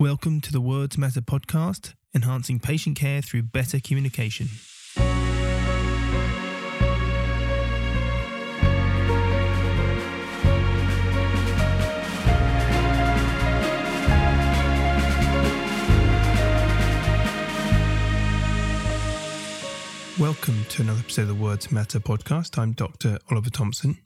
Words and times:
Welcome 0.00 0.40
to 0.40 0.50
the 0.50 0.62
Words 0.62 0.96
Matter 0.96 1.20
podcast, 1.20 1.92
enhancing 2.14 2.58
patient 2.58 2.98
care 2.98 3.20
through 3.20 3.42
better 3.42 3.78
communication. 3.78 4.48
Welcome 20.18 20.64
to 20.70 20.80
another 20.80 21.00
episode 21.00 21.20
of 21.20 21.28
the 21.28 21.34
Words 21.34 21.70
Matter 21.70 22.00
podcast. 22.00 22.56
I'm 22.56 22.72
Dr. 22.72 23.18
Oliver 23.30 23.50
Thompson. 23.50 23.98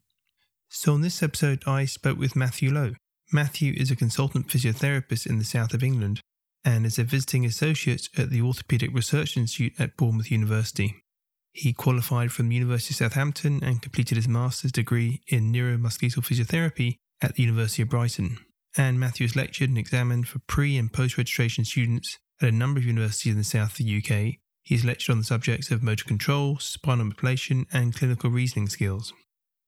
So, 0.68 0.94
on 0.94 1.02
this 1.02 1.22
episode, 1.22 1.62
I 1.68 1.84
spoke 1.84 2.18
with 2.18 2.34
Matthew 2.34 2.72
Low. 2.72 2.94
Matthew 3.34 3.74
is 3.76 3.90
a 3.90 3.96
consultant 3.96 4.46
physiotherapist 4.46 5.26
in 5.26 5.38
the 5.38 5.44
south 5.44 5.74
of 5.74 5.82
England 5.82 6.20
and 6.64 6.86
is 6.86 7.00
a 7.00 7.02
visiting 7.02 7.44
associate 7.44 8.08
at 8.16 8.30
the 8.30 8.40
Orthopaedic 8.40 8.94
Research 8.94 9.36
Institute 9.36 9.72
at 9.76 9.96
Bournemouth 9.96 10.30
University. 10.30 11.02
He 11.52 11.72
qualified 11.72 12.30
from 12.30 12.48
the 12.48 12.54
University 12.54 12.92
of 12.92 12.98
Southampton 12.98 13.58
and 13.60 13.82
completed 13.82 14.14
his 14.14 14.28
master's 14.28 14.70
degree 14.70 15.20
in 15.26 15.52
neuromuscular 15.52 16.22
physiotherapy 16.22 16.94
at 17.20 17.34
the 17.34 17.42
University 17.42 17.82
of 17.82 17.88
Brighton. 17.88 18.38
And 18.76 19.00
Matthew 19.00 19.26
has 19.26 19.34
lectured 19.34 19.68
and 19.68 19.78
examined 19.78 20.28
for 20.28 20.38
pre 20.46 20.78
and 20.78 20.92
post 20.92 21.18
registration 21.18 21.64
students 21.64 22.18
at 22.40 22.50
a 22.50 22.52
number 22.52 22.78
of 22.78 22.86
universities 22.86 23.32
in 23.32 23.38
the 23.38 23.42
south 23.42 23.72
of 23.72 23.84
the 23.84 23.98
UK. 23.98 24.34
He's 24.62 24.84
lectured 24.84 25.10
on 25.10 25.18
the 25.18 25.24
subjects 25.24 25.72
of 25.72 25.82
motor 25.82 26.04
control, 26.04 26.58
spinal 26.60 27.06
manipulation, 27.06 27.66
and 27.72 27.96
clinical 27.96 28.30
reasoning 28.30 28.68
skills. 28.68 29.12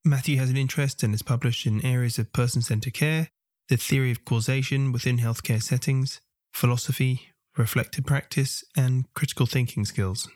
Matthew 0.04 0.36
has 0.36 0.50
an 0.50 0.56
interest 0.56 1.02
and 1.02 1.12
has 1.12 1.22
published 1.22 1.66
in 1.66 1.84
areas 1.84 2.16
of 2.16 2.32
person 2.32 2.62
centered 2.62 2.94
care, 2.94 3.28
the 3.68 3.76
theory 3.76 4.10
of 4.10 4.24
causation 4.24 4.92
within 4.92 5.18
healthcare 5.18 5.62
settings, 5.62 6.20
philosophy, 6.52 7.32
reflective 7.56 8.04
practice, 8.04 8.62
and 8.76 9.12
critical 9.14 9.46
thinking 9.46 9.84
skills. 9.84 10.28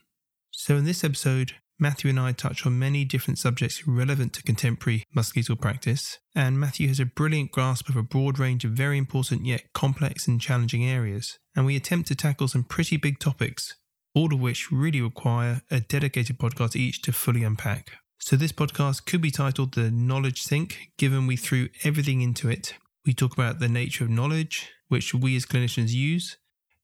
So, 0.50 0.76
in 0.76 0.84
this 0.84 1.04
episode, 1.04 1.52
Matthew 1.78 2.10
and 2.10 2.20
I 2.20 2.32
touch 2.32 2.66
on 2.66 2.78
many 2.78 3.04
different 3.04 3.38
subjects 3.38 3.86
relevant 3.86 4.34
to 4.34 4.42
contemporary 4.42 5.04
musculoskeletal 5.16 5.60
practice, 5.60 6.18
and 6.34 6.60
Matthew 6.60 6.88
has 6.88 7.00
a 7.00 7.06
brilliant 7.06 7.52
grasp 7.52 7.88
of 7.88 7.96
a 7.96 8.02
broad 8.02 8.38
range 8.38 8.64
of 8.64 8.72
very 8.72 8.98
important 8.98 9.46
yet 9.46 9.62
complex 9.72 10.26
and 10.26 10.40
challenging 10.40 10.84
areas, 10.84 11.38
and 11.56 11.64
we 11.64 11.76
attempt 11.76 12.08
to 12.08 12.14
tackle 12.14 12.48
some 12.48 12.64
pretty 12.64 12.96
big 12.96 13.18
topics, 13.18 13.76
all 14.14 14.34
of 14.34 14.40
which 14.40 14.70
really 14.70 15.00
require 15.00 15.62
a 15.70 15.80
dedicated 15.80 16.38
podcast 16.38 16.76
each 16.76 17.00
to 17.02 17.12
fully 17.12 17.44
unpack. 17.44 17.92
So, 18.18 18.36
this 18.36 18.52
podcast 18.52 19.06
could 19.06 19.22
be 19.22 19.30
titled 19.30 19.72
The 19.72 19.90
Knowledge 19.90 20.42
Sink, 20.42 20.90
given 20.98 21.26
we 21.26 21.36
threw 21.36 21.68
everything 21.84 22.20
into 22.20 22.50
it 22.50 22.74
we 23.06 23.14
talk 23.14 23.32
about 23.32 23.58
the 23.58 23.68
nature 23.68 24.04
of 24.04 24.10
knowledge, 24.10 24.70
which 24.88 25.14
we 25.14 25.36
as 25.36 25.46
clinicians 25.46 25.90
use, 25.90 26.36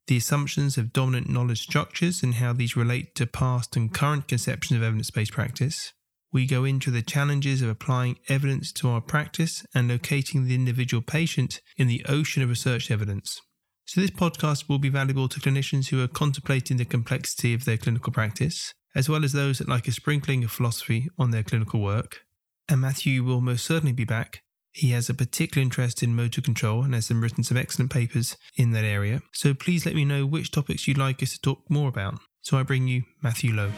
the 0.07 0.17
assumptions 0.17 0.79
of 0.79 0.93
dominant 0.93 1.29
knowledge 1.29 1.61
structures 1.61 2.23
and 2.23 2.35
how 2.35 2.53
these 2.53 2.77
relate 2.77 3.15
to 3.17 3.27
past 3.27 3.77
and 3.77 3.93
current 3.93 4.29
conceptions 4.29 4.79
of 4.79 4.85
evidence 4.85 5.11
based 5.11 5.33
practice. 5.33 5.93
We 6.33 6.47
go 6.47 6.65
into 6.65 6.91
the 6.91 7.03
challenges 7.03 7.63
of 7.63 7.69
applying 7.69 8.19
evidence 8.29 8.73
to 8.75 8.89
our 8.89 9.01
practice 9.01 9.65
and 9.75 9.89
locating 9.89 10.45
the 10.45 10.55
individual 10.55 11.03
patient 11.03 11.61
in 11.77 11.89
the 11.89 12.05
ocean 12.09 12.43
of 12.43 12.49
research 12.49 12.91
evidence. 12.91 13.41
So, 13.87 14.01
this 14.01 14.11
podcast 14.11 14.69
will 14.69 14.79
be 14.79 14.89
valuable 14.89 15.29
to 15.29 15.41
clinicians 15.41 15.89
who 15.89 16.03
are 16.03 16.09
contemplating 16.09 16.77
the 16.77 16.85
complexity 16.85 17.55
of 17.55 17.65
their 17.65 17.77
clinical 17.77 18.13
practice, 18.13 18.75
as 18.95 19.09
well 19.09 19.25
as 19.25 19.33
those 19.33 19.59
that 19.59 19.69
like 19.69 19.87
a 19.87 19.93
sprinkling 19.93 20.43
of 20.45 20.51
philosophy 20.51 21.09
on 21.19 21.31
their 21.31 21.45
clinical 21.45 21.81
work. 21.81 22.23
And 22.69 22.81
Matthew 22.81 23.23
will 23.23 23.41
most 23.41 23.65
certainly 23.65 23.93
be 23.93 24.05
back 24.05 24.43
he 24.77 24.91
has 24.91 25.09
a 25.09 25.15
particular 25.15 25.63
interest 25.63 26.03
in 26.03 26.15
motor 26.15 26.43
control 26.43 26.83
and 26.83 26.93
has 26.93 27.11
written 27.11 27.43
some 27.43 27.57
excellent 27.57 27.91
papers 27.91 28.37
in 28.57 28.73
that 28.73 28.85
area. 28.85 29.23
So 29.33 29.55
please 29.55 29.87
let 29.87 29.95
me 29.95 30.05
know 30.05 30.27
which 30.27 30.51
topics 30.51 30.87
you'd 30.87 30.99
like 30.99 31.23
us 31.23 31.33
to 31.33 31.41
talk 31.41 31.61
more 31.71 31.89
about. 31.89 32.19
So 32.43 32.59
I 32.59 32.63
bring 32.63 32.87
you 32.87 33.05
Matthew 33.23 33.55
Low. 33.55 33.73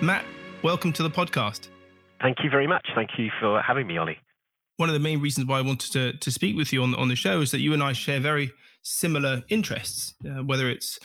Matt, 0.00 0.24
welcome 0.62 0.92
to 0.92 1.02
the 1.02 1.10
podcast. 1.10 1.68
Thank 2.22 2.38
you 2.44 2.50
very 2.50 2.68
much. 2.68 2.86
Thank 2.94 3.10
you 3.18 3.30
for 3.40 3.60
having 3.60 3.88
me, 3.88 3.98
Ollie. 3.98 4.18
One 4.76 4.88
of 4.88 4.92
the 4.92 5.00
main 5.00 5.20
reasons 5.20 5.48
why 5.48 5.58
I 5.58 5.62
wanted 5.62 5.92
to, 5.94 6.12
to 6.16 6.30
speak 6.30 6.56
with 6.56 6.72
you 6.72 6.84
on, 6.84 6.94
on 6.94 7.08
the 7.08 7.16
show 7.16 7.40
is 7.40 7.50
that 7.50 7.58
you 7.58 7.72
and 7.72 7.82
I 7.82 7.92
share 7.92 8.20
very 8.20 8.52
similar 8.82 9.42
interests, 9.48 10.14
uh, 10.24 10.44
whether 10.44 10.70
it's 10.70 11.00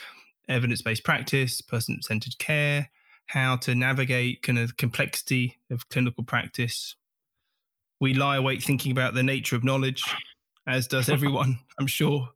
evidence 0.47 0.83
based 0.83 1.03
practice, 1.03 1.61
person 1.61 1.99
centered 2.03 2.37
care, 2.37 2.89
how 3.27 3.55
to 3.57 3.75
navigate 3.75 4.41
kind 4.41 4.59
of 4.59 4.77
complexity 4.77 5.57
of 5.71 5.89
clinical 5.89 6.23
practice. 6.23 6.95
We 7.99 8.13
lie 8.13 8.37
awake 8.37 8.61
thinking 8.61 8.91
about 8.91 9.13
the 9.13 9.23
nature 9.23 9.55
of 9.55 9.63
knowledge, 9.63 10.03
as 10.67 10.87
does 10.87 11.09
everyone, 11.09 11.59
I'm 11.79 11.87
sure. 11.87 12.29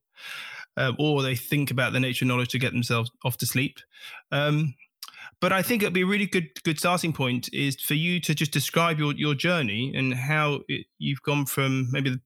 Uh, 0.76 0.94
or 1.00 1.24
they 1.24 1.36
think 1.36 1.72
about 1.72 1.94
the 1.94 2.00
nature 2.00 2.24
of 2.24 2.28
knowledge 2.28 2.50
to 2.50 2.60
get 2.60 2.72
themselves 2.72 3.12
off 3.26 3.38
to 3.38 3.46
sleep. 3.46 3.80
Um, 4.32 4.76
but 5.40 5.54
I 5.54 5.62
think 5.62 5.82
it'd 5.82 5.94
be 5.94 6.02
a 6.02 6.08
really 6.08 6.26
good 6.26 6.50
good 6.64 6.80
starting 6.80 7.14
point 7.14 7.50
is 7.54 7.80
for 7.80 7.94
you 7.94 8.20
to 8.22 8.34
just 8.34 8.52
describe 8.52 9.00
your 9.00 9.14
your 9.14 9.36
journey 9.36 9.94
and 9.96 10.14
how 10.14 10.62
it, 10.68 10.88
you've 10.98 11.22
gone 11.22 11.46
from 11.46 11.90
maybe 11.92 12.12
the, 12.12 12.22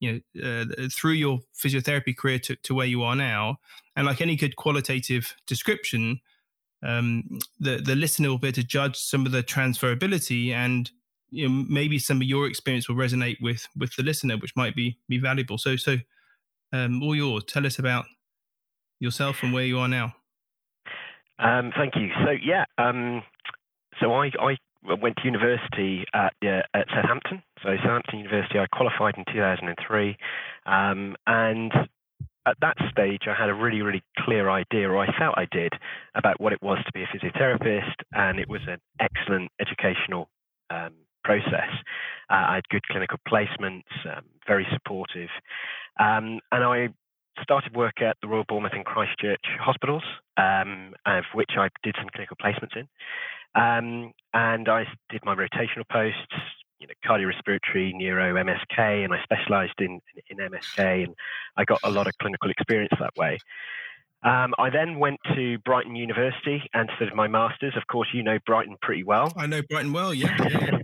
you 0.00 0.22
know 0.34 0.44
uh, 0.44 0.88
through 0.94 1.12
your 1.12 1.40
physiotherapy 1.54 2.16
career 2.16 2.38
to, 2.40 2.56
to 2.56 2.74
where 2.74 2.86
you 2.86 3.02
are 3.02 3.16
now. 3.16 3.58
And 3.94 4.06
like 4.06 4.20
any 4.20 4.36
good 4.36 4.56
qualitative 4.56 5.34
description, 5.46 6.20
um, 6.82 7.24
the 7.58 7.78
the 7.78 7.94
listener 7.96 8.28
will 8.28 8.38
be 8.38 8.48
able 8.48 8.56
to 8.56 8.64
judge 8.64 8.96
some 8.96 9.26
of 9.26 9.32
the 9.32 9.42
transferability 9.42 10.52
and 10.52 10.90
you 11.30 11.48
know, 11.48 11.64
maybe 11.68 11.98
some 11.98 12.18
of 12.18 12.22
your 12.22 12.46
experience 12.46 12.88
will 12.88 12.96
resonate 12.96 13.36
with 13.40 13.66
with 13.76 13.94
the 13.96 14.02
listener, 14.02 14.36
which 14.36 14.54
might 14.56 14.74
be 14.74 14.98
be 15.08 15.18
valuable. 15.18 15.58
So 15.58 15.76
so 15.76 15.96
um, 16.72 17.02
all 17.02 17.14
yours. 17.14 17.44
Tell 17.44 17.66
us 17.66 17.78
about 17.78 18.04
yourself 18.98 19.42
and 19.42 19.52
where 19.52 19.64
you 19.64 19.78
are 19.78 19.88
now. 19.88 20.14
Um, 21.38 21.72
thank 21.76 21.96
you. 21.96 22.08
So 22.24 22.30
yeah, 22.30 22.64
um, 22.78 23.22
so 24.00 24.12
I, 24.12 24.30
I 24.40 24.56
went 25.00 25.16
to 25.16 25.24
university 25.24 26.04
at, 26.14 26.32
uh, 26.42 26.62
at 26.74 26.86
Southampton. 26.94 27.42
So 27.62 27.76
Southampton 27.82 28.20
University, 28.20 28.58
I 28.58 28.66
qualified 28.72 29.14
in 29.16 29.24
2003, 29.32 30.16
um, 30.66 31.16
and 31.26 31.72
at 32.46 32.56
that 32.60 32.76
stage, 32.90 33.22
I 33.26 33.34
had 33.34 33.48
a 33.48 33.54
really, 33.54 33.82
really 33.82 34.02
clear 34.18 34.48
idea, 34.48 34.88
or 34.88 34.98
I 34.98 35.06
felt 35.18 35.34
I 35.36 35.46
did, 35.50 35.72
about 36.14 36.40
what 36.40 36.52
it 36.52 36.62
was 36.62 36.78
to 36.86 36.92
be 36.92 37.02
a 37.02 37.06
physiotherapist, 37.06 37.94
and 38.12 38.38
it 38.38 38.48
was 38.48 38.60
an 38.68 38.78
excellent 39.00 39.50
educational 39.60 40.28
um, 40.70 40.92
process. 41.24 41.70
Uh, 42.30 42.46
I 42.48 42.54
had 42.56 42.68
good 42.68 42.86
clinical 42.90 43.18
placements, 43.28 43.90
um, 44.04 44.24
very 44.46 44.66
supportive, 44.72 45.28
um, 45.98 46.38
and 46.52 46.64
I 46.64 46.88
started 47.42 47.76
work 47.76 48.00
at 48.00 48.16
the 48.22 48.28
Royal 48.28 48.44
Bournemouth 48.48 48.72
and 48.72 48.84
Christchurch 48.84 49.44
hospitals, 49.60 50.04
um, 50.36 50.94
of 51.04 51.24
which 51.34 51.50
I 51.58 51.68
did 51.82 51.94
some 51.98 52.08
clinical 52.14 52.36
placements 52.42 52.76
in. 52.76 52.88
Um, 53.60 54.12
and 54.32 54.68
I 54.68 54.84
did 55.10 55.24
my 55.24 55.34
rotational 55.34 55.88
posts, 55.90 56.34
you 56.78 56.86
know, 56.86 56.94
cardiorespiratory, 57.04 57.92
neuro, 57.94 58.34
MSK, 58.34 59.04
and 59.04 59.12
I 59.12 59.22
specialised 59.22 59.74
in, 59.78 60.00
in, 60.28 60.38
in 60.38 60.50
MSK, 60.50 61.04
and 61.04 61.14
I 61.56 61.64
got 61.64 61.80
a 61.84 61.90
lot 61.90 62.06
of 62.06 62.12
clinical 62.18 62.50
experience 62.50 62.92
that 62.98 63.16
way. 63.16 63.38
Um, 64.22 64.54
I 64.58 64.70
then 64.70 64.98
went 64.98 65.20
to 65.34 65.58
Brighton 65.58 65.94
University 65.94 66.62
and 66.74 66.90
studied 66.96 67.14
my 67.14 67.28
masters. 67.28 67.74
Of 67.76 67.86
course, 67.86 68.08
you 68.12 68.22
know 68.22 68.38
Brighton 68.44 68.76
pretty 68.82 69.04
well. 69.04 69.32
I 69.36 69.46
know 69.46 69.62
Brighton 69.68 69.92
well, 69.92 70.12
yeah. 70.12 70.36
yeah. 70.40 70.78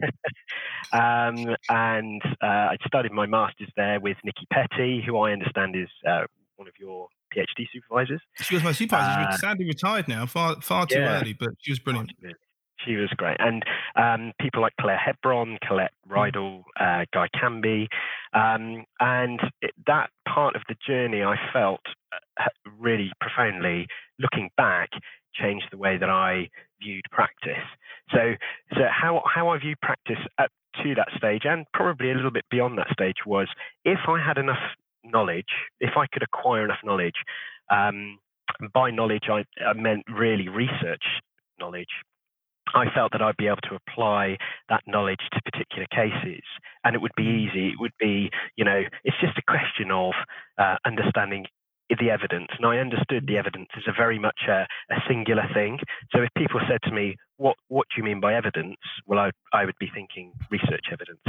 um, 1.28 1.56
and 1.68 2.22
uh, 2.42 2.46
I 2.46 2.76
studied 2.86 3.12
my 3.12 3.26
masters 3.26 3.68
there 3.76 3.98
with 3.98 4.16
Nikki 4.22 4.46
Petty, 4.52 5.02
who 5.04 5.18
I 5.18 5.32
understand 5.32 5.74
is 5.74 5.88
uh, 6.08 6.24
one 6.56 6.68
of 6.68 6.74
your 6.78 7.08
PhD 7.34 7.66
supervisors. 7.72 8.20
She 8.42 8.54
was 8.54 8.62
my 8.62 8.72
supervisor. 8.72 9.20
Uh, 9.20 9.30
She's 9.32 9.40
sadly 9.40 9.66
retired 9.66 10.06
now, 10.06 10.26
far 10.26 10.60
far 10.60 10.86
too 10.86 11.00
yeah. 11.00 11.20
early, 11.20 11.32
but 11.32 11.50
she 11.58 11.72
was 11.72 11.78
brilliant. 11.80 12.12
She 12.84 12.96
was 12.96 13.10
great. 13.16 13.36
And 13.38 13.62
um, 13.96 14.32
people 14.40 14.60
like 14.60 14.74
Claire 14.80 14.98
Hebron, 14.98 15.58
Colette 15.66 15.92
mm. 16.08 16.14
Riedel, 16.14 16.64
uh, 16.78 17.04
Guy 17.12 17.28
Canby. 17.38 17.88
Um, 18.32 18.84
and 19.00 19.40
it, 19.60 19.72
that 19.86 20.10
part 20.28 20.56
of 20.56 20.62
the 20.68 20.76
journey 20.86 21.22
I 21.22 21.36
felt 21.52 21.80
uh, 22.12 22.44
really 22.78 23.10
profoundly, 23.20 23.86
looking 24.18 24.50
back, 24.56 24.90
changed 25.34 25.66
the 25.70 25.78
way 25.78 25.96
that 25.98 26.10
I 26.10 26.48
viewed 26.80 27.04
practice. 27.10 27.64
So, 28.10 28.34
so 28.72 28.80
how, 28.90 29.22
how 29.32 29.48
I 29.48 29.58
view 29.58 29.74
practice 29.80 30.18
up 30.38 30.50
to 30.82 30.94
that 30.94 31.08
stage 31.16 31.42
and 31.44 31.66
probably 31.72 32.10
a 32.10 32.14
little 32.14 32.30
bit 32.30 32.44
beyond 32.50 32.78
that 32.78 32.88
stage 32.92 33.18
was 33.26 33.48
if 33.84 33.98
I 34.08 34.18
had 34.24 34.38
enough 34.38 34.62
knowledge, 35.04 35.46
if 35.80 35.96
I 35.96 36.06
could 36.06 36.22
acquire 36.22 36.64
enough 36.64 36.80
knowledge, 36.84 37.16
um, 37.70 38.18
by 38.74 38.90
knowledge 38.90 39.24
I, 39.30 39.44
I 39.64 39.72
meant 39.74 40.04
really 40.08 40.48
research 40.48 41.04
knowledge, 41.58 41.88
I 42.74 42.86
felt 42.94 43.12
that 43.12 43.22
I'd 43.22 43.36
be 43.36 43.46
able 43.46 43.64
to 43.68 43.76
apply 43.76 44.38
that 44.68 44.82
knowledge 44.86 45.20
to 45.32 45.42
particular 45.42 45.86
cases, 45.90 46.42
and 46.84 46.94
it 46.94 47.02
would 47.02 47.14
be 47.16 47.24
mm. 47.24 47.48
easy. 47.48 47.68
It 47.68 47.80
would 47.80 47.96
be, 47.98 48.30
you 48.56 48.64
know, 48.64 48.82
it's 49.04 49.16
just 49.20 49.38
a 49.38 49.42
question 49.42 49.90
of 49.90 50.12
uh, 50.58 50.76
understanding 50.84 51.46
the 52.00 52.10
evidence. 52.10 52.48
And 52.56 52.66
I 52.66 52.78
understood 52.78 53.26
the 53.26 53.36
evidence 53.36 53.68
is 53.76 53.84
a 53.86 53.92
very 53.92 54.18
much 54.18 54.40
a, 54.48 54.66
a, 54.90 54.96
singular 55.08 55.44
thing. 55.52 55.78
So 56.14 56.22
if 56.22 56.30
people 56.36 56.60
said 56.68 56.80
to 56.84 56.94
me, 56.94 57.16
"What 57.36 57.56
what 57.68 57.86
do 57.88 58.00
you 58.00 58.04
mean 58.04 58.20
by 58.20 58.34
evidence?" 58.34 58.78
Well, 59.06 59.18
I 59.18 59.30
I 59.52 59.64
would 59.64 59.78
be 59.78 59.90
thinking 59.94 60.32
research 60.50 60.86
evidence. 60.90 61.20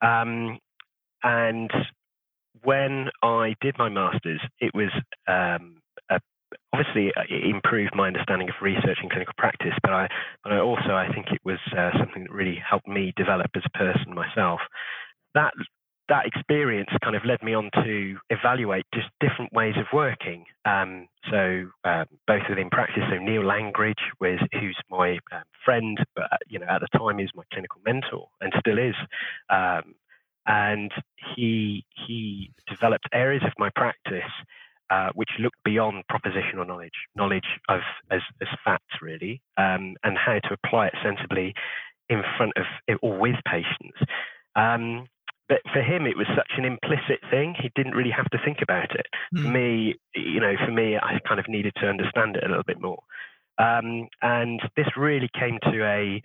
Um, 0.00 0.58
and 1.22 1.70
when 2.62 3.10
I 3.22 3.54
did 3.60 3.76
my 3.78 3.88
masters, 3.88 4.40
it 4.58 4.72
was 4.74 4.90
um, 5.28 5.79
obviously 7.00 7.46
uh, 7.46 7.48
improved 7.48 7.94
my 7.94 8.06
understanding 8.06 8.48
of 8.48 8.54
research 8.60 8.98
and 9.00 9.10
clinical 9.10 9.34
practice, 9.36 9.74
but 9.82 9.92
I, 9.92 10.08
but 10.42 10.52
I 10.52 10.58
also 10.58 10.90
I 10.90 11.08
think 11.12 11.28
it 11.32 11.40
was 11.44 11.58
uh, 11.76 11.90
something 11.98 12.22
that 12.24 12.32
really 12.32 12.58
helped 12.68 12.88
me 12.88 13.12
develop 13.16 13.50
as 13.54 13.62
a 13.66 13.78
person 13.78 14.14
myself. 14.14 14.60
That 15.34 15.52
that 16.08 16.26
experience 16.26 16.90
kind 17.04 17.14
of 17.14 17.24
led 17.24 17.40
me 17.40 17.54
on 17.54 17.70
to 17.84 18.16
evaluate 18.30 18.84
just 18.92 19.06
different 19.20 19.52
ways 19.52 19.74
of 19.76 19.86
working. 19.92 20.44
Um, 20.64 21.06
so 21.30 21.66
uh, 21.84 22.04
both 22.26 22.42
within 22.48 22.68
practice, 22.68 23.04
so 23.08 23.18
Neil 23.18 23.44
Langridge 23.44 24.02
was 24.20 24.40
who's 24.52 24.76
my 24.90 25.18
um, 25.32 25.42
friend, 25.64 25.98
but 26.16 26.24
uh, 26.24 26.36
you 26.48 26.58
know 26.58 26.66
at 26.68 26.80
the 26.80 26.98
time 26.98 27.20
is 27.20 27.30
my 27.34 27.44
clinical 27.52 27.80
mentor 27.84 28.28
and 28.40 28.52
still 28.58 28.78
is. 28.78 28.96
Um, 29.48 29.94
and 30.46 30.90
he 31.36 31.84
he 32.06 32.50
developed 32.68 33.06
areas 33.12 33.42
of 33.44 33.52
my 33.58 33.70
practice 33.76 34.32
uh, 34.90 35.10
which 35.14 35.30
looked 35.38 35.62
beyond 35.64 36.04
propositional 36.10 36.66
knowledge, 36.66 37.06
knowledge 37.14 37.58
of 37.68 37.80
as, 38.10 38.20
as 38.40 38.48
facts 38.64 38.96
really, 39.00 39.40
um, 39.56 39.94
and 40.04 40.18
how 40.18 40.38
to 40.40 40.56
apply 40.64 40.86
it 40.88 40.94
sensibly 41.02 41.54
in 42.08 42.22
front 42.36 42.52
of 42.56 42.64
or 43.02 43.18
with 43.18 43.36
patients. 43.46 43.98
Um, 44.56 45.06
but 45.48 45.62
for 45.72 45.82
him, 45.82 46.06
it 46.06 46.16
was 46.16 46.26
such 46.36 46.52
an 46.58 46.64
implicit 46.64 47.18
thing. 47.28 47.56
He 47.60 47.72
didn't 47.74 47.94
really 47.96 48.10
have 48.10 48.30
to 48.30 48.38
think 48.44 48.58
about 48.62 48.94
it. 48.94 49.06
Mm. 49.34 49.42
For 49.42 49.48
me, 49.48 49.94
you 50.14 50.40
know, 50.40 50.54
for 50.64 50.70
me, 50.70 50.96
I 50.96 51.18
kind 51.26 51.40
of 51.40 51.48
needed 51.48 51.72
to 51.80 51.88
understand 51.88 52.36
it 52.36 52.44
a 52.44 52.48
little 52.48 52.64
bit 52.64 52.80
more. 52.80 53.00
Um, 53.58 54.08
and 54.22 54.60
this 54.76 54.86
really 54.96 55.28
came 55.38 55.58
to 55.64 55.84
a, 55.84 56.22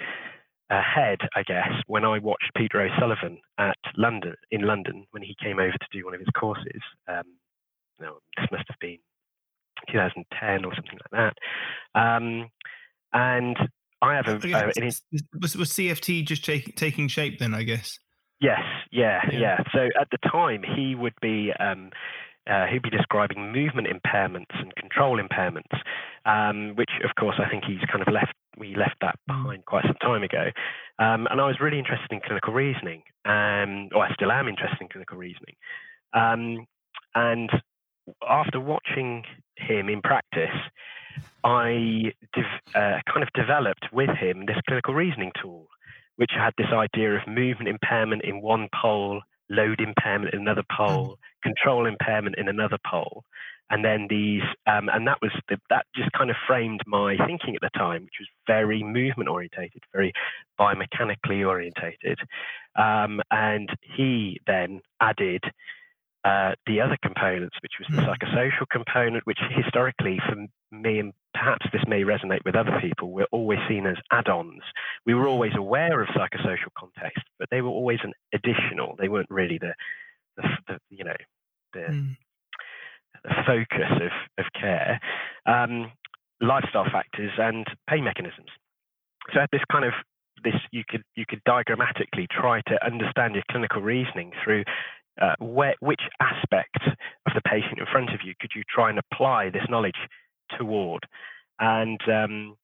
a, 0.69 0.81
head, 0.81 1.19
I 1.35 1.41
guess, 1.41 1.69
when 1.87 2.05
I 2.05 2.19
watched 2.19 2.51
Peter 2.55 2.81
O'Sullivan 2.81 3.39
at 3.57 3.77
London 3.97 4.35
in 4.51 4.61
London 4.61 5.05
when 5.11 5.23
he 5.23 5.35
came 5.43 5.59
over 5.59 5.71
to 5.73 5.87
do 5.91 6.05
one 6.05 6.13
of 6.13 6.19
his 6.19 6.29
courses. 6.39 6.81
Um, 7.07 7.23
no, 7.99 8.19
this 8.37 8.47
must 8.51 8.65
have 8.67 8.79
been 8.79 8.97
2010 9.91 10.65
or 10.65 10.73
something 10.75 10.99
like 11.11 11.33
that. 11.33 11.99
Um, 11.99 12.49
and 13.13 13.57
I 14.01 14.15
have 14.15 14.27
a, 14.27 14.35
uh, 14.35 14.71
was, 15.41 15.55
was 15.55 15.69
CFT 15.69 16.25
just 16.25 16.43
take, 16.43 16.75
taking 16.75 17.07
shape 17.07 17.39
then? 17.39 17.53
I 17.53 17.63
guess. 17.63 17.97
Yes, 18.41 18.59
yeah, 18.91 19.21
yeah, 19.31 19.39
yeah. 19.39 19.57
So 19.73 19.87
at 19.99 20.09
the 20.11 20.17
time, 20.29 20.63
he 20.75 20.93
would 20.93 21.13
be 21.21 21.51
um, 21.59 21.91
uh, 22.49 22.65
he'd 22.71 22.83
be 22.83 22.89
describing 22.89 23.51
movement 23.51 23.87
impairments 23.87 24.53
and 24.59 24.75
control 24.75 25.19
impairments, 25.19 25.73
um, 26.25 26.75
which 26.75 26.91
of 27.03 27.15
course 27.19 27.37
I 27.39 27.49
think 27.49 27.63
he's 27.65 27.79
kind 27.91 28.01
of 28.05 28.13
left. 28.13 28.33
We 28.57 28.75
left 28.75 28.97
that 29.01 29.15
mm. 29.15 29.27
behind 29.27 29.65
quite 29.65 29.85
some 29.85 29.95
time 30.01 30.23
ago, 30.23 30.51
um, 30.99 31.27
and 31.31 31.41
I 31.41 31.47
was 31.47 31.57
really 31.61 31.79
interested 31.79 32.11
in 32.11 32.19
clinical 32.21 32.53
reasoning, 32.53 33.03
um, 33.25 33.89
or 33.95 34.05
I 34.05 34.13
still 34.13 34.31
am 34.31 34.47
interested 34.47 34.81
in 34.81 34.89
clinical 34.89 35.17
reasoning. 35.17 35.55
Um, 36.13 36.67
and 37.15 37.49
after 38.27 38.59
watching 38.59 39.23
him 39.57 39.89
in 39.89 40.01
practice, 40.01 40.55
I 41.43 42.11
uh, 42.75 42.99
kind 43.11 43.23
of 43.23 43.29
developed 43.33 43.87
with 43.93 44.09
him 44.09 44.45
this 44.45 44.57
clinical 44.67 44.93
reasoning 44.93 45.31
tool 45.41 45.67
which 46.17 46.31
had 46.35 46.53
this 46.57 46.71
idea 46.73 47.15
of 47.15 47.27
movement 47.27 47.67
impairment 47.67 48.23
in 48.23 48.41
one 48.41 48.69
pole, 48.81 49.21
load 49.49 49.81
impairment 49.81 50.33
in 50.33 50.41
another 50.41 50.63
pole, 50.75 51.17
mm. 51.17 51.17
control 51.43 51.85
impairment 51.85 52.35
in 52.37 52.47
another 52.47 52.77
pole. 52.89 53.23
And 53.71 53.83
then 53.83 54.05
these, 54.09 54.43
um, 54.67 54.89
and 54.89 55.07
that 55.07 55.17
was 55.23 55.31
the, 55.49 55.57
that 55.71 55.87
just 55.95 56.11
kind 56.11 56.29
of 56.29 56.35
framed 56.47 56.81
my 56.85 57.17
thinking 57.25 57.55
at 57.55 57.61
the 57.61 57.71
time, 57.75 58.03
which 58.03 58.19
was 58.19 58.27
very 58.45 58.83
movement 58.83 59.27
orientated, 59.27 59.81
very 59.91 60.13
biomechanically 60.59 61.45
orientated. 61.45 62.19
Um, 62.75 63.21
and 63.31 63.69
he 63.97 64.39
then 64.45 64.81
added 65.01 65.43
uh, 66.25 66.53
the 66.65 66.81
other 66.81 66.97
components, 67.03 67.55
which 67.61 67.73
was 67.77 67.87
the 67.95 68.01
hmm. 68.01 68.09
psychosocial 68.09 68.67
component, 68.71 69.25
which 69.27 69.37
historically, 69.55 70.19
for 70.27 70.35
me, 70.75 70.97
and 70.97 71.13
perhaps 71.35 71.67
this 71.71 71.83
may 71.87 72.01
resonate 72.01 72.43
with 72.43 72.55
other 72.55 72.79
people, 72.81 73.11
were 73.11 73.27
always 73.31 73.59
seen 73.69 73.85
as 73.85 73.97
add 74.11 74.27
ons. 74.27 74.63
We 75.05 75.13
were 75.13 75.27
always 75.27 75.51
aware 75.55 76.01
of 76.01 76.07
psychosocial 76.09 76.73
context, 76.75 77.23
but 77.37 77.47
they 77.51 77.61
were 77.61 77.69
always 77.69 77.99
an 78.03 78.13
additional. 78.33 78.95
They 78.97 79.07
weren't 79.07 79.29
really 79.29 79.59
the, 79.59 79.75
the, 80.37 80.49
the 80.67 80.79
you 80.89 81.03
know, 81.03 81.15
the, 81.73 81.79
mm. 81.79 82.17
the, 83.23 83.29
focus 83.45 83.91
of, 83.91 84.43
of 84.43 84.45
care. 84.59 84.99
Um, 85.45 85.91
lifestyle 86.41 86.85
factors 86.91 87.31
and 87.37 87.67
pain 87.87 88.03
mechanisms. 88.03 88.49
So, 89.31 89.41
at 89.41 89.49
this 89.51 89.61
kind 89.71 89.85
of 89.85 89.93
this 90.43 90.55
you 90.71 90.83
could 90.87 91.03
you 91.15 91.25
could 91.27 91.41
diagrammatically 91.45 92.27
try 92.29 92.61
to 92.67 92.85
understand 92.85 93.35
your 93.35 93.43
clinical 93.49 93.81
reasoning 93.81 94.31
through 94.43 94.63
uh, 95.21 95.35
where, 95.39 95.75
which 95.79 96.01
aspect 96.19 96.79
of 97.25 97.33
the 97.33 97.41
patient 97.41 97.79
in 97.79 97.85
front 97.91 98.09
of 98.09 98.19
you 98.23 98.33
could 98.39 98.51
you 98.55 98.63
try 98.67 98.89
and 98.89 98.99
apply 98.99 99.49
this 99.49 99.65
knowledge 99.69 99.99
toward? 100.57 101.05
And 101.59 101.99
um, 102.09 102.57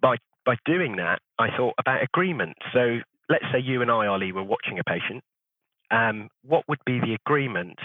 by 0.00 0.16
by 0.46 0.56
doing 0.64 0.96
that, 0.96 1.20
I 1.38 1.54
thought 1.54 1.74
about 1.78 2.02
agreement. 2.02 2.56
So 2.72 3.00
let's 3.28 3.44
say 3.52 3.60
you 3.60 3.82
and 3.82 3.90
I, 3.90 4.06
Ollie, 4.06 4.32
were 4.32 4.42
watching 4.42 4.78
a 4.78 4.84
patient. 4.84 5.22
Um, 5.90 6.28
what 6.42 6.64
would 6.68 6.78
be 6.86 7.00
the 7.00 7.14
agreement 7.14 7.78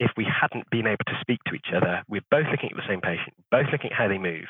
if 0.00 0.10
we 0.16 0.24
hadn't 0.24 0.68
been 0.70 0.86
able 0.86 1.04
to 1.06 1.18
speak 1.20 1.38
to 1.46 1.54
each 1.54 1.68
other? 1.74 2.02
We're 2.08 2.26
both 2.30 2.46
looking 2.50 2.70
at 2.70 2.76
the 2.76 2.88
same 2.88 3.00
patient, 3.00 3.34
both 3.50 3.66
looking 3.70 3.90
at 3.92 3.96
how 3.96 4.08
they 4.08 4.18
move. 4.18 4.46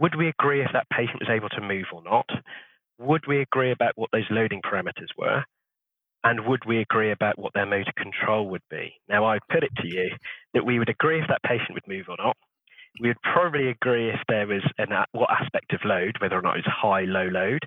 Would 0.00 0.16
we 0.16 0.28
agree 0.28 0.62
if 0.62 0.70
that 0.72 0.88
patient 0.90 1.20
was 1.20 1.30
able 1.30 1.48
to 1.50 1.60
move 1.60 1.86
or 1.92 2.02
not? 2.02 2.28
Would 2.98 3.26
we 3.26 3.40
agree 3.40 3.72
about 3.72 3.92
what 3.96 4.10
those 4.12 4.26
loading 4.30 4.62
parameters 4.62 5.10
were? 5.16 5.44
And 6.24 6.46
would 6.46 6.64
we 6.64 6.78
agree 6.80 7.10
about 7.10 7.38
what 7.38 7.52
their 7.52 7.66
motor 7.66 7.92
control 7.96 8.48
would 8.48 8.62
be? 8.70 8.94
Now, 9.08 9.26
I 9.26 9.38
put 9.50 9.62
it 9.62 9.72
to 9.76 9.86
you 9.86 10.10
that 10.54 10.64
we 10.64 10.78
would 10.78 10.88
agree 10.88 11.20
if 11.20 11.28
that 11.28 11.42
patient 11.42 11.74
would 11.74 11.86
move 11.86 12.06
or 12.08 12.16
not. 12.18 12.36
We 13.00 13.08
would 13.08 13.20
probably 13.22 13.68
agree 13.68 14.08
if 14.08 14.20
there 14.28 14.46
was 14.46 14.62
an 14.78 14.88
what 15.12 15.30
aspect 15.30 15.72
of 15.74 15.80
load, 15.84 16.16
whether 16.20 16.38
or 16.38 16.42
not 16.42 16.56
it 16.56 16.64
was 16.64 16.72
high, 16.74 17.02
low 17.02 17.26
load, 17.26 17.60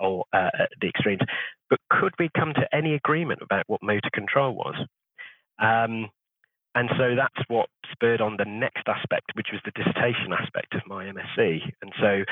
or 0.00 0.24
uh, 0.32 0.50
the 0.80 0.88
extremes. 0.88 1.20
But 1.68 1.80
could 1.90 2.14
we 2.18 2.30
come 2.36 2.54
to 2.54 2.74
any 2.74 2.94
agreement 2.94 3.42
about 3.42 3.64
what 3.66 3.82
motor 3.82 4.08
control 4.14 4.54
was? 4.54 4.76
Um, 5.58 6.08
and 6.74 6.88
so 6.96 7.16
that's 7.16 7.48
what 7.48 7.68
spurred 7.90 8.20
on 8.20 8.36
the 8.36 8.44
next 8.44 8.86
aspect, 8.86 9.32
which 9.34 9.48
was 9.52 9.60
the 9.64 9.72
dissertation 9.72 10.32
aspect 10.32 10.74
of 10.74 10.86
my 10.86 11.06
MSc. 11.06 11.60
And 11.82 11.92
so 12.00 12.22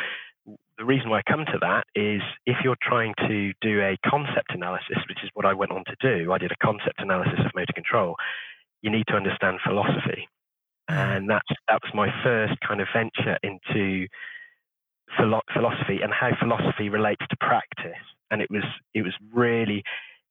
the 0.78 0.84
reason 0.84 1.10
why 1.10 1.18
I 1.18 1.30
come 1.30 1.44
to 1.46 1.58
that 1.60 1.84
is 1.94 2.22
if 2.44 2.56
you're 2.62 2.76
trying 2.80 3.14
to 3.26 3.52
do 3.60 3.80
a 3.80 3.96
concept 4.08 4.50
analysis, 4.50 4.98
which 5.08 5.22
is 5.24 5.30
what 5.34 5.46
I 5.46 5.54
went 5.54 5.72
on 5.72 5.84
to 5.86 5.96
do, 6.00 6.32
I 6.32 6.38
did 6.38 6.52
a 6.52 6.64
concept 6.64 7.00
analysis 7.00 7.40
of 7.44 7.52
motor 7.54 7.72
control, 7.74 8.16
you 8.82 8.90
need 8.90 9.06
to 9.08 9.14
understand 9.14 9.58
philosophy. 9.66 10.28
Mm. 10.90 11.16
And 11.16 11.30
that's, 11.30 11.48
that 11.68 11.80
was 11.82 11.92
my 11.94 12.08
first 12.22 12.54
kind 12.66 12.80
of 12.80 12.88
venture 12.94 13.38
into 13.42 14.06
philo- 15.16 15.42
philosophy 15.52 16.00
and 16.02 16.12
how 16.12 16.30
philosophy 16.38 16.88
relates 16.88 17.24
to 17.30 17.36
practice. 17.40 18.02
And 18.30 18.42
it 18.42 18.50
was, 18.50 18.64
it 18.94 19.02
was 19.02 19.14
really, 19.32 19.82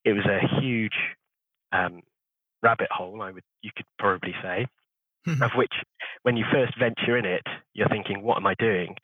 it 0.04 0.12
was 0.12 0.26
a 0.26 0.60
huge 0.60 0.96
um, 1.72 2.02
rabbit 2.62 2.88
hole, 2.90 3.20
I 3.22 3.32
would, 3.32 3.44
you 3.62 3.70
could 3.76 3.86
probably 3.98 4.34
say. 4.42 4.66
Mm-hmm. 5.26 5.42
of 5.42 5.50
which 5.56 5.72
when 6.22 6.36
you 6.36 6.44
first 6.52 6.78
venture 6.78 7.18
in 7.18 7.24
it, 7.24 7.42
you're 7.76 7.88
thinking, 7.88 8.22
what 8.22 8.36
am 8.36 8.46
I 8.46 8.54
doing? 8.58 8.96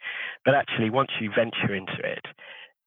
But 0.44 0.54
actually, 0.54 0.90
once 0.90 1.10
you 1.20 1.30
venture 1.34 1.74
into 1.74 1.98
it, 2.02 2.24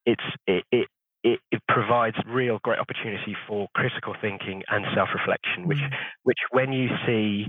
it's, 0.05 0.23
it, 0.47 0.63
it, 0.71 0.87
it, 1.23 1.39
it 1.51 1.61
provides 1.67 2.15
real 2.27 2.59
great 2.63 2.79
opportunity 2.79 3.35
for 3.47 3.67
critical 3.75 4.15
thinking 4.21 4.63
and 4.69 4.85
self 4.93 5.09
reflection, 5.13 5.67
which, 5.67 5.79
mm-hmm. 5.79 5.95
which 6.23 6.37
when 6.51 6.71
you 6.71 6.89
see 7.05 7.47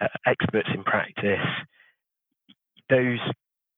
uh, 0.00 0.06
experts 0.26 0.68
in 0.74 0.82
practice, 0.84 1.46
those 2.88 3.18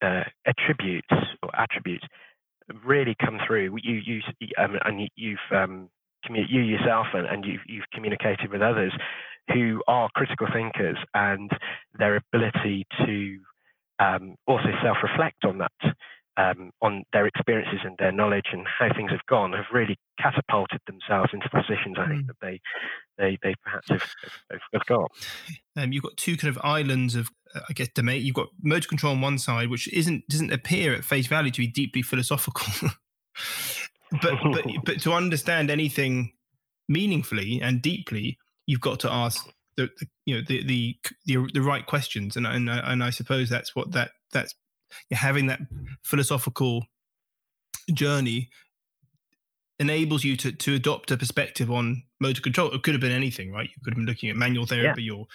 uh, 0.03 0.23
attributes 0.47 1.09
or 1.43 1.51
attributes 1.59 2.05
really 2.85 3.17
come 3.25 3.39
through. 3.47 3.77
You, 3.83 4.01
you 4.05 4.21
um, 4.59 4.77
and 4.85 5.09
you've 5.17 5.39
um, 5.51 5.89
you 6.31 6.61
yourself 6.61 7.07
and, 7.15 7.27
and 7.27 7.45
you've, 7.45 7.61
you've 7.67 7.91
communicated 7.93 8.51
with 8.51 8.63
others 8.63 8.93
who 9.53 9.83
are 9.89 10.09
critical 10.15 10.47
thinkers 10.53 10.97
and 11.15 11.51
their 11.99 12.17
ability 12.17 12.87
to 13.05 13.39
um, 13.99 14.37
also 14.47 14.69
self-reflect 14.83 15.45
on 15.45 15.59
that, 15.59 15.95
um, 16.37 16.71
on 16.81 17.05
their 17.13 17.27
experiences 17.27 17.81
and 17.85 17.97
their 17.99 18.13
knowledge 18.13 18.47
and 18.53 18.67
how 18.67 18.89
things 18.97 19.11
have 19.11 19.25
gone, 19.29 19.53
have 19.53 19.67
really 19.73 19.97
catapulted 20.21 20.81
themselves 20.87 21.31
into 21.33 21.49
positions 21.51 21.97
I 21.99 22.09
think 22.09 22.25
mm. 22.25 22.27
that 22.29 22.37
they 22.41 22.61
they, 23.19 23.39
they 23.43 23.55
perhaps 23.63 23.89
have, 23.91 24.03
have, 24.51 24.61
have 24.73 24.87
got. 24.87 25.11
Um, 25.77 25.93
you've 25.93 26.03
got 26.03 26.17
two 26.17 26.37
kind 26.37 26.55
of 26.55 26.63
islands 26.65 27.15
of, 27.15 27.29
uh, 27.55 27.61
I 27.69 27.73
guess, 27.73 27.89
domain. 27.95 28.25
You've 28.25 28.35
got 28.35 28.49
motor 28.63 28.89
control 28.89 29.13
on 29.13 29.21
one 29.21 29.39
side, 29.39 29.69
which 29.69 29.93
isn't 29.93 30.27
doesn't 30.29 30.53
appear 30.53 30.95
at 30.95 31.05
face 31.05 31.27
value 31.27 31.51
to 31.51 31.61
be 31.61 31.67
deeply 31.67 32.03
philosophical. 32.03 32.67
but 34.23 34.35
but 34.43 34.65
but 34.85 35.01
to 35.03 35.13
understand 35.13 35.71
anything 35.71 36.33
meaningfully 36.89 37.61
and 37.63 37.83
deeply, 37.83 38.39
you've 38.67 38.81
got 38.81 39.01
to 39.01 39.13
ask 39.13 39.49
the, 39.77 39.89
the 39.99 40.07
you 40.27 40.37
know 40.37 40.43
the, 40.47 40.65
the, 40.65 40.97
the 41.27 41.51
the 41.55 41.63
right 41.63 41.87
questions, 41.87 42.37
and 42.37 42.47
and 42.47 42.69
and 42.69 43.03
I 43.03 43.11
suppose 43.11 43.49
that's 43.49 43.75
what 43.75 43.93
that 43.93 44.11
that's 44.33 44.55
having 45.11 45.47
that 45.47 45.61
philosophical 46.03 46.87
journey 47.93 48.51
enables 49.79 50.25
you 50.25 50.37
to 50.37 50.53
to 50.53 50.75
adopt 50.75 51.11
a 51.11 51.17
perspective 51.17 51.71
on 51.71 52.03
motor 52.21 52.41
control. 52.41 52.73
It 52.73 52.83
could 52.83 52.95
have 52.95 53.01
been 53.01 53.13
anything, 53.13 53.53
right? 53.53 53.69
You 53.69 53.83
could 53.83 53.95
have 53.95 53.99
been 53.99 54.07
looking 54.07 54.31
at 54.31 54.37
manual 54.37 54.67
therapy 54.67 55.05
yeah. 55.05 55.15
or 55.15 55.27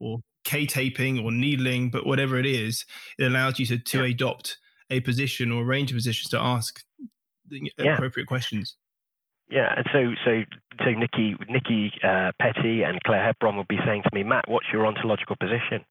or 0.00 0.18
K 0.44 0.66
taping 0.66 1.20
or 1.20 1.30
needling, 1.30 1.90
but 1.90 2.06
whatever 2.06 2.38
it 2.38 2.46
is, 2.46 2.84
it 3.18 3.24
allows 3.24 3.58
you 3.58 3.66
to 3.66 3.78
to 3.78 3.98
yeah. 3.98 4.10
adopt 4.10 4.58
a 4.90 5.00
position 5.00 5.50
or 5.52 5.62
a 5.62 5.64
range 5.64 5.90
of 5.90 5.96
positions 5.96 6.28
to 6.30 6.38
ask 6.38 6.82
the 7.48 7.70
yeah. 7.78 7.94
appropriate 7.94 8.26
questions. 8.26 8.76
Yeah, 9.52 9.68
and 9.76 9.86
so 9.92 10.14
so 10.24 10.44
so 10.82 10.90
Nikki 10.92 11.36
Nikki 11.46 11.92
uh, 12.02 12.32
Petty 12.40 12.82
and 12.84 12.98
Claire 13.02 13.22
Hebron 13.22 13.58
would 13.58 13.68
be 13.68 13.78
saying 13.84 14.02
to 14.02 14.10
me, 14.14 14.22
Matt, 14.22 14.48
what's 14.48 14.66
your 14.72 14.86
ontological 14.86 15.36
position? 15.36 15.84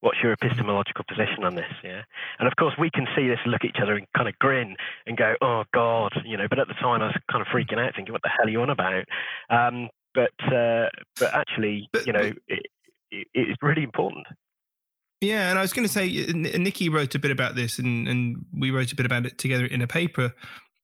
What's 0.00 0.16
your 0.22 0.32
epistemological 0.32 1.04
position 1.06 1.44
on 1.44 1.54
this? 1.54 1.70
Yeah, 1.82 2.02
and 2.38 2.48
of 2.48 2.56
course 2.56 2.72
we 2.78 2.90
can 2.90 3.06
see 3.14 3.28
this, 3.28 3.38
look 3.44 3.60
at 3.62 3.68
each 3.68 3.82
other, 3.82 3.96
and 3.96 4.06
kind 4.16 4.26
of 4.26 4.38
grin 4.38 4.76
and 5.06 5.18
go, 5.18 5.34
"Oh 5.42 5.64
God," 5.74 6.12
you 6.24 6.38
know. 6.38 6.46
But 6.48 6.58
at 6.58 6.68
the 6.68 6.74
time, 6.74 7.02
I 7.02 7.08
was 7.08 7.16
kind 7.30 7.42
of 7.42 7.48
freaking 7.48 7.78
out, 7.78 7.94
thinking, 7.94 8.12
"What 8.12 8.22
the 8.22 8.30
hell 8.30 8.46
are 8.46 8.50
you 8.50 8.62
on 8.62 8.70
about?" 8.70 9.04
Um, 9.50 9.90
but 10.14 10.32
uh, 10.50 10.88
but 11.20 11.34
actually, 11.34 11.90
you 12.06 12.12
know, 12.14 12.32
it, 12.48 12.66
it, 13.10 13.26
it's 13.34 13.62
really 13.62 13.82
important. 13.82 14.26
Yeah, 15.20 15.50
and 15.50 15.58
I 15.58 15.62
was 15.62 15.74
going 15.74 15.86
to 15.86 15.92
say, 15.92 16.08
Nikki 16.32 16.88
wrote 16.88 17.14
a 17.14 17.18
bit 17.18 17.30
about 17.30 17.54
this, 17.54 17.78
and, 17.78 18.08
and 18.08 18.44
we 18.52 18.70
wrote 18.70 18.92
a 18.92 18.96
bit 18.96 19.06
about 19.06 19.24
it 19.26 19.38
together 19.38 19.64
in 19.64 19.82
a 19.82 19.86
paper. 19.86 20.34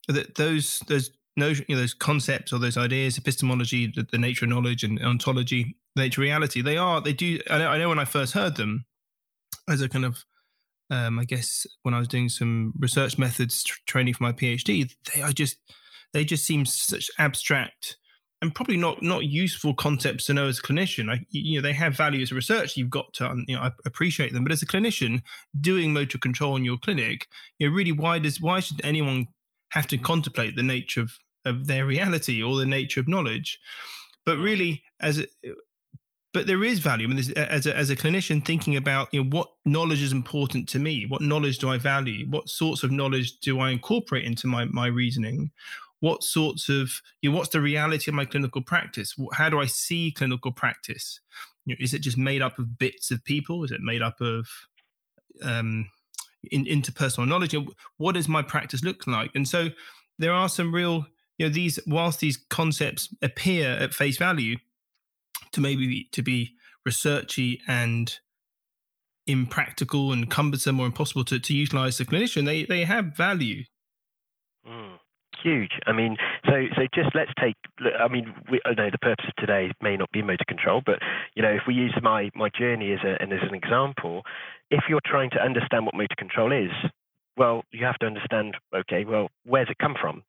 That 0.09 0.35
those 0.37 0.81
those 0.81 1.11
notion, 1.41 1.65
you 1.69 1.75
know, 1.75 1.81
those 1.81 1.95
concepts 1.95 2.53
or 2.53 2.59
those 2.59 2.77
ideas, 2.77 3.19
epistemology, 3.19 3.93
the, 3.95 4.07
the 4.11 4.19
nature 4.19 4.45
of 4.45 4.51
knowledge, 4.51 4.85
and 4.85 5.03
ontology, 5.03 5.77
nature 5.97 6.21
reality, 6.21 6.63
they 6.63 6.77
are 6.77 7.01
they 7.01 7.13
do. 7.13 7.39
I 7.51 7.59
know, 7.59 7.69
I 7.69 7.79
know 7.79 7.89
when 7.89 7.99
I 7.99 8.05
first 8.05 8.33
heard 8.33 8.57
them, 8.57 8.85
as 9.69 9.81
a 9.81 9.89
kind 9.89 10.05
of 10.05 10.25
um, 10.91 11.19
I 11.19 11.25
guess 11.25 11.67
when 11.83 11.95
I 11.95 11.99
was 11.99 12.09
doing 12.09 12.29
some 12.29 12.73
research 12.79 13.19
methods 13.19 13.65
tr- 13.65 13.79
training 13.87 14.15
for 14.15 14.25
my 14.25 14.33
PhD, 14.33 14.91
they 15.15 15.23
are 15.23 15.33
just 15.33 15.59
they 16.13 16.25
just 16.25 16.45
seem 16.45 16.65
such 16.67 17.11
abstract 17.19 17.97
and 18.43 18.55
probably 18.55 18.77
not 18.77 19.03
not 19.03 19.25
useful 19.25 19.75
concepts 19.75 20.27
to 20.27 20.35
know 20.35 20.49
as 20.49 20.59
a 20.59 20.63
clinician. 20.63 21.13
I, 21.13 21.25
you 21.31 21.59
know, 21.59 21.63
they 21.63 21.73
have 21.73 21.97
value 21.97 22.23
as 22.23 22.33
a. 22.33 22.69
You've 22.75 22.91
got 22.91 23.13
to, 23.15 23.37
you 23.47 23.57
know, 23.57 23.63
I 23.63 23.71
appreciate 23.85 24.33
them. 24.33 24.45
But 24.45 24.53
as 24.53 24.63
a 24.63 24.67
clinician 24.67 25.23
doing 25.61 25.93
motor 25.93 26.19
control 26.19 26.57
in 26.57 26.65
your 26.65 26.79
clinic, 26.79 27.29
you 27.59 27.69
know, 27.69 27.75
really, 27.75 27.93
why 27.93 28.19
does 28.19 28.41
why 28.41 28.61
should 28.61 28.81
anyone 28.85 29.29
have 29.73 29.87
to 29.89 29.99
contemplate 29.99 30.57
the 30.57 30.63
nature 30.63 31.03
of 31.03 31.13
of 31.45 31.67
their 31.67 31.87
reality 31.87 32.43
or 32.43 32.57
the 32.57 32.67
nature 32.67 33.01
of 33.01 33.09
knowledge? 33.09 33.59
But 34.25 34.39
really, 34.39 34.83
as 35.01 35.19
a, 35.19 35.27
but 36.33 36.47
there 36.47 36.63
is 36.63 36.79
value. 36.79 37.07
I 37.07 37.11
mean, 37.11 37.19
as 37.37 37.67
a, 37.67 37.77
as 37.77 37.91
a 37.91 37.97
clinician, 37.97 38.45
thinking 38.45 38.77
about 38.77 39.13
you 39.13 39.25
know 39.25 39.31
what 39.31 39.49
knowledge 39.65 40.03
is 40.03 40.13
important 40.13 40.69
to 40.71 40.79
me, 40.79 41.07
what 41.07 41.23
knowledge 41.23 41.59
do 41.59 41.69
I 41.69 41.79
value, 41.79 42.27
what 42.29 42.49
sorts 42.49 42.83
of 42.83 42.91
knowledge 42.91 43.41
do 43.41 43.61
I 43.61 43.71
incorporate 43.71 44.25
into 44.25 44.47
my 44.47 44.65
my 44.67 44.87
reasoning, 44.87 45.51
what 46.01 46.23
sorts 46.23 46.69
of 46.69 46.93
you 47.23 47.31
know, 47.31 47.37
what's 47.37 47.51
the 47.51 47.61
reality 47.61 48.11
of 48.11 48.15
my 48.15 48.25
clinical 48.25 48.63
practice? 48.63 49.15
How 49.33 49.49
do 49.49 49.61
I 49.61 49.67
see 49.67 50.13
clinical 50.13 50.53
practice? 50.53 51.21
You 51.67 51.75
know, 51.75 51.79
is 51.81 51.95
it 51.95 52.01
just 52.01 52.19
made 52.19 52.43
up 52.43 52.59
of 52.59 52.79
bits 52.79 53.11
of 53.11 53.25
people? 53.25 53.65
Is 53.65 53.71
it 53.71 53.81
made 53.81 54.03
up 54.03 54.21
of 54.21 54.49
um, 55.43 55.91
in, 56.51 56.65
interpersonal 56.65 57.29
knowledge? 57.29 57.55
You 57.55 57.63
know, 57.63 57.73
what 57.99 58.15
does 58.15 58.29
my 58.29 58.43
practice 58.43 58.85
look 58.85 59.07
like? 59.07 59.31
And 59.35 59.47
so 59.47 59.69
there 60.19 60.33
are 60.33 60.49
some 60.49 60.75
real 60.75 61.07
you 61.41 61.47
know 61.47 61.53
these 61.53 61.81
whilst 61.87 62.21
these 62.21 62.37
concepts 62.37 63.09
appear 63.23 63.71
at 63.71 63.95
face 63.95 64.19
value 64.19 64.59
to 65.53 65.63
maybe 65.63 65.87
be, 65.87 66.09
to 66.13 66.21
be 66.21 66.55
researchy 66.87 67.61
and 67.67 68.19
impractical 69.27 70.13
and 70.13 70.31
cumbersome 70.31 70.79
or 70.79 70.85
impossible 70.85 71.25
to, 71.25 71.41
to 71.41 71.55
utilize 71.55 71.97
the 71.97 72.05
clinician, 72.05 72.45
they 72.45 72.65
they 72.65 72.85
have 72.85 73.17
value. 73.17 73.65
Mm, 74.69 74.99
huge. 75.43 75.71
I 75.87 75.93
mean, 75.93 76.19
so 76.45 76.67
so 76.77 76.83
just 76.95 77.15
let's 77.15 77.33
take. 77.41 77.57
I 77.99 78.09
mean, 78.09 78.35
we, 78.51 78.61
I 78.67 78.75
know 78.75 78.91
the 78.93 78.99
purpose 78.99 79.25
of 79.27 79.35
today 79.37 79.73
may 79.81 79.97
not 79.97 80.13
be 80.13 80.21
motor 80.21 80.45
control, 80.47 80.83
but 80.85 80.99
you 81.35 81.43
know, 81.43 81.53
if 81.53 81.63
we 81.67 81.73
use 81.73 81.97
my 82.03 82.29
my 82.35 82.51
journey 82.51 82.93
as 82.93 83.01
a, 83.03 83.17
and 83.19 83.33
as 83.33 83.49
an 83.49 83.55
example, 83.55 84.25
if 84.71 84.85
you're 84.91 85.01
trying 85.07 85.31
to 85.31 85.43
understand 85.43 85.87
what 85.87 85.95
motor 85.95 86.17
control 86.19 86.53
is, 86.53 86.73
well, 87.39 87.63
you 87.73 87.87
have 87.87 87.99
to 88.01 88.07
understand. 88.07 88.59
Okay, 88.77 89.07
well, 89.07 89.31
where's 89.47 89.71
it 89.71 89.79
come 89.79 89.95
from? 89.99 90.23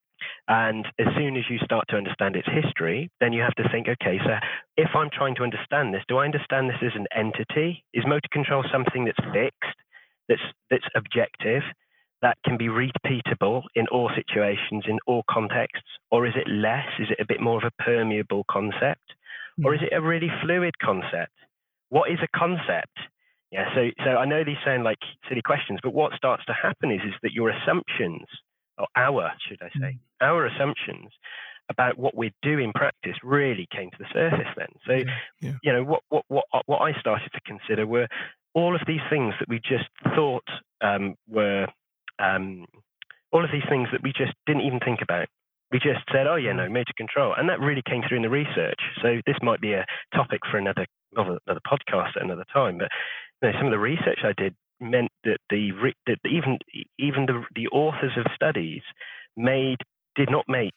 And 0.47 0.85
as 0.99 1.07
soon 1.15 1.37
as 1.37 1.43
you 1.49 1.57
start 1.59 1.85
to 1.89 1.95
understand 1.95 2.35
its 2.35 2.47
history, 2.47 3.09
then 3.19 3.33
you 3.33 3.41
have 3.41 3.55
to 3.55 3.69
think, 3.71 3.87
okay, 3.87 4.19
so 4.23 4.35
if 4.77 4.89
I'm 4.95 5.09
trying 5.11 5.35
to 5.35 5.43
understand 5.43 5.93
this, 5.93 6.03
do 6.07 6.17
I 6.17 6.25
understand 6.25 6.69
this 6.69 6.81
as 6.81 6.91
an 6.95 7.07
entity? 7.15 7.83
Is 7.93 8.05
motor 8.05 8.27
control 8.31 8.63
something 8.71 9.05
that's 9.05 9.33
fixed, 9.33 9.79
that's 10.27 10.41
that's 10.69 10.87
objective, 10.95 11.63
that 12.21 12.37
can 12.45 12.57
be 12.57 12.67
repeatable 12.67 13.63
in 13.75 13.87
all 13.87 14.11
situations, 14.15 14.83
in 14.87 14.99
all 15.07 15.23
contexts, 15.29 15.89
or 16.11 16.27
is 16.27 16.33
it 16.35 16.49
less? 16.49 16.87
Is 16.99 17.07
it 17.09 17.19
a 17.19 17.25
bit 17.25 17.41
more 17.41 17.57
of 17.57 17.63
a 17.63 17.83
permeable 17.83 18.45
concept, 18.49 19.15
or 19.63 19.73
is 19.73 19.81
it 19.81 19.95
a 19.95 20.01
really 20.01 20.31
fluid 20.41 20.73
concept? 20.79 21.33
What 21.89 22.11
is 22.11 22.19
a 22.21 22.37
concept? 22.37 22.97
Yeah, 23.51 23.73
so 23.75 23.89
so 24.03 24.11
I 24.11 24.25
know 24.25 24.43
these 24.43 24.61
sound 24.65 24.83
like 24.83 24.99
silly 25.27 25.41
questions, 25.41 25.79
but 25.83 25.93
what 25.93 26.13
starts 26.15 26.45
to 26.45 26.53
happen 26.53 26.91
is 26.91 27.01
is 27.05 27.13
that 27.21 27.33
your 27.33 27.49
assumptions 27.49 28.27
or 28.77 28.87
our, 28.95 29.31
should 29.47 29.61
I 29.61 29.69
say, 29.79 29.93
mm. 29.93 29.99
Our 30.21 30.45
assumptions 30.45 31.09
about 31.69 31.97
what 31.97 32.15
we 32.15 32.33
do 32.41 32.59
in 32.59 32.71
practice 32.73 33.15
really 33.23 33.67
came 33.73 33.89
to 33.91 33.97
the 33.99 34.05
surface 34.13 34.47
then. 34.57 34.67
So, 34.85 34.93
yeah, 34.93 35.15
yeah. 35.39 35.53
you 35.63 35.73
know, 35.73 35.83
what, 35.83 36.01
what, 36.09 36.25
what, 36.27 36.45
what 36.65 36.81
I 36.81 36.99
started 36.99 37.31
to 37.33 37.41
consider 37.45 37.87
were 37.87 38.07
all 38.53 38.75
of 38.75 38.81
these 38.85 39.01
things 39.09 39.33
that 39.39 39.47
we 39.47 39.59
just 39.59 39.89
thought 40.15 40.47
um, 40.81 41.15
were, 41.29 41.67
um, 42.19 42.65
all 43.31 43.45
of 43.45 43.51
these 43.51 43.67
things 43.69 43.87
that 43.93 44.03
we 44.03 44.11
just 44.11 44.33
didn't 44.45 44.63
even 44.63 44.79
think 44.79 44.99
about. 45.01 45.27
We 45.71 45.79
just 45.79 46.01
said, 46.11 46.27
oh, 46.27 46.35
yeah, 46.35 46.51
no, 46.51 46.67
mm. 46.67 46.73
motor 46.73 46.93
control. 46.97 47.33
And 47.37 47.47
that 47.47 47.61
really 47.61 47.83
came 47.87 48.03
through 48.07 48.17
in 48.17 48.23
the 48.23 48.29
research. 48.29 48.79
So 49.01 49.21
this 49.25 49.37
might 49.41 49.61
be 49.61 49.71
a 49.71 49.85
topic 50.13 50.41
for 50.51 50.57
another, 50.57 50.85
another 51.15 51.61
podcast 51.65 52.17
at 52.17 52.23
another 52.23 52.45
time. 52.51 52.77
But 52.77 52.89
you 53.41 53.47
know, 53.49 53.57
some 53.57 53.67
of 53.67 53.71
the 53.71 53.79
research 53.79 54.19
I 54.23 54.33
did 54.35 54.53
meant 54.81 55.11
that 55.23 55.37
the 55.49 55.71
that 56.07 56.17
even 56.25 56.57
even 56.97 57.27
the 57.27 57.43
the 57.55 57.67
authors 57.67 58.13
of 58.17 58.25
studies 58.35 58.81
made 59.37 59.77
did 60.15 60.29
not 60.29 60.45
make 60.47 60.75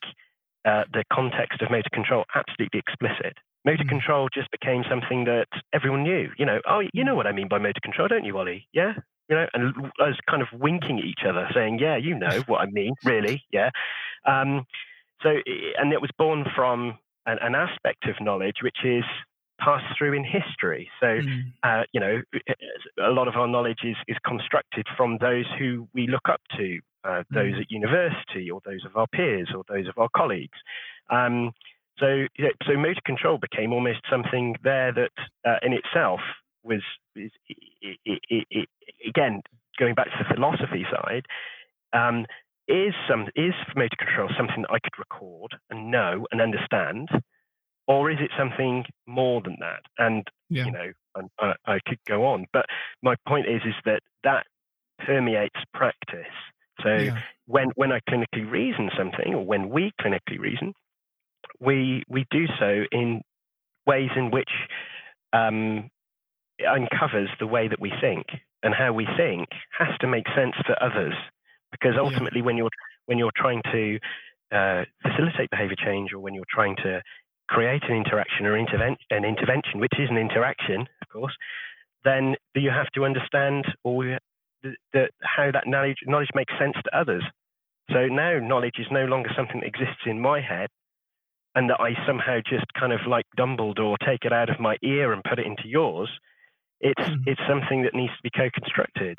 uh, 0.64 0.84
the 0.92 1.04
context 1.12 1.62
of 1.62 1.70
motor 1.70 1.90
control 1.92 2.24
absolutely 2.34 2.80
explicit. 2.80 3.36
Motor 3.64 3.84
mm. 3.84 3.88
control 3.88 4.28
just 4.32 4.50
became 4.50 4.84
something 4.88 5.24
that 5.24 5.48
everyone 5.72 6.02
knew. 6.02 6.30
You 6.38 6.46
know, 6.46 6.60
oh, 6.68 6.82
you 6.92 7.04
know 7.04 7.14
what 7.14 7.26
I 7.26 7.32
mean 7.32 7.48
by 7.48 7.58
motor 7.58 7.80
control, 7.82 8.08
don't 8.08 8.24
you, 8.24 8.36
Ollie? 8.36 8.68
Yeah, 8.72 8.94
you 9.28 9.36
know, 9.36 9.46
and 9.54 9.74
I 10.00 10.08
was 10.08 10.18
kind 10.28 10.42
of 10.42 10.48
winking 10.52 10.98
at 10.98 11.04
each 11.04 11.24
other, 11.26 11.48
saying, 11.54 11.78
"Yeah, 11.78 11.96
you 11.96 12.14
know 12.14 12.42
what 12.46 12.60
I 12.60 12.66
mean, 12.66 12.94
really, 13.04 13.44
yeah." 13.52 13.70
Um, 14.26 14.66
so, 15.22 15.30
and 15.78 15.92
it 15.92 16.00
was 16.00 16.10
born 16.18 16.44
from 16.54 16.98
an, 17.26 17.38
an 17.40 17.54
aspect 17.54 18.06
of 18.06 18.20
knowledge, 18.20 18.56
which 18.62 18.84
is 18.84 19.04
passed 19.60 19.86
through 19.96 20.14
in 20.14 20.24
history. 20.24 20.88
So, 21.00 21.06
mm. 21.06 21.52
uh, 21.62 21.84
you 21.92 22.00
know, 22.00 22.22
a 23.02 23.10
lot 23.10 23.28
of 23.28 23.36
our 23.36 23.46
knowledge 23.46 23.80
is, 23.84 23.96
is 24.08 24.16
constructed 24.26 24.86
from 24.96 25.18
those 25.20 25.46
who 25.58 25.88
we 25.94 26.06
look 26.06 26.28
up 26.28 26.40
to, 26.56 26.78
uh, 27.04 27.22
those 27.30 27.54
mm. 27.54 27.60
at 27.60 27.70
university, 27.70 28.50
or 28.50 28.60
those 28.64 28.84
of 28.84 28.96
our 28.96 29.06
peers, 29.06 29.50
or 29.54 29.64
those 29.68 29.88
of 29.88 29.98
our 29.98 30.08
colleagues. 30.16 30.58
Um, 31.10 31.52
so, 31.98 32.26
so 32.66 32.76
motor 32.76 33.00
control 33.04 33.38
became 33.38 33.72
almost 33.72 34.00
something 34.10 34.56
there 34.64 34.92
that, 34.92 35.12
uh, 35.46 35.58
in 35.62 35.72
itself, 35.72 36.20
was 36.64 36.82
is, 37.14 37.30
it, 37.48 37.98
it, 38.04 38.46
it, 38.50 38.68
again 39.06 39.42
going 39.78 39.94
back 39.94 40.06
to 40.06 40.24
the 40.26 40.34
philosophy 40.34 40.84
side. 40.90 41.26
Um, 41.92 42.26
is 42.66 42.94
some 43.08 43.28
is 43.36 43.52
motor 43.76 43.96
control 43.98 44.30
something 44.36 44.62
that 44.62 44.70
I 44.70 44.78
could 44.78 44.98
record 44.98 45.54
and 45.68 45.90
know 45.90 46.26
and 46.32 46.40
understand, 46.40 47.10
or 47.86 48.10
is 48.10 48.18
it 48.20 48.30
something 48.38 48.84
more 49.06 49.42
than 49.42 49.56
that? 49.60 49.80
And 49.98 50.26
yeah. 50.48 50.66
you 50.66 50.72
know, 50.72 50.92
I, 51.38 51.52
I, 51.66 51.78
could 51.86 51.98
go 52.06 52.24
on, 52.26 52.46
but 52.52 52.66
my 53.02 53.14
point 53.26 53.46
is, 53.46 53.62
is 53.64 53.74
that 53.84 54.00
that 54.24 54.46
permeates 54.98 55.60
practice. 55.72 56.32
So 56.82 56.94
yeah. 56.94 57.18
when 57.46 57.70
when 57.76 57.92
I 57.92 58.00
clinically 58.08 58.50
reason 58.50 58.90
something, 58.96 59.34
or 59.34 59.44
when 59.44 59.70
we 59.70 59.92
clinically 60.00 60.38
reason, 60.38 60.74
we 61.60 62.02
we 62.08 62.26
do 62.30 62.46
so 62.58 62.84
in 62.90 63.22
ways 63.86 64.10
in 64.16 64.30
which 64.30 64.50
um, 65.32 65.88
uncovers 66.68 67.28
the 67.38 67.46
way 67.46 67.68
that 67.68 67.80
we 67.80 67.92
think, 68.00 68.26
and 68.62 68.74
how 68.74 68.92
we 68.92 69.06
think 69.16 69.48
has 69.78 69.96
to 70.00 70.06
make 70.06 70.26
sense 70.34 70.54
for 70.66 70.76
others. 70.82 71.14
Because 71.70 71.94
ultimately, 71.98 72.40
yeah. 72.40 72.46
when 72.46 72.56
you're 72.56 72.70
when 73.06 73.18
you're 73.18 73.32
trying 73.36 73.62
to 73.70 73.98
uh, 74.52 74.84
facilitate 75.02 75.50
behavior 75.50 75.76
change, 75.84 76.12
or 76.12 76.18
when 76.18 76.34
you're 76.34 76.44
trying 76.50 76.76
to 76.76 77.02
create 77.54 77.84
an 77.88 77.96
interaction 77.96 78.46
or 78.46 78.54
interven- 78.58 78.98
an 79.10 79.24
intervention, 79.24 79.78
which 79.78 79.94
is 79.98 80.10
an 80.10 80.18
interaction, 80.18 80.80
of 81.02 81.08
course, 81.08 81.36
then 82.04 82.34
you 82.54 82.70
have 82.70 82.90
to 82.94 83.04
understand 83.04 83.64
or 83.84 84.18
the, 84.62 84.74
the, 84.92 85.08
how 85.22 85.50
that 85.52 85.66
knowledge, 85.66 85.98
knowledge 86.06 86.34
makes 86.34 86.52
sense 86.58 86.74
to 86.84 86.98
others. 86.98 87.22
So 87.92 88.06
now 88.06 88.40
knowledge 88.40 88.78
is 88.78 88.86
no 88.90 89.04
longer 89.04 89.30
something 89.36 89.60
that 89.60 89.66
exists 89.66 90.02
in 90.06 90.18
my 90.20 90.40
head 90.40 90.68
and 91.54 91.70
that 91.70 91.80
I 91.80 91.94
somehow 92.06 92.40
just 92.44 92.66
kind 92.78 92.92
of 92.92 93.00
like 93.06 93.26
Dumbledore 93.38 93.96
take 94.04 94.24
it 94.24 94.32
out 94.32 94.50
of 94.50 94.58
my 94.58 94.76
ear 94.82 95.12
and 95.12 95.22
put 95.22 95.38
it 95.38 95.46
into 95.46 95.68
yours. 95.68 96.10
It's, 96.80 97.08
mm. 97.08 97.22
it's 97.26 97.40
something 97.48 97.82
that 97.82 97.94
needs 97.94 98.12
to 98.16 98.22
be 98.22 98.30
co 98.30 98.50
constructed. 98.52 99.18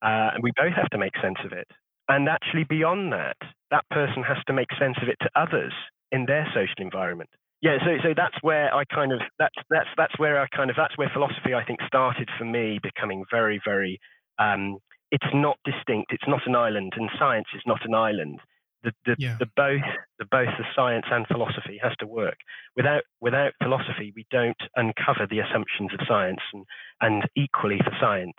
Uh, 0.00 0.30
and 0.34 0.42
we 0.42 0.52
both 0.56 0.74
have 0.74 0.90
to 0.90 0.98
make 0.98 1.14
sense 1.20 1.38
of 1.44 1.52
it. 1.52 1.66
and 2.08 2.28
actually 2.28 2.64
beyond 2.64 3.12
that, 3.12 3.36
that 3.70 3.88
person 3.90 4.22
has 4.22 4.36
to 4.46 4.52
make 4.52 4.68
sense 4.78 4.96
of 5.02 5.08
it 5.08 5.16
to 5.22 5.30
others 5.34 5.72
in 6.12 6.26
their 6.26 6.46
social 6.54 6.78
environment. 6.78 7.30
Yeah, 7.64 7.78
so 7.80 7.96
so 8.02 8.12
that's 8.14 8.36
where 8.42 8.74
I 8.74 8.84
kind 8.84 9.10
of 9.10 9.20
that's 9.38 9.56
that's 9.70 9.88
that's 9.96 10.18
where 10.18 10.38
I 10.38 10.46
kind 10.54 10.68
of 10.68 10.76
that's 10.76 10.98
where 10.98 11.08
philosophy 11.14 11.54
I 11.54 11.64
think 11.64 11.80
started 11.86 12.28
for 12.36 12.44
me 12.44 12.78
becoming 12.82 13.24
very 13.30 13.58
very 13.64 13.98
um, 14.38 14.76
it's 15.10 15.32
not 15.32 15.56
distinct. 15.64 16.12
It's 16.12 16.28
not 16.28 16.46
an 16.46 16.56
island, 16.56 16.92
and 16.94 17.08
science 17.18 17.46
is 17.54 17.62
not 17.66 17.80
an 17.86 17.94
island. 17.94 18.40
The, 18.82 18.92
the, 19.06 19.16
yeah. 19.18 19.36
the 19.38 19.46
both 19.56 19.80
the 20.18 20.26
both 20.30 20.50
the 20.58 20.64
science 20.76 21.06
and 21.10 21.26
philosophy 21.26 21.80
has 21.82 21.92
to 22.00 22.06
work. 22.06 22.36
Without 22.76 23.02
without 23.22 23.54
philosophy, 23.62 24.12
we 24.14 24.26
don't 24.30 24.60
uncover 24.76 25.26
the 25.26 25.38
assumptions 25.38 25.90
of 25.94 26.06
science, 26.06 26.40
and 26.52 26.66
and 27.00 27.22
equally 27.34 27.78
for 27.78 27.96
science, 27.98 28.36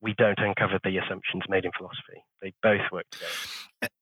we 0.00 0.12
don't 0.18 0.40
uncover 0.40 0.80
the 0.82 0.98
assumptions 0.98 1.44
made 1.48 1.64
in 1.64 1.70
philosophy. 1.78 2.18
They 2.42 2.52
both 2.64 2.90
work 2.90 3.04
together. 3.12 3.92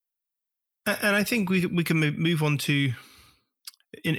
And 0.87 1.17
I 1.17 1.23
think 1.23 1.51
we 1.51 1.67
we 1.67 1.85
can 1.85 1.99
move 2.17 2.43
on 2.43 2.57
to 2.59 2.95
in 4.03 4.19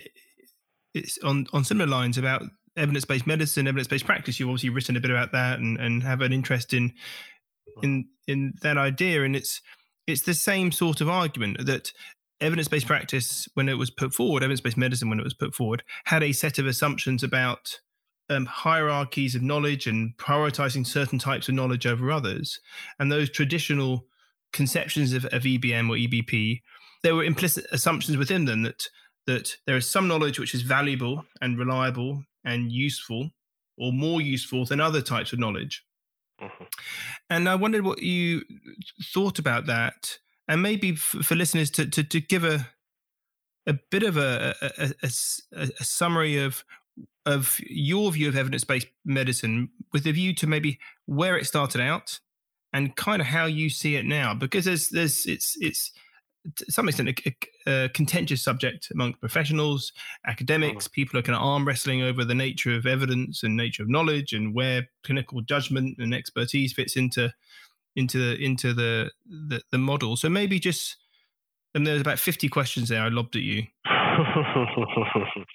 it's 0.95 1.19
on 1.19 1.45
on 1.53 1.63
similar 1.63 1.87
lines 1.87 2.17
about 2.17 2.43
evidence 2.77 3.05
based 3.05 3.27
medicine, 3.27 3.67
evidence 3.67 3.87
based 3.87 4.05
practice. 4.05 4.39
You've 4.39 4.49
obviously 4.49 4.69
written 4.69 4.95
a 4.95 5.01
bit 5.01 5.11
about 5.11 5.31
that 5.33 5.59
and 5.59 5.77
and 5.77 6.01
have 6.01 6.21
an 6.21 6.33
interest 6.33 6.73
in 6.73 6.93
in 7.83 8.07
in 8.27 8.53
that 8.61 8.77
idea, 8.77 9.23
and 9.23 9.35
it's 9.35 9.61
it's 10.07 10.21
the 10.21 10.33
same 10.33 10.71
sort 10.71 11.01
of 11.01 11.09
argument 11.09 11.65
that 11.65 11.91
evidence 12.41 12.67
based 12.67 12.87
practice, 12.87 13.47
when 13.53 13.69
it 13.69 13.77
was 13.77 13.91
put 13.91 14.13
forward, 14.13 14.43
evidence 14.43 14.61
based 14.61 14.77
medicine, 14.77 15.09
when 15.09 15.19
it 15.19 15.23
was 15.23 15.33
put 15.33 15.53
forward, 15.53 15.83
had 16.05 16.23
a 16.23 16.31
set 16.31 16.57
of 16.57 16.65
assumptions 16.65 17.23
about 17.23 17.79
um, 18.29 18.45
hierarchies 18.45 19.35
of 19.35 19.41
knowledge 19.41 19.87
and 19.87 20.15
prioritizing 20.17 20.85
certain 20.85 21.19
types 21.19 21.47
of 21.47 21.55
knowledge 21.55 21.85
over 21.85 22.11
others. 22.11 22.59
And 22.99 23.11
those 23.11 23.29
traditional 23.29 24.05
conceptions 24.53 25.13
of, 25.13 25.25
of 25.25 25.43
EBM 25.43 25.89
or 25.89 25.95
EBP, 25.95 26.61
there 27.03 27.15
were 27.15 27.23
implicit 27.23 27.65
assumptions 27.71 28.17
within 28.17 28.45
them 28.45 28.63
that 28.63 28.87
that 29.27 29.57
there 29.65 29.77
is 29.77 29.89
some 29.89 30.07
knowledge 30.07 30.39
which 30.39 30.53
is 30.53 30.61
valuable 30.61 31.25
and 31.41 31.57
reliable 31.57 32.23
and 32.43 32.71
useful, 32.71 33.31
or 33.77 33.91
more 33.91 34.21
useful 34.21 34.65
than 34.65 34.79
other 34.79 35.01
types 35.01 35.33
of 35.33 35.39
knowledge. 35.39 35.83
Mm-hmm. 36.41 36.63
And 37.29 37.49
I 37.49 37.55
wondered 37.55 37.83
what 37.83 38.01
you 38.01 38.43
thought 39.13 39.39
about 39.39 39.65
that, 39.65 40.19
and 40.47 40.61
maybe 40.61 40.91
f- 40.91 41.15
for 41.23 41.35
listeners 41.35 41.71
to, 41.71 41.85
to, 41.87 42.03
to 42.03 42.21
give 42.21 42.43
a 42.43 42.67
a 43.67 43.73
bit 43.89 44.03
of 44.03 44.15
a, 44.15 44.53
a, 44.61 44.91
a, 45.01 45.69
a 45.79 45.83
summary 45.83 46.37
of 46.37 46.63
of 47.25 47.59
your 47.67 48.11
view 48.11 48.27
of 48.27 48.37
evidence 48.37 48.63
based 48.63 48.87
medicine 49.03 49.69
with 49.91 50.05
a 50.05 50.11
view 50.11 50.35
to 50.35 50.45
maybe 50.45 50.77
where 51.07 51.35
it 51.35 51.45
started 51.45 51.81
out 51.81 52.19
and 52.71 52.95
kind 52.95 53.21
of 53.21 53.27
how 53.27 53.45
you 53.45 53.69
see 53.69 53.95
it 53.95 54.05
now, 54.05 54.35
because 54.35 54.65
there's 54.65 54.89
there's 54.89 55.25
it's 55.25 55.57
it's 55.59 55.91
to 56.55 56.71
some 56.71 56.87
extent 56.87 57.09
a, 57.09 57.35
a, 57.67 57.89
contentious 57.89 58.41
subject 58.41 58.89
among 58.91 59.13
professionals, 59.13 59.91
academics. 60.27 60.87
Mm. 60.87 60.91
People 60.91 61.19
are 61.19 61.23
kind 61.23 61.35
of 61.35 61.41
arm 61.41 61.67
wrestling 61.67 62.01
over 62.01 62.23
the 62.23 62.35
nature 62.35 62.75
of 62.75 62.85
evidence 62.85 63.43
and 63.43 63.55
nature 63.55 63.83
of 63.83 63.89
knowledge 63.89 64.33
and 64.33 64.53
where 64.53 64.87
clinical 65.03 65.41
judgment 65.41 65.97
and 65.99 66.13
expertise 66.13 66.73
fits 66.73 66.95
into 66.95 67.31
into 67.95 68.17
the 68.17 68.43
into 68.43 68.73
the 68.73 69.11
the, 69.25 69.61
the 69.71 69.77
model. 69.77 70.15
So 70.15 70.29
maybe 70.29 70.59
just 70.59 70.97
and 71.73 71.85
there's 71.85 72.01
about 72.01 72.19
50 72.19 72.47
questions 72.49 72.89
there 72.89 73.01
I 73.01 73.09
lobbed 73.09 73.35
at 73.35 73.41
you. 73.41 73.63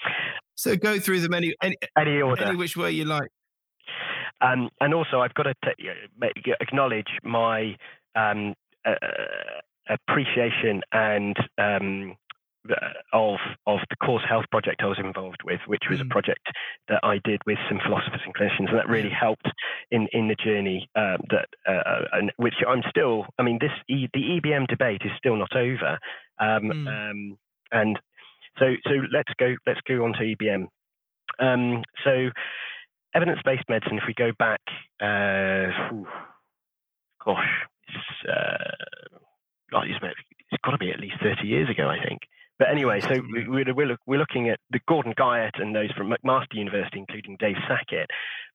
so 0.54 0.76
go 0.76 0.98
through 0.98 1.20
them 1.20 1.34
any 1.34 1.54
any, 1.62 1.76
any 1.98 2.20
order, 2.20 2.44
any 2.44 2.56
which 2.56 2.76
way 2.76 2.90
you 2.90 3.04
like. 3.04 3.30
Um, 4.42 4.70
and 4.80 4.94
also, 4.94 5.20
I've 5.20 5.34
got 5.34 5.44
to 5.44 5.54
t- 5.64 6.52
acknowledge 6.60 7.08
my 7.22 7.76
um, 8.16 8.54
uh, 8.86 8.94
appreciation 9.90 10.82
and 10.92 11.36
um, 11.58 12.16
of 13.12 13.38
of 13.66 13.78
the 13.88 13.96
CauseHealth 14.02 14.48
project 14.50 14.82
I 14.82 14.86
was 14.86 14.98
involved 14.98 15.42
with, 15.44 15.60
which 15.66 15.82
was 15.88 15.98
mm. 15.98 16.06
a 16.06 16.08
project 16.08 16.46
that 16.88 17.00
I 17.02 17.18
did 17.24 17.40
with 17.46 17.58
some 17.68 17.80
philosophers 17.84 18.20
and 18.24 18.34
clinicians, 18.34 18.68
and 18.68 18.78
that 18.78 18.88
really 18.88 19.10
helped 19.10 19.48
in 19.90 20.08
in 20.12 20.28
the 20.28 20.36
journey 20.36 20.88
um, 20.94 21.18
that 21.30 21.48
uh, 21.66 22.04
and 22.12 22.32
which 22.36 22.54
I'm 22.66 22.82
still. 22.90 23.26
I 23.38 23.42
mean, 23.42 23.58
this 23.60 23.72
e, 23.88 24.08
the 24.12 24.40
EBM 24.40 24.66
debate 24.68 25.02
is 25.04 25.12
still 25.18 25.36
not 25.36 25.56
over, 25.56 25.98
um, 26.38 26.62
mm. 26.62 27.10
um, 27.10 27.38
and 27.72 27.98
so 28.58 28.74
so 28.84 28.92
let's 29.12 29.32
go 29.38 29.54
let's 29.66 29.80
go 29.88 30.04
on 30.04 30.12
to 30.14 30.20
EBM. 30.20 30.66
Um, 31.38 31.82
so 32.04 32.28
evidence 33.14 33.40
based 33.44 33.68
medicine. 33.68 33.98
If 33.98 34.04
we 34.06 34.14
go 34.14 34.32
back, 34.38 34.60
uh, 35.00 35.72
gosh, 37.24 37.48
it's. 37.88 38.30
It's 39.72 40.62
got 40.64 40.72
to 40.72 40.78
be 40.78 40.90
at 40.90 41.00
least 41.00 41.16
30 41.22 41.46
years 41.46 41.68
ago, 41.70 41.88
I 41.88 42.02
think. 42.06 42.22
But 42.58 42.68
anyway, 42.70 43.00
so 43.00 43.22
we're, 43.48 43.72
we're, 43.72 43.96
we're 44.06 44.18
looking 44.18 44.50
at 44.50 44.60
the 44.70 44.80
Gordon 44.86 45.14
Guyatt 45.16 45.58
and 45.58 45.74
those 45.74 45.90
from 45.92 46.12
McMaster 46.12 46.54
University, 46.54 46.98
including 46.98 47.38
Dave 47.40 47.56
Sackett. 47.66 48.10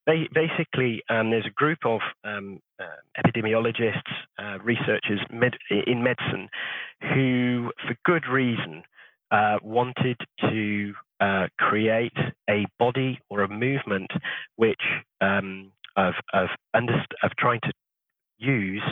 They, 0.06 0.30
basically, 0.32 1.02
um, 1.10 1.32
there's 1.32 1.48
a 1.48 1.54
group 1.56 1.80
of 1.86 2.02
um, 2.24 2.60
uh, 2.80 2.86
epidemiologists, 3.18 4.04
uh, 4.38 4.60
researchers 4.64 5.20
med- 5.32 5.58
in 5.88 6.04
medicine 6.04 6.50
who, 7.02 7.72
for 7.88 7.98
good 8.06 8.28
reason, 8.32 8.84
uh, 9.32 9.58
wanted 9.64 10.18
to 10.52 10.94
uh, 11.20 11.48
create 11.58 12.14
a 12.48 12.68
body 12.78 13.20
or 13.32 13.42
a 13.42 13.48
movement 13.48 14.12
which 14.56 14.82
um, 15.20 15.72
of, 15.98 16.14
of, 16.32 16.50
underst- 16.76 17.16
of 17.24 17.32
trying 17.40 17.62
to 17.62 17.72
use 18.38 18.84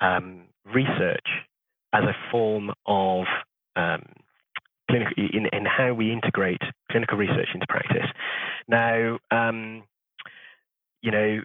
um, 0.00 0.44
research 0.64 1.26
as 1.94 2.02
a 2.04 2.14
form 2.30 2.70
of 2.86 3.24
um, 3.76 4.02
clinical, 4.90 5.14
in, 5.16 5.46
in 5.52 5.64
how 5.64 5.94
we 5.94 6.12
integrate 6.12 6.60
clinical 6.90 7.16
research 7.16 7.48
into 7.54 7.66
practice. 7.68 8.06
Now, 8.68 9.18
um, 9.30 9.84
you 11.00 11.10
know, 11.10 11.40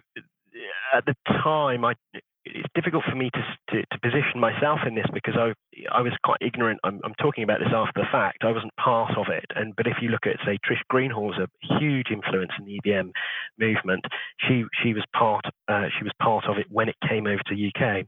at 0.92 1.04
the 1.06 1.14
time, 1.26 1.84
I, 1.84 1.94
it's 2.44 2.68
difficult 2.74 3.04
for 3.08 3.14
me 3.14 3.30
to, 3.30 3.42
to, 3.70 3.82
to, 3.82 4.00
position 4.00 4.40
myself 4.40 4.80
in 4.86 4.94
this 4.94 5.06
because 5.12 5.34
I 5.36 5.52
I 5.92 6.00
was 6.00 6.12
quite 6.24 6.38
ignorant. 6.40 6.80
I'm, 6.84 7.00
I'm, 7.04 7.14
talking 7.14 7.44
about 7.44 7.60
this 7.60 7.72
after 7.72 8.00
the 8.00 8.08
fact. 8.10 8.38
I 8.42 8.50
wasn't 8.50 8.74
part 8.76 9.16
of 9.16 9.26
it. 9.28 9.44
And 9.54 9.76
but 9.76 9.86
if 9.86 9.96
you 10.00 10.08
look 10.08 10.26
at 10.26 10.36
say 10.44 10.58
Trish 10.66 10.82
Greenhalgh's 10.90 11.38
a 11.38 11.48
huge 11.78 12.08
influence 12.10 12.52
in 12.58 12.64
the 12.64 12.80
EBM 12.80 13.12
movement. 13.58 14.04
She 14.48 14.64
she 14.82 14.94
was 14.94 15.04
part 15.14 15.44
uh, 15.68 15.86
she 15.96 16.04
was 16.04 16.12
part 16.20 16.46
of 16.48 16.58
it 16.58 16.66
when 16.70 16.88
it 16.88 16.96
came 17.06 17.26
over 17.26 17.42
to 17.46 17.68
UK. 17.68 18.06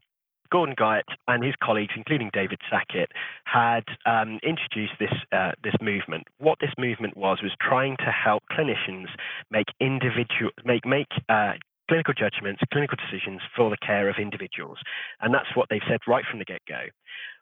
Gordon 0.53 0.75
Guyatt 0.79 1.07
and 1.27 1.43
his 1.43 1.55
colleagues, 1.63 1.95
including 1.97 2.31
David 2.33 2.61
Sackett, 2.71 3.11
had 3.45 3.85
um, 4.05 4.39
introduced 4.43 4.93
this 5.01 5.13
uh, 5.33 5.53
this 5.65 5.75
movement. 5.81 6.29
What 6.39 6.59
this 6.61 6.75
movement 6.77 7.17
was 7.17 7.39
was 7.43 7.53
trying 7.61 7.97
to 7.99 8.13
help 8.13 8.43
clinicians 8.53 9.09
make 9.51 9.67
individual 9.81 10.53
make 10.65 10.85
make 10.85 11.09
uh, 11.29 11.53
clinical 11.89 12.15
judgments, 12.15 12.61
clinical 12.71 12.99
decisions 13.01 13.41
for 13.57 13.71
the 13.71 13.79
care 13.85 14.11
of 14.11 14.17
individuals, 14.21 14.79
and 15.23 15.33
that's 15.33 15.57
what 15.57 15.69
they've 15.71 15.89
said 15.89 16.01
right 16.07 16.25
from 16.31 16.39
the 16.39 16.45
get 16.45 16.61
go. 16.69 16.85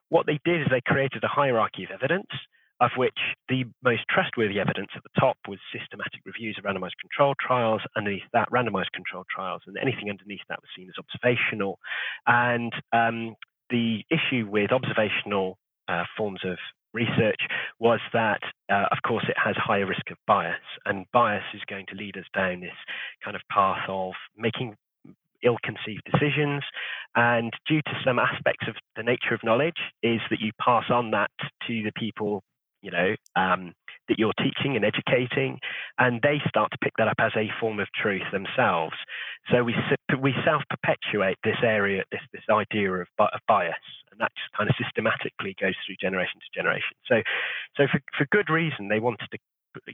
What 0.08 0.26
they 0.26 0.38
did 0.44 0.62
is 0.62 0.68
they 0.70 0.80
created 0.80 1.24
a 1.24 1.28
hierarchy 1.28 1.84
of 1.84 1.90
evidence 1.90 2.30
of 2.80 2.90
which 2.96 3.18
the 3.48 3.64
most 3.84 4.02
trustworthy 4.08 4.58
evidence 4.58 4.88
at 4.96 5.02
the 5.02 5.20
top 5.20 5.36
was 5.46 5.58
systematic 5.72 6.20
reviews 6.24 6.56
of 6.58 6.64
randomized 6.64 6.96
controlled 7.00 7.36
trials, 7.38 7.82
underneath 7.96 8.22
that, 8.32 8.50
randomized 8.50 8.92
controlled 8.94 9.26
trials, 9.34 9.62
and 9.66 9.76
anything 9.80 10.08
underneath 10.08 10.40
that 10.48 10.60
was 10.60 10.70
seen 10.76 10.88
as 10.88 10.94
observational. 10.98 11.78
And 12.26 12.72
um, 12.92 13.36
the 13.68 14.02
issue 14.10 14.46
with 14.48 14.72
observational 14.72 15.58
uh, 15.88 16.04
forms 16.16 16.40
of 16.44 16.56
research 16.92 17.40
was 17.78 18.00
that, 18.12 18.40
uh, 18.72 18.86
of 18.90 18.98
course, 19.06 19.24
it 19.28 19.36
has 19.42 19.54
higher 19.56 19.86
risk 19.86 20.10
of 20.10 20.16
bias, 20.26 20.56
and 20.86 21.06
bias 21.12 21.44
is 21.54 21.62
going 21.68 21.86
to 21.86 21.96
lead 21.96 22.16
us 22.16 22.24
down 22.34 22.60
this 22.60 22.70
kind 23.24 23.36
of 23.36 23.42
path 23.52 23.84
of 23.88 24.12
making 24.36 24.74
ill 25.42 25.56
conceived 25.62 26.02
decisions. 26.10 26.62
And 27.14 27.52
due 27.66 27.82
to 27.82 28.00
some 28.04 28.18
aspects 28.18 28.66
of 28.68 28.74
the 28.96 29.02
nature 29.02 29.34
of 29.34 29.44
knowledge, 29.44 29.78
is 30.02 30.20
that 30.30 30.40
you 30.40 30.52
pass 30.60 30.84
on 30.90 31.10
that 31.12 31.30
to 31.66 31.82
the 31.82 31.92
people 31.96 32.42
you 32.82 32.90
know, 32.90 33.14
um, 33.36 33.72
that 34.08 34.18
you're 34.18 34.34
teaching 34.38 34.76
and 34.76 34.84
educating, 34.84 35.58
and 35.98 36.20
they 36.22 36.40
start 36.48 36.70
to 36.72 36.78
pick 36.82 36.92
that 36.98 37.08
up 37.08 37.18
as 37.18 37.32
a 37.36 37.48
form 37.60 37.78
of 37.78 37.88
truth 37.94 38.26
themselves. 38.32 38.94
So 39.50 39.62
we 39.62 39.74
we 40.20 40.34
self 40.44 40.62
perpetuate 40.68 41.38
this 41.44 41.62
area, 41.62 42.04
this 42.10 42.20
this 42.32 42.44
idea 42.50 42.92
of, 42.92 43.08
of 43.18 43.40
bias, 43.46 43.74
and 44.10 44.20
that 44.20 44.32
just 44.36 44.52
kind 44.56 44.68
of 44.68 44.76
systematically 44.82 45.54
goes 45.60 45.74
through 45.86 45.96
generation 46.00 46.40
to 46.40 46.58
generation. 46.58 46.96
So, 47.06 47.22
so 47.76 47.86
for 47.90 48.00
for 48.16 48.26
good 48.30 48.50
reason, 48.50 48.88
they 48.88 49.00
wanted 49.00 49.28
to 49.30 49.38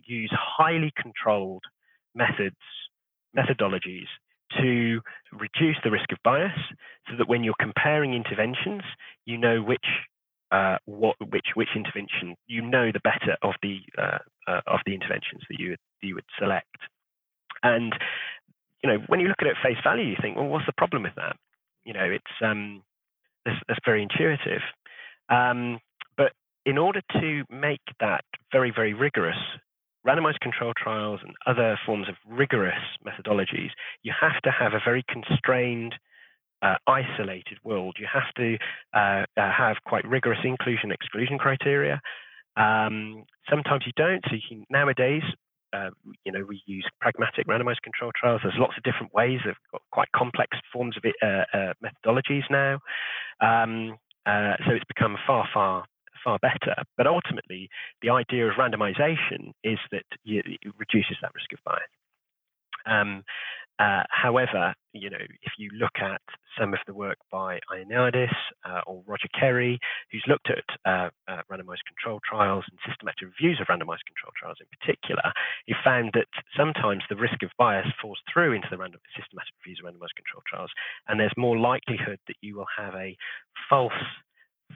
use 0.06 0.32
highly 0.32 0.92
controlled 0.96 1.64
methods, 2.14 2.56
methodologies 3.36 4.08
to 4.60 5.00
reduce 5.32 5.76
the 5.82 5.90
risk 5.90 6.12
of 6.12 6.18
bias 6.22 6.56
so 7.08 7.16
that 7.18 7.28
when 7.28 7.44
you're 7.44 7.54
comparing 7.60 8.14
interventions, 8.14 8.82
you 9.24 9.36
know 9.36 9.60
which 9.60 9.84
uh, 10.56 10.76
what, 10.86 11.16
which 11.34 11.48
which 11.54 11.72
intervention 11.80 12.26
you 12.46 12.62
know 12.62 12.86
the 12.92 13.06
better 13.10 13.34
of 13.42 13.54
the 13.62 13.74
uh, 14.04 14.18
uh, 14.50 14.62
of 14.74 14.80
the 14.86 14.94
interventions 14.98 15.42
that 15.48 15.58
you 15.58 15.76
you 16.02 16.14
would 16.16 16.30
select. 16.38 16.80
And 17.62 17.92
you 18.82 18.90
know 18.90 18.98
when 19.08 19.20
you 19.20 19.28
look 19.28 19.40
at 19.42 19.48
it 19.48 19.56
at 19.56 19.66
face 19.68 19.82
value, 19.84 20.06
you 20.12 20.16
think, 20.22 20.36
well, 20.36 20.50
what's 20.52 20.66
the 20.70 20.80
problem 20.82 21.02
with 21.02 21.16
that? 21.16 21.36
You 21.84 21.92
know, 21.92 22.08
it's 22.18 22.36
um, 22.50 22.82
that's, 23.46 23.58
that's 23.68 23.80
very 23.84 24.02
intuitive. 24.02 24.62
Um, 25.28 25.78
but 26.16 26.32
in 26.64 26.78
order 26.78 27.00
to 27.20 27.44
make 27.50 27.80
that 28.00 28.24
very, 28.52 28.72
very 28.74 28.92
rigorous, 28.92 29.38
randomized 30.06 30.40
control 30.40 30.72
trials 30.76 31.20
and 31.22 31.34
other 31.46 31.78
forms 31.86 32.08
of 32.08 32.16
rigorous 32.28 32.82
methodologies, 33.06 33.70
you 34.02 34.12
have 34.20 34.40
to 34.42 34.50
have 34.50 34.72
a 34.72 34.80
very 34.84 35.04
constrained, 35.08 35.94
uh, 36.62 36.76
isolated 36.86 37.58
world. 37.64 37.96
You 37.98 38.06
have 38.12 38.32
to 38.36 38.56
uh, 38.94 39.24
uh, 39.36 39.52
have 39.52 39.76
quite 39.84 40.06
rigorous 40.06 40.40
inclusion 40.44 40.90
exclusion 40.90 41.38
criteria. 41.38 42.00
Um, 42.56 43.24
sometimes 43.50 43.84
you 43.86 43.92
don't. 43.96 44.22
So 44.28 44.34
you 44.34 44.42
can, 44.48 44.66
nowadays, 44.70 45.22
uh, 45.72 45.90
you 46.24 46.32
know, 46.32 46.44
we 46.48 46.62
use 46.66 46.86
pragmatic 47.00 47.46
randomized 47.46 47.82
control 47.82 48.10
trials. 48.18 48.40
There's 48.42 48.54
lots 48.58 48.74
of 48.76 48.82
different 48.82 49.12
ways. 49.12 49.40
They've 49.44 49.54
got 49.72 49.82
quite 49.92 50.08
complex 50.14 50.56
forms 50.72 50.96
of 50.96 51.04
it, 51.04 51.14
uh, 51.22 51.44
uh, 51.56 51.72
methodologies 51.84 52.44
now. 52.50 52.78
Um, 53.40 53.96
so 54.26 54.72
it's 54.72 54.84
become 54.84 55.16
far, 55.26 55.46
far 55.52 55.84
far 56.24 56.38
better. 56.40 56.74
But 56.96 57.06
ultimately, 57.06 57.68
the 58.02 58.10
idea 58.10 58.48
of 58.48 58.54
randomization 58.54 59.52
is 59.62 59.78
that 59.92 60.04
it 60.24 60.60
reduces 60.76 61.16
that 61.22 61.30
risk 61.34 61.52
of 61.52 61.60
bias. 61.64 61.82
Um, 62.86 63.22
uh, 63.78 64.04
however, 64.08 64.74
you 64.92 65.10
know, 65.10 65.20
if 65.42 65.52
you 65.58 65.70
look 65.78 66.00
at 66.00 66.22
some 66.58 66.72
of 66.72 66.80
the 66.86 66.94
work 66.94 67.18
by 67.30 67.60
Ioannidis 67.70 68.32
uh, 68.64 68.80
or 68.86 69.02
Roger 69.06 69.28
Kerry, 69.38 69.78
who's 70.10 70.24
looked 70.26 70.48
at 70.50 70.64
uh, 70.86 71.10
uh, 71.28 71.42
randomized 71.52 71.84
control 71.86 72.20
trials 72.24 72.64
and 72.70 72.78
systematic 72.86 73.20
reviews 73.22 73.60
of 73.60 73.66
randomized 73.66 74.08
control 74.08 74.32
trials 74.38 74.56
in 74.60 74.66
particular, 74.80 75.32
he 75.66 75.74
found 75.84 76.12
that 76.14 76.28
sometimes 76.56 77.02
the 77.08 77.16
risk 77.16 77.42
of 77.42 77.50
bias 77.58 77.86
falls 78.00 78.18
through 78.32 78.52
into 78.52 78.68
the 78.70 78.78
random, 78.78 79.00
systematic 79.14 79.52
reviews 79.60 79.80
of 79.84 79.92
randomized 79.92 80.16
control 80.16 80.42
trials, 80.48 80.70
and 81.08 81.20
there's 81.20 81.36
more 81.36 81.58
likelihood 81.58 82.18
that 82.26 82.36
you 82.40 82.56
will 82.56 82.70
have 82.78 82.94
a 82.94 83.16
false 83.68 83.92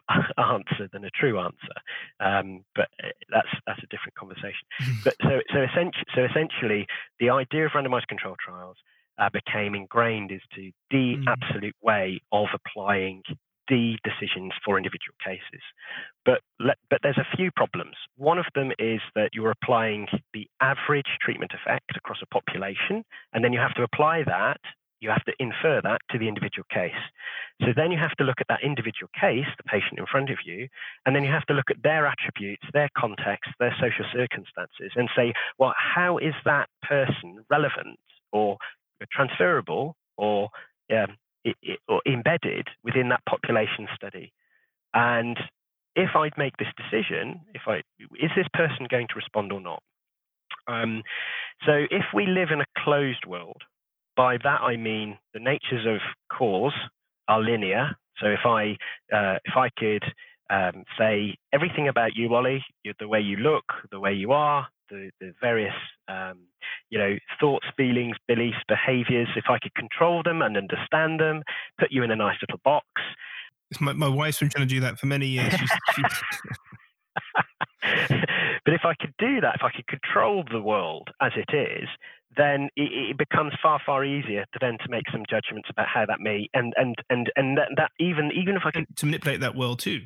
answer 0.38 0.88
than 0.92 1.04
a 1.04 1.10
true 1.10 1.38
answer. 1.38 1.76
Um, 2.20 2.64
but 2.74 2.88
uh, 3.02 3.08
that's 3.30 3.48
that's 3.66 3.82
a 3.82 3.88
different 3.88 4.14
conversation. 4.14 4.66
but 5.04 5.14
so 5.22 5.40
so 5.52 5.62
essentially, 5.62 6.06
so 6.14 6.24
essentially, 6.24 6.86
the 7.18 7.30
idea 7.30 7.66
of 7.66 7.72
randomized 7.72 8.08
control 8.08 8.36
trials 8.38 8.76
uh, 9.20 9.28
became 9.32 9.74
ingrained 9.74 10.32
as 10.32 10.40
to 10.54 10.70
the 10.90 11.16
mm. 11.16 11.24
absolute 11.28 11.76
way 11.82 12.20
of 12.32 12.48
applying 12.54 13.22
the 13.68 13.96
decisions 14.02 14.52
for 14.64 14.76
individual 14.76 15.14
cases. 15.24 15.62
But 16.24 16.40
but 16.58 16.98
there's 17.02 17.18
a 17.18 17.36
few 17.36 17.50
problems. 17.52 17.94
One 18.16 18.38
of 18.38 18.46
them 18.54 18.72
is 18.78 19.00
that 19.14 19.30
you're 19.32 19.52
applying 19.52 20.08
the 20.34 20.48
average 20.60 21.06
treatment 21.22 21.52
effect 21.54 21.96
across 21.96 22.18
a 22.22 22.26
population, 22.26 23.04
and 23.32 23.44
then 23.44 23.52
you 23.52 23.60
have 23.60 23.74
to 23.74 23.84
apply 23.84 24.24
that 24.24 24.58
you 25.00 25.08
have 25.08 25.24
to 25.24 25.32
infer 25.38 25.80
that 25.82 26.00
to 26.10 26.18
the 26.18 26.28
individual 26.28 26.66
case. 26.70 27.00
So 27.62 27.68
then 27.74 27.90
you 27.90 27.98
have 27.98 28.14
to 28.16 28.24
look 28.24 28.40
at 28.40 28.48
that 28.48 28.62
individual 28.62 29.08
case, 29.18 29.46
the 29.56 29.64
patient 29.64 29.98
in 29.98 30.06
front 30.06 30.30
of 30.30 30.38
you, 30.44 30.68
and 31.06 31.16
then 31.16 31.24
you 31.24 31.32
have 31.32 31.46
to 31.46 31.54
look 31.54 31.70
at 31.70 31.82
their 31.82 32.06
attributes, 32.06 32.64
their 32.72 32.90
context, 32.96 33.50
their 33.58 33.74
social 33.80 34.04
circumstances, 34.12 34.92
and 34.96 35.08
say, 35.16 35.32
well, 35.58 35.74
how 35.76 36.18
is 36.18 36.34
that 36.44 36.68
person 36.82 37.44
relevant 37.48 37.98
or 38.32 38.58
transferable 39.10 39.96
or, 40.16 40.48
um, 40.92 41.16
it, 41.44 41.56
it, 41.62 41.80
or 41.88 42.00
embedded 42.06 42.68
within 42.84 43.08
that 43.10 43.24
population 43.26 43.88
study? 43.94 44.32
And 44.94 45.38
if 45.96 46.10
I'd 46.14 46.36
make 46.36 46.56
this 46.56 46.68
decision, 46.76 47.40
if 47.54 47.62
I 47.66 47.82
is 47.98 48.30
this 48.36 48.46
person 48.54 48.86
going 48.90 49.08
to 49.08 49.14
respond 49.16 49.52
or 49.52 49.60
not? 49.60 49.82
Um, 50.66 51.02
so 51.66 51.72
if 51.90 52.04
we 52.14 52.26
live 52.26 52.50
in 52.52 52.60
a 52.60 52.66
closed 52.84 53.24
world 53.26 53.62
by 54.16 54.36
that 54.42 54.60
I 54.60 54.76
mean 54.76 55.18
the 55.34 55.40
natures 55.40 55.86
of 55.86 56.00
cause 56.36 56.74
are 57.28 57.40
linear. 57.40 57.96
So 58.18 58.26
if 58.26 58.40
I 58.44 58.76
uh, 59.14 59.38
if 59.44 59.56
I 59.56 59.68
could 59.78 60.04
um, 60.50 60.84
say 60.98 61.36
everything 61.52 61.88
about 61.88 62.16
you, 62.16 62.34
Ollie, 62.34 62.64
the 62.98 63.08
way 63.08 63.20
you 63.20 63.36
look, 63.36 63.64
the 63.90 64.00
way 64.00 64.12
you 64.12 64.32
are, 64.32 64.66
the, 64.90 65.10
the 65.20 65.34
various 65.40 65.74
um, 66.08 66.38
you 66.90 66.98
know 66.98 67.16
thoughts, 67.40 67.66
feelings, 67.76 68.16
beliefs, 68.28 68.58
behaviors. 68.68 69.28
If 69.36 69.44
I 69.48 69.58
could 69.58 69.74
control 69.74 70.22
them 70.22 70.42
and 70.42 70.56
understand 70.56 71.20
them, 71.20 71.42
put 71.78 71.90
you 71.90 72.02
in 72.02 72.10
a 72.10 72.16
nice 72.16 72.36
little 72.40 72.60
box. 72.64 72.86
My, 73.80 73.92
my 73.92 74.08
wife's 74.08 74.40
been 74.40 74.48
trying 74.48 74.66
to 74.66 74.74
do 74.74 74.80
that 74.80 74.98
for 74.98 75.06
many 75.06 75.28
years. 75.28 75.52
She's, 75.52 75.70
she's... 75.94 76.22
but 78.64 78.74
if 78.74 78.84
I 78.84 78.94
could 79.00 79.14
do 79.18 79.40
that, 79.40 79.54
if 79.54 79.62
I 79.62 79.70
could 79.70 79.86
control 79.86 80.44
the 80.50 80.60
world 80.60 81.10
as 81.20 81.32
it 81.36 81.54
is, 81.54 81.88
then 82.36 82.68
it, 82.76 83.10
it, 83.10 83.18
becomes 83.18 83.52
far 83.62 83.80
far 83.84 84.04
easier 84.04 84.44
to 84.52 84.58
then 84.60 84.78
to 84.84 84.88
make 84.88 85.04
some 85.10 85.24
judgments 85.28 85.68
about 85.70 85.86
how 85.88 86.06
that 86.06 86.20
may 86.20 86.48
and 86.54 86.72
and 86.76 86.96
and 87.10 87.30
and 87.36 87.58
that, 87.58 87.68
that 87.76 87.90
even 87.98 88.30
even 88.34 88.56
if 88.56 88.62
I 88.64 88.70
can 88.70 88.86
to 88.96 89.06
manipulate 89.06 89.40
that 89.40 89.54
world 89.56 89.80
too 89.80 90.02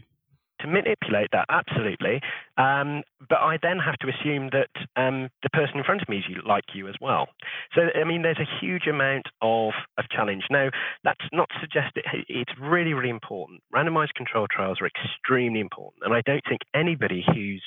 to 0.65 0.69
manipulate 0.69 1.29
that 1.33 1.47
absolutely 1.49 2.21
um, 2.57 3.03
but 3.29 3.39
I 3.39 3.59
then 3.63 3.79
have 3.79 3.97
to 3.99 4.09
assume 4.09 4.51
that 4.53 4.71
um, 4.97 5.29
the 5.43 5.51
person 5.51 5.79
in 5.79 5.85
front 5.85 6.03
of 6.03 6.09
me 6.09 6.19
is 6.19 6.25
like 6.47 6.65
you 6.75 6.89
as 6.89 6.95
well 7.01 7.29
so 7.75 7.83
I 7.95 8.05
mean 8.05 8.23
there's 8.23 8.41
a 8.41 8.61
huge 8.61 8.87
amount 8.87 9.27
of 9.43 9.73
of 9.99 10.09
challenge 10.11 10.45
now 10.51 10.71
that's 11.03 11.25
not 11.33 11.49
to 11.51 11.57
suggest 11.61 11.97
it, 11.97 12.05
it's 12.29 12.53
really 12.61 12.95
really 12.95 13.11
important 13.11 13.63
randomized 13.75 14.15
control 14.15 14.47
trials 14.51 14.79
are 14.81 14.89
extremely 14.89 15.61
important 15.61 16.03
and 16.05 16.15
I 16.15 16.23
don't 16.25 16.45
think 16.49 16.63
anybody 16.75 17.25
who's 17.35 17.63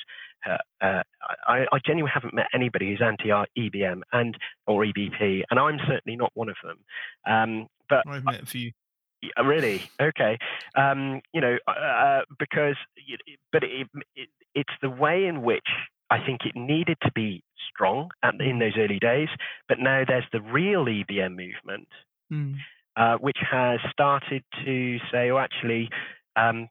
uh, 0.46 0.56
uh, 0.80 1.02
I, 1.46 1.64
I, 1.72 1.78
genuinely 1.84 2.12
haven't 2.14 2.34
met 2.34 2.46
anybody 2.54 2.90
who's 2.90 3.02
anti-EBM 3.02 4.02
and 4.12 4.36
or 4.66 4.84
EBP, 4.84 5.42
and 5.50 5.58
I'm 5.58 5.78
certainly 5.86 6.16
not 6.16 6.30
one 6.34 6.48
of 6.48 6.56
them. 6.62 6.78
Um, 7.26 7.66
but 7.88 8.04
I've 8.06 8.24
met 8.24 8.42
a 8.42 8.46
few. 8.46 8.70
Yeah, 9.22 9.42
really? 9.44 9.90
Okay. 10.00 10.38
Um, 10.76 11.20
you 11.32 11.40
know, 11.40 11.56
uh, 11.66 11.70
uh 11.70 12.20
because, 12.38 12.76
but 13.52 13.64
it, 13.64 13.88
it, 14.14 14.28
it's 14.54 14.72
the 14.80 14.90
way 14.90 15.26
in 15.26 15.42
which 15.42 15.66
I 16.10 16.18
think 16.24 16.40
it 16.44 16.56
needed 16.56 16.98
to 17.02 17.12
be 17.14 17.42
strong 17.72 18.10
at, 18.22 18.34
in 18.34 18.56
mm. 18.56 18.60
those 18.60 18.74
early 18.78 18.98
days, 18.98 19.28
but 19.68 19.78
now 19.78 20.04
there's 20.06 20.24
the 20.32 20.40
real 20.40 20.84
EBM 20.84 21.36
movement, 21.36 21.88
mm. 22.32 22.56
uh, 22.96 23.16
which 23.18 23.38
has 23.50 23.80
started 23.92 24.42
to 24.64 24.98
say, 25.12 25.30
oh, 25.30 25.38
actually, 25.38 25.90
um, 26.36 26.68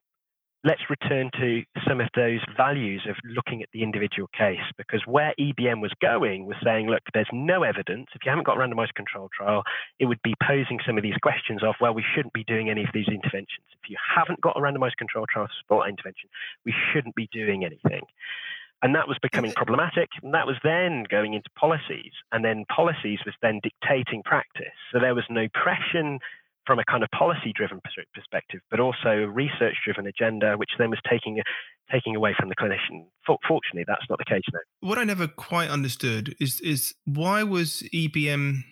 let's 0.67 0.81
return 0.89 1.31
to 1.39 1.63
some 1.87 2.01
of 2.01 2.09
those 2.13 2.41
values 2.57 3.07
of 3.09 3.15
looking 3.23 3.63
at 3.63 3.69
the 3.71 3.83
individual 3.83 4.27
case 4.37 4.67
because 4.77 5.01
where 5.05 5.33
EBM 5.39 5.81
was 5.81 5.93
going 6.01 6.45
was 6.45 6.57
saying, 6.61 6.87
look, 6.87 7.03
there's 7.13 7.29
no 7.31 7.63
evidence. 7.63 8.07
If 8.13 8.25
you 8.25 8.29
haven't 8.31 8.45
got 8.45 8.57
a 8.57 8.59
randomized 8.59 8.93
control 8.93 9.29
trial, 9.35 9.63
it 9.97 10.05
would 10.05 10.21
be 10.23 10.33
posing 10.45 10.79
some 10.85 10.97
of 10.97 11.03
these 11.03 11.15
questions 11.23 11.63
of, 11.63 11.75
well, 11.79 11.93
we 11.93 12.03
shouldn't 12.13 12.33
be 12.33 12.43
doing 12.43 12.69
any 12.69 12.83
of 12.83 12.89
these 12.93 13.07
interventions. 13.07 13.63
If 13.81 13.89
you 13.89 13.95
haven't 14.15 14.41
got 14.41 14.57
a 14.57 14.59
randomized 14.59 14.97
control 14.97 15.25
trial 15.31 15.47
to 15.47 15.53
support 15.61 15.87
intervention, 15.87 16.29
we 16.65 16.73
shouldn't 16.91 17.15
be 17.15 17.29
doing 17.31 17.63
anything. 17.63 18.03
And 18.83 18.93
that 18.93 19.07
was 19.07 19.17
becoming 19.21 19.53
problematic. 19.53 20.09
And 20.21 20.33
that 20.33 20.45
was 20.45 20.57
then 20.63 21.05
going 21.09 21.33
into 21.33 21.49
policies. 21.57 22.11
And 22.31 22.43
then 22.45 22.65
policies 22.73 23.19
was 23.25 23.33
then 23.41 23.59
dictating 23.63 24.21
practice. 24.21 24.75
So 24.91 24.99
there 24.99 25.15
was 25.15 25.23
an 25.29 25.37
oppression 25.37 26.19
from 26.67 26.79
a 26.79 26.83
kind 26.85 27.01
of 27.01 27.09
policy 27.11 27.53
driven 27.55 27.79
perspective, 28.13 28.59
but 28.69 28.79
also 28.79 29.09
a 29.09 29.27
research 29.27 29.75
driven 29.83 30.05
agenda, 30.05 30.55
which 30.57 30.71
then 30.77 30.89
was 30.89 30.99
taking 31.09 31.41
taking 31.91 32.15
away 32.15 32.35
from 32.37 32.49
the 32.49 32.55
clinician. 32.55 33.05
Fortunately, 33.25 33.85
that's 33.87 34.05
not 34.09 34.19
the 34.19 34.25
case 34.25 34.43
now. 34.53 34.59
What 34.81 34.97
I 34.97 35.05
never 35.05 35.27
quite 35.27 35.69
understood 35.69 36.35
is 36.39 36.59
is 36.61 36.93
why 37.05 37.43
was 37.43 37.83
EBM 37.93 38.63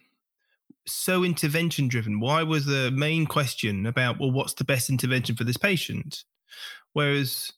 so 0.85 1.23
intervention 1.23 1.87
driven? 1.87 2.19
Why 2.19 2.43
was 2.43 2.65
the 2.65 2.91
main 2.91 3.25
question 3.25 3.85
about 3.85 4.19
well, 4.19 4.31
what's 4.31 4.53
the 4.53 4.65
best 4.65 4.89
intervention 4.89 5.35
for 5.35 5.45
this 5.45 5.57
patient? 5.57 6.25
Whereas 6.93 7.51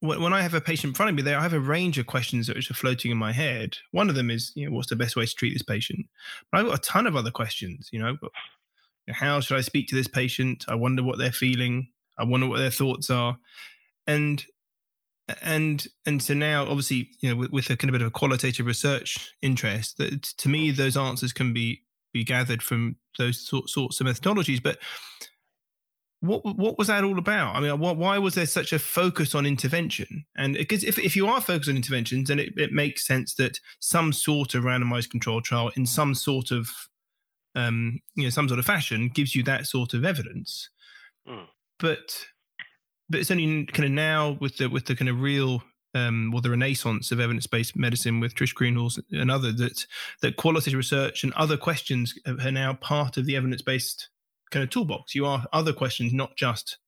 when 0.00 0.32
I 0.32 0.42
have 0.42 0.54
a 0.54 0.60
patient 0.60 0.90
in 0.90 0.94
front 0.94 1.10
of 1.10 1.16
me, 1.16 1.22
there 1.22 1.38
I 1.38 1.42
have 1.42 1.54
a 1.54 1.60
range 1.60 1.98
of 1.98 2.06
questions 2.06 2.46
that 2.46 2.56
are 2.56 2.74
floating 2.74 3.10
in 3.10 3.16
my 3.16 3.32
head. 3.32 3.78
One 3.92 4.08
of 4.08 4.14
them 4.14 4.30
is, 4.30 4.52
you 4.54 4.66
know, 4.66 4.76
what's 4.76 4.88
the 4.88 4.96
best 4.96 5.16
way 5.16 5.24
to 5.24 5.34
treat 5.34 5.54
this 5.54 5.62
patient? 5.62 6.06
But 6.50 6.58
I've 6.58 6.66
got 6.66 6.78
a 6.78 6.82
ton 6.82 7.06
of 7.06 7.16
other 7.16 7.30
questions. 7.30 7.88
You 7.92 8.00
know, 8.00 8.16
how 9.10 9.40
should 9.40 9.56
I 9.56 9.62
speak 9.62 9.88
to 9.88 9.94
this 9.94 10.08
patient? 10.08 10.64
I 10.68 10.74
wonder 10.74 11.02
what 11.02 11.18
they're 11.18 11.32
feeling. 11.32 11.88
I 12.18 12.24
wonder 12.24 12.48
what 12.48 12.58
their 12.58 12.70
thoughts 12.70 13.10
are. 13.10 13.38
And 14.06 14.44
and 15.42 15.86
and 16.04 16.22
so 16.22 16.34
now 16.34 16.62
obviously 16.62 17.10
you 17.20 17.28
know 17.28 17.36
with, 17.36 17.50
with, 17.50 17.70
a 17.70 17.76
kind 17.76 17.90
of 17.90 17.92
bit 17.92 18.02
of 18.02 18.08
a 18.08 18.12
qualitative 18.12 18.66
research 18.66 19.34
interest 19.42 19.98
that 19.98 20.22
to 20.22 20.48
me 20.48 20.70
those 20.70 20.96
answers 20.96 21.32
can 21.32 21.52
be 21.52 21.82
be 22.12 22.24
gathered 22.24 22.62
from 22.62 22.96
those 23.18 23.46
sort, 23.46 23.68
sorts 23.68 24.00
of 24.00 24.06
methodologies 24.06 24.62
but 24.62 24.78
what 26.20 26.44
what 26.56 26.78
was 26.78 26.86
that 26.86 27.04
all 27.04 27.18
about 27.18 27.56
i 27.56 27.60
mean 27.60 27.78
why, 27.78 27.92
why 27.92 28.18
was 28.18 28.34
there 28.34 28.46
such 28.46 28.72
a 28.72 28.78
focus 28.78 29.34
on 29.34 29.44
intervention 29.44 30.24
and 30.36 30.54
because 30.54 30.84
if, 30.84 30.98
if 30.98 31.16
you 31.16 31.26
are 31.26 31.40
focused 31.40 31.68
on 31.68 31.76
interventions 31.76 32.28
then 32.28 32.38
it, 32.38 32.52
it 32.56 32.72
makes 32.72 33.06
sense 33.06 33.34
that 33.34 33.58
some 33.80 34.12
sort 34.12 34.54
of 34.54 34.64
randomized 34.64 35.10
control 35.10 35.40
trial 35.40 35.70
in 35.76 35.84
some 35.84 36.14
sort 36.14 36.52
of 36.52 36.70
um, 37.56 38.00
you 38.14 38.24
know 38.24 38.30
some 38.30 38.48
sort 38.48 38.60
of 38.60 38.66
fashion 38.66 39.10
gives 39.12 39.34
you 39.34 39.42
that 39.44 39.66
sort 39.66 39.94
of 39.94 40.04
evidence. 40.04 40.70
Mm. 41.28 41.46
But 41.80 42.26
but 43.08 43.20
it's 43.20 43.30
only 43.30 43.66
kind 43.66 43.86
of 43.86 43.90
now 43.90 44.36
with 44.40 44.58
the 44.58 44.68
with 44.68 44.86
the 44.86 44.94
kind 44.94 45.08
of 45.08 45.20
real 45.20 45.62
um, 45.94 46.32
or 46.34 46.42
the 46.42 46.50
renaissance 46.50 47.10
of 47.10 47.20
evidence-based 47.20 47.74
medicine 47.74 48.20
with 48.20 48.34
Trish 48.34 48.54
Greenhalgh 48.54 49.02
and 49.12 49.30
other 49.30 49.50
that 49.52 49.86
that 50.22 50.36
quality 50.36 50.74
research 50.76 51.24
and 51.24 51.32
other 51.32 51.56
questions 51.56 52.14
are 52.26 52.52
now 52.52 52.74
part 52.74 53.16
of 53.16 53.24
the 53.24 53.36
evidence-based 53.36 54.10
kind 54.50 54.62
of 54.62 54.70
toolbox. 54.70 55.14
You 55.14 55.26
ask 55.26 55.48
other 55.52 55.72
questions, 55.72 56.12
not 56.12 56.36
just 56.36 56.78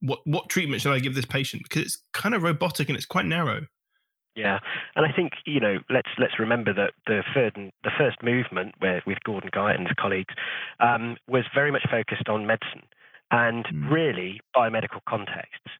what 0.00 0.20
what 0.24 0.48
treatment 0.48 0.82
should 0.82 0.92
I 0.92 0.98
give 0.98 1.14
this 1.14 1.24
patient 1.24 1.62
because 1.62 1.82
it's 1.82 2.02
kind 2.12 2.34
of 2.34 2.42
robotic 2.42 2.88
and 2.88 2.96
it's 2.96 3.06
quite 3.06 3.26
narrow. 3.26 3.62
Yeah, 4.36 4.60
and 4.94 5.04
I 5.04 5.10
think 5.14 5.32
you 5.44 5.60
know 5.60 5.78
let's 5.90 6.08
let's 6.18 6.38
remember 6.38 6.72
that 6.74 6.92
the 7.06 7.22
third 7.34 7.54
the 7.56 7.90
first 7.98 8.22
movement, 8.22 8.74
where 8.78 9.02
with 9.06 9.18
Gordon 9.24 9.50
Guyatt 9.52 9.76
and 9.76 9.88
his 9.88 9.96
colleagues, 9.98 10.34
um, 10.78 11.16
was 11.26 11.44
very 11.54 11.72
much 11.72 11.82
focused 11.90 12.28
on 12.28 12.46
medicine 12.46 12.86
and 13.30 13.64
mm. 13.66 13.90
really 13.90 14.40
biomedical 14.56 15.00
contexts. 15.08 15.70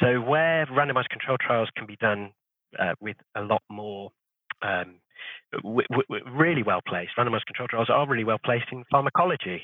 So 0.00 0.20
where 0.20 0.66
randomized 0.66 1.08
control 1.08 1.36
trials 1.40 1.68
can 1.76 1.86
be 1.86 1.96
done 1.96 2.32
uh, 2.78 2.94
with 3.00 3.16
a 3.36 3.42
lot 3.42 3.62
more 3.70 4.10
um, 4.62 4.96
w- 5.62 5.86
w- 5.90 6.24
really 6.30 6.62
well 6.62 6.80
placed, 6.86 7.12
randomized 7.18 7.46
control 7.46 7.68
trials 7.68 7.90
are 7.90 8.08
really 8.08 8.24
well 8.24 8.40
placed 8.44 8.66
in 8.72 8.84
pharmacology. 8.90 9.62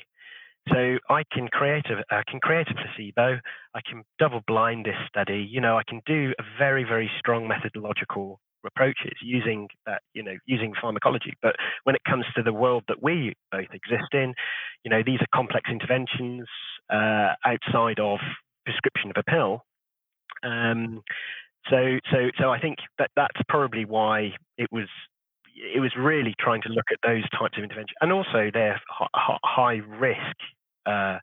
So 0.69 0.97
I 1.09 1.23
can 1.31 1.47
create 1.47 1.85
a 1.87 2.03
I 2.13 2.23
can 2.29 2.39
create 2.39 2.67
a 2.69 2.75
placebo. 2.75 3.39
I 3.73 3.81
can 3.89 4.03
double 4.19 4.41
blind 4.47 4.85
this 4.85 4.95
study. 5.07 5.47
You 5.49 5.59
know, 5.59 5.77
I 5.77 5.83
can 5.87 6.01
do 6.05 6.33
a 6.39 6.43
very 6.57 6.83
very 6.83 7.09
strong 7.19 7.47
methodological 7.47 8.39
approaches 8.65 9.13
using 9.23 9.67
that 9.87 10.01
you 10.13 10.21
know 10.21 10.35
using 10.45 10.73
pharmacology. 10.79 11.33
But 11.41 11.55
when 11.83 11.95
it 11.95 12.01
comes 12.07 12.25
to 12.35 12.43
the 12.43 12.53
world 12.53 12.83
that 12.87 13.01
we 13.01 13.33
both 13.51 13.69
exist 13.73 14.13
in, 14.13 14.33
you 14.83 14.91
know, 14.91 15.01
these 15.05 15.19
are 15.19 15.27
complex 15.33 15.69
interventions 15.69 16.47
uh, 16.91 17.33
outside 17.45 17.99
of 17.99 18.19
prescription 18.65 19.09
of 19.09 19.17
a 19.17 19.23
pill. 19.23 19.63
Um, 20.43 21.01
so 21.69 21.97
so 22.11 22.29
so 22.39 22.51
I 22.51 22.59
think 22.59 22.77
that 22.99 23.09
that's 23.15 23.41
probably 23.49 23.85
why 23.85 24.33
it 24.57 24.71
was 24.71 24.87
it 25.55 25.79
was 25.79 25.91
really 25.97 26.33
trying 26.39 26.61
to 26.63 26.69
look 26.69 26.85
at 26.91 26.99
those 27.03 27.23
types 27.31 27.57
of 27.57 27.63
interventions 27.63 27.95
and 28.01 28.11
also 28.11 28.49
their 28.53 28.79
high 29.13 29.81
risk 29.87 30.37
uh, 30.85 31.19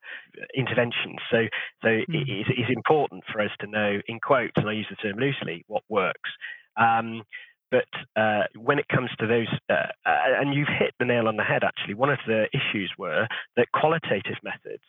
interventions. 0.55 1.19
So, 1.31 1.47
so 1.83 1.89
mm. 1.89 2.05
it 2.09 2.31
is 2.31 2.47
it's 2.49 2.71
important 2.71 3.25
for 3.33 3.41
us 3.41 3.51
to 3.61 3.67
know, 3.67 4.01
in 4.07 4.21
quotes, 4.21 4.53
and 4.57 4.69
I 4.69 4.73
use 4.73 4.87
the 4.91 4.97
term 4.97 5.19
loosely, 5.19 5.65
what 5.67 5.83
works. 5.89 6.31
Um, 6.77 7.23
but 7.71 7.89
uh, 8.17 8.45
when 8.57 8.79
it 8.79 8.89
comes 8.89 9.11
to 9.19 9.27
those, 9.27 9.49
uh, 9.69 9.89
and 10.07 10.55
you've 10.55 10.69
hit 10.69 10.95
the 10.99 11.05
nail 11.05 11.29
on 11.29 11.37
the 11.37 11.45
head. 11.45 11.65
Actually, 11.65 11.95
one 11.95 12.11
of 12.11 12.19
the 12.27 12.47
issues 12.55 12.91
were 12.97 13.27
that 13.57 13.67
qualitative 13.73 14.37
methods 14.43 14.85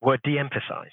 were 0.00 0.18
de-emphasized. 0.24 0.92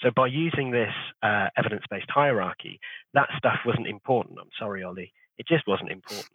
So 0.00 0.10
by 0.14 0.26
using 0.26 0.72
this 0.72 0.92
uh, 1.22 1.48
evidence-based 1.56 2.10
hierarchy, 2.10 2.80
that 3.14 3.28
stuff 3.38 3.58
wasn't 3.64 3.86
important. 3.86 4.38
I'm 4.40 4.50
sorry, 4.58 4.82
Ollie. 4.82 5.12
It 5.38 5.46
just 5.46 5.66
wasn't 5.66 5.92
important. 5.92 6.26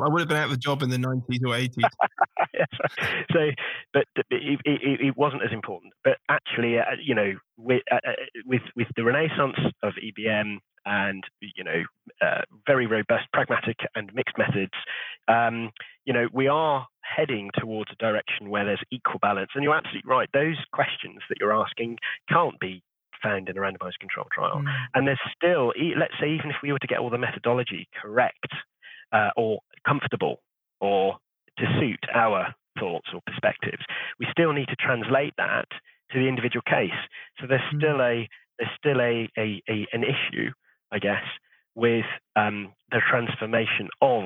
I 0.00 0.08
would 0.08 0.20
have 0.20 0.28
been 0.28 0.36
out 0.36 0.46
of 0.46 0.52
a 0.52 0.56
job 0.56 0.82
in 0.82 0.90
the 0.90 0.96
90s 0.96 1.40
or 1.44 1.54
80s. 1.54 1.90
so, 3.32 3.50
but 3.92 4.04
it, 4.30 4.60
it, 4.64 5.00
it, 5.00 5.16
wasn't 5.16 5.42
as 5.42 5.52
important. 5.52 5.92
But 6.04 6.18
actually, 6.28 6.78
uh, 6.78 6.96
you 7.02 7.14
know, 7.14 7.34
with, 7.56 7.82
uh, 7.90 7.96
uh 8.06 8.12
with 8.46 8.62
with 8.76 8.88
the 8.96 9.04
renaissance 9.04 9.56
of 9.82 9.94
EBM 9.94 10.58
and 10.86 11.22
you 11.40 11.64
know, 11.64 11.82
uh, 12.22 12.42
very 12.66 12.86
robust 12.86 13.24
pragmatic 13.32 13.76
and 13.94 14.10
mixed 14.14 14.38
methods, 14.38 14.72
um, 15.28 15.70
you 16.04 16.12
know, 16.12 16.28
we 16.32 16.48
are 16.48 16.86
heading 17.02 17.50
towards 17.58 17.90
a 17.92 17.96
direction 17.96 18.50
where 18.50 18.64
there's 18.64 18.82
equal 18.90 19.18
balance. 19.20 19.50
And 19.54 19.62
you're 19.62 19.76
absolutely 19.76 20.08
right; 20.08 20.28
those 20.32 20.56
questions 20.72 21.20
that 21.28 21.36
you're 21.38 21.52
asking 21.52 21.98
can't 22.28 22.58
be 22.60 22.82
found 23.22 23.50
in 23.50 23.56
a 23.56 23.60
randomized 23.60 23.98
control 24.00 24.26
trial. 24.32 24.62
Mm. 24.64 24.74
And 24.94 25.06
there's 25.06 25.20
still, 25.36 25.74
let's 25.98 26.14
say, 26.18 26.30
even 26.30 26.50
if 26.50 26.56
we 26.62 26.72
were 26.72 26.78
to 26.78 26.86
get 26.86 26.98
all 27.00 27.10
the 27.10 27.18
methodology 27.18 27.86
correct 28.00 28.48
uh, 29.12 29.30
or 29.36 29.60
comfortable 29.86 30.40
or 30.80 31.16
to 31.58 31.64
suit 31.78 32.00
our 32.14 32.54
thoughts 32.78 33.08
or 33.12 33.20
perspectives. 33.26 33.82
We 34.18 34.26
still 34.30 34.52
need 34.52 34.68
to 34.68 34.76
translate 34.76 35.34
that 35.36 35.66
to 36.12 36.18
the 36.18 36.28
individual 36.28 36.62
case. 36.62 36.96
So 37.40 37.46
there's 37.46 37.60
mm. 37.72 37.78
still 37.78 38.00
a 38.00 38.28
there's 38.58 38.70
still 38.76 39.00
a, 39.00 39.28
a, 39.38 39.62
a 39.68 39.86
an 39.92 40.04
issue, 40.04 40.50
I 40.92 40.98
guess, 40.98 41.24
with 41.74 42.04
um, 42.36 42.72
the 42.90 43.00
transformation 43.08 43.88
of 44.02 44.24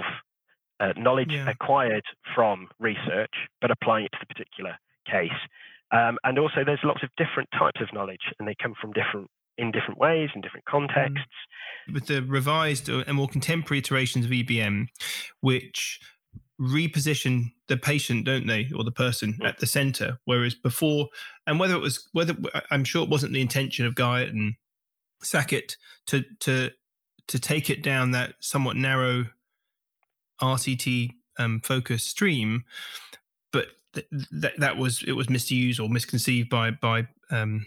uh, 0.81 0.93
knowledge 0.97 1.33
yeah. 1.33 1.49
acquired 1.49 2.05
from 2.35 2.69
research, 2.81 3.33
but 3.61 3.71
applying 3.71 4.07
it 4.07 4.13
to 4.13 4.19
the 4.21 4.27
particular 4.27 4.77
case. 5.07 5.31
Um, 5.93 6.19
and 6.25 6.39
also, 6.39 6.65
there's 6.65 6.81
lots 6.83 7.05
of 7.05 7.11
different 7.17 7.49
types 7.57 7.81
of 7.81 7.93
knowledge, 7.93 8.33
and 8.39 8.49
they 8.49 8.57
come 8.61 8.75
from 8.81 8.93
different 8.93 9.31
in 9.59 9.71
different 9.71 9.99
ways 9.99 10.31
in 10.35 10.41
different 10.41 10.67
contexts. 10.67 11.21
With 11.93 12.07
the 12.07 12.23
revised 12.23 12.89
and 12.89 13.17
more 13.17 13.29
contemporary 13.29 13.79
iterations 13.79 14.25
of 14.25 14.31
EBM, 14.31 14.87
which 15.41 16.01
reposition 16.61 17.53
the 17.69 17.77
patient, 17.77 18.25
don't 18.25 18.47
they, 18.47 18.71
or 18.75 18.85
the 18.85 18.93
person 18.93 19.39
at 19.45 19.59
the 19.59 19.67
center? 19.67 20.19
Whereas 20.25 20.55
before, 20.55 21.09
and 21.47 21.59
whether 21.59 21.75
it 21.75 21.81
was 21.81 22.09
whether 22.13 22.35
I'm 22.71 22.85
sure 22.85 23.03
it 23.03 23.11
wasn't 23.11 23.33
the 23.33 23.41
intention 23.41 23.87
of 23.87 23.95
Guyatt 23.95 24.31
and 24.31 24.55
Sackett 25.23 25.77
to 26.07 26.25
to 26.41 26.71
to 27.29 27.39
take 27.39 27.71
it 27.71 27.83
down 27.83 28.11
that 28.13 28.35
somewhat 28.41 28.77
narrow 28.77 29.27
RCT 30.41 31.11
um, 31.39 31.61
focus 31.65 32.05
stream, 32.05 32.65
but 33.53 33.69
th- 33.95 34.07
that 34.31 34.59
that 34.59 34.77
was 34.77 35.03
it 35.07 35.13
was 35.13 35.31
misused 35.31 35.81
or 35.81 35.89
misconceived 35.89 36.49
by 36.49 36.71
by 36.71 37.07
um, 37.31 37.67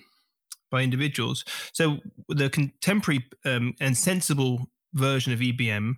by 0.71 0.81
individuals. 0.81 1.43
So 1.73 1.97
the 2.29 2.49
contemporary 2.49 3.25
um, 3.45 3.73
and 3.79 3.97
sensible 3.97 4.69
version 4.93 5.33
of 5.33 5.39
EBM 5.39 5.93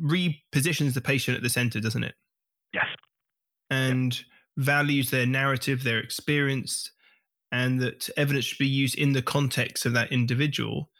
repositions 0.00 0.94
the 0.94 1.00
patient 1.00 1.36
at 1.36 1.42
the 1.42 1.48
center, 1.48 1.80
doesn't 1.80 2.04
it? 2.04 2.14
Yes. 2.72 2.86
And 3.70 4.16
yep. 4.16 4.24
values 4.58 5.10
their 5.10 5.26
narrative, 5.26 5.82
their 5.82 5.98
experience, 5.98 6.90
and 7.50 7.80
that 7.80 8.08
evidence 8.16 8.46
should 8.46 8.58
be 8.58 8.66
used 8.66 8.96
in 8.96 9.12
the 9.12 9.22
context 9.22 9.86
of 9.86 9.92
that 9.92 10.12
individual. 10.12 10.90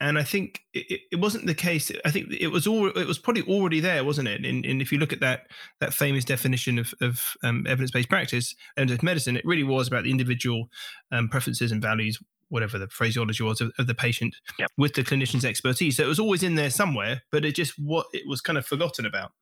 And 0.00 0.18
I 0.18 0.22
think 0.22 0.60
it, 0.74 1.00
it 1.10 1.16
wasn't 1.16 1.46
the 1.46 1.54
case. 1.54 1.90
I 2.04 2.10
think 2.10 2.32
it 2.32 2.48
was 2.48 2.66
all. 2.66 2.86
It 2.88 3.06
was 3.06 3.18
probably 3.18 3.42
already 3.42 3.80
there, 3.80 4.04
wasn't 4.04 4.28
it? 4.28 4.44
And, 4.44 4.64
and 4.64 4.80
if 4.80 4.92
you 4.92 4.98
look 4.98 5.12
at 5.12 5.20
that 5.20 5.48
that 5.80 5.92
famous 5.92 6.24
definition 6.24 6.78
of, 6.78 6.94
of 7.00 7.34
um, 7.42 7.66
evidence 7.68 7.90
based 7.90 8.08
practice, 8.08 8.54
evidence 8.76 9.02
medicine, 9.02 9.36
it 9.36 9.44
really 9.44 9.64
was 9.64 9.88
about 9.88 10.04
the 10.04 10.10
individual 10.10 10.68
um, 11.10 11.28
preferences 11.28 11.72
and 11.72 11.82
values 11.82 12.18
whatever 12.50 12.78
the 12.78 12.88
phraseology 12.88 13.42
was 13.42 13.60
of, 13.60 13.72
of 13.78 13.86
the 13.86 13.94
patient 13.94 14.34
yep. 14.58 14.70
with 14.76 14.94
the 14.94 15.02
clinician's 15.02 15.44
expertise. 15.44 15.96
So 15.96 16.04
it 16.04 16.08
was 16.08 16.18
always 16.18 16.42
in 16.42 16.54
there 16.54 16.70
somewhere, 16.70 17.22
but 17.30 17.44
it 17.44 17.54
just 17.54 17.74
what 17.78 18.06
it 18.12 18.22
was 18.26 18.40
kind 18.40 18.58
of 18.58 18.66
forgotten 18.66 19.04
about. 19.04 19.32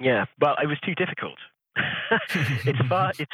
Yeah, 0.00 0.26
well, 0.40 0.56
it 0.62 0.66
was 0.66 0.78
too 0.84 0.94
difficult. 0.94 1.38
It's 2.66 2.78
far 2.88 3.12
it's 3.18 3.32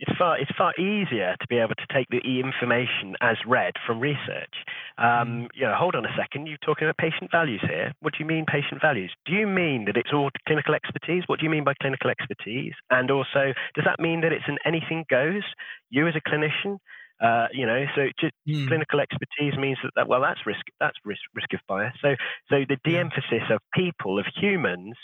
it's 0.00 0.18
far 0.18 0.38
it's 0.38 0.50
far 0.56 0.72
easier 0.76 1.36
to 1.38 1.46
be 1.48 1.58
able 1.58 1.74
to 1.74 1.86
take 1.92 2.08
the 2.08 2.20
information 2.40 3.14
as 3.20 3.36
read 3.46 3.74
from 3.86 4.00
research. 4.00 4.54
Um, 4.96 5.04
mm. 5.04 5.48
you 5.54 5.66
know, 5.66 5.74
hold 5.74 5.94
on 5.94 6.04
a 6.06 6.14
second. 6.16 6.46
You're 6.46 6.58
talking 6.64 6.86
about 6.86 6.96
patient 6.96 7.30
values 7.30 7.60
here. 7.68 7.92
What 8.00 8.14
do 8.14 8.18
you 8.20 8.26
mean 8.26 8.46
patient 8.46 8.80
values? 8.80 9.12
Do 9.26 9.32
you 9.32 9.46
mean 9.46 9.84
that 9.86 9.96
it's 9.96 10.12
all 10.12 10.30
clinical 10.46 10.74
expertise? 10.74 11.24
What 11.26 11.40
do 11.40 11.44
you 11.44 11.50
mean 11.50 11.64
by 11.64 11.74
clinical 11.80 12.10
expertise? 12.10 12.74
And 12.90 13.10
also, 13.10 13.52
does 13.74 13.84
that 13.84 14.00
mean 14.00 14.22
that 14.22 14.32
it's 14.32 14.48
an 14.48 14.58
anything 14.64 15.04
goes? 15.10 15.42
You 15.90 16.08
as 16.08 16.14
a 16.16 16.28
clinician 16.28 16.78
uh, 17.22 17.46
you 17.52 17.64
know, 17.64 17.84
so 17.94 18.08
just 18.18 18.34
mm. 18.48 18.66
clinical 18.66 19.00
expertise 19.00 19.56
means 19.56 19.78
that, 19.82 19.92
that 19.96 20.08
well, 20.08 20.20
that's 20.20 20.44
risk. 20.46 20.62
That's 20.80 20.96
risk 21.04 21.20
risk 21.34 21.52
of 21.54 21.60
bias. 21.68 21.94
So 22.02 22.16
so 22.50 22.64
the 22.68 22.76
de-emphasis 22.84 23.50
of 23.50 23.60
people 23.72 24.18
of 24.18 24.26
humans 24.34 24.96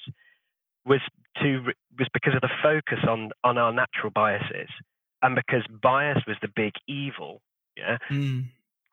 was 0.90 1.00
to 1.40 1.62
was 1.98 2.08
because 2.12 2.34
of 2.34 2.42
the 2.42 2.50
focus 2.62 2.98
on 3.08 3.30
on 3.44 3.56
our 3.56 3.72
natural 3.72 4.10
biases, 4.12 4.68
and 5.22 5.34
because 5.34 5.62
bias 5.82 6.18
was 6.26 6.36
the 6.42 6.48
big 6.54 6.72
evil. 6.86 7.40
Yeah, 7.76 7.96
mm. 8.10 8.44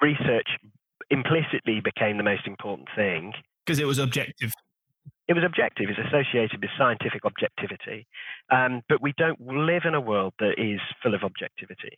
research 0.01 0.47
implicitly 1.09 1.81
became 1.81 2.17
the 2.17 2.23
most 2.23 2.45
important 2.45 2.87
thing 2.95 3.33
because 3.65 3.79
it 3.79 3.85
was 3.85 3.97
objective. 3.97 4.53
It 5.27 5.33
was 5.33 5.43
objective. 5.43 5.89
It's 5.89 5.99
associated 6.07 6.61
with 6.61 6.69
scientific 6.77 7.25
objectivity, 7.25 8.07
um, 8.49 8.81
but 8.87 9.01
we 9.01 9.13
don't 9.17 9.41
live 9.41 9.83
in 9.83 9.93
a 9.93 9.99
world 9.99 10.33
that 10.39 10.55
is 10.57 10.79
full 11.03 11.15
of 11.15 11.23
objectivity. 11.23 11.97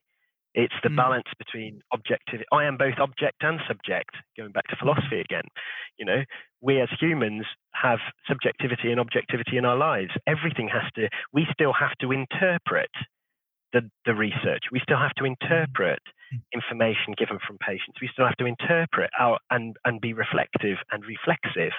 It's 0.53 0.73
the 0.81 0.89
mm. 0.89 0.97
balance 0.97 1.27
between 1.38 1.81
objective. 1.93 2.41
I 2.51 2.65
am 2.65 2.77
both 2.77 2.97
object 2.99 3.38
and 3.41 3.59
subject. 3.67 4.09
Going 4.38 4.51
back 4.51 4.67
to 4.67 4.75
philosophy 4.75 5.19
again, 5.19 5.45
you 5.97 6.05
know, 6.05 6.23
we 6.62 6.81
as 6.81 6.89
humans 6.99 7.45
have 7.73 7.99
subjectivity 8.27 8.91
and 8.91 8.99
objectivity 8.99 9.57
in 9.57 9.65
our 9.65 9.77
lives. 9.77 10.12
Everything 10.27 10.69
has 10.69 10.89
to. 10.95 11.07
We 11.33 11.45
still 11.53 11.73
have 11.73 11.95
to 12.01 12.12
interpret 12.12 12.89
the 13.73 13.89
the 14.05 14.15
research. 14.15 14.65
We 14.71 14.81
still 14.81 14.97
have 14.97 15.13
to 15.15 15.23
hmm. 15.23 15.35
interpret 15.38 16.01
mm. 16.33 16.41
information 16.53 17.13
given 17.17 17.38
from 17.45 17.57
patients. 17.59 18.01
We 18.01 18.09
still 18.12 18.25
have 18.25 18.38
to 18.38 18.45
interpret 18.45 19.12
our 19.19 19.38
and 19.51 19.77
and 19.85 20.01
be 20.01 20.13
reflective 20.13 20.77
and 20.91 21.03
reflexive 21.05 21.73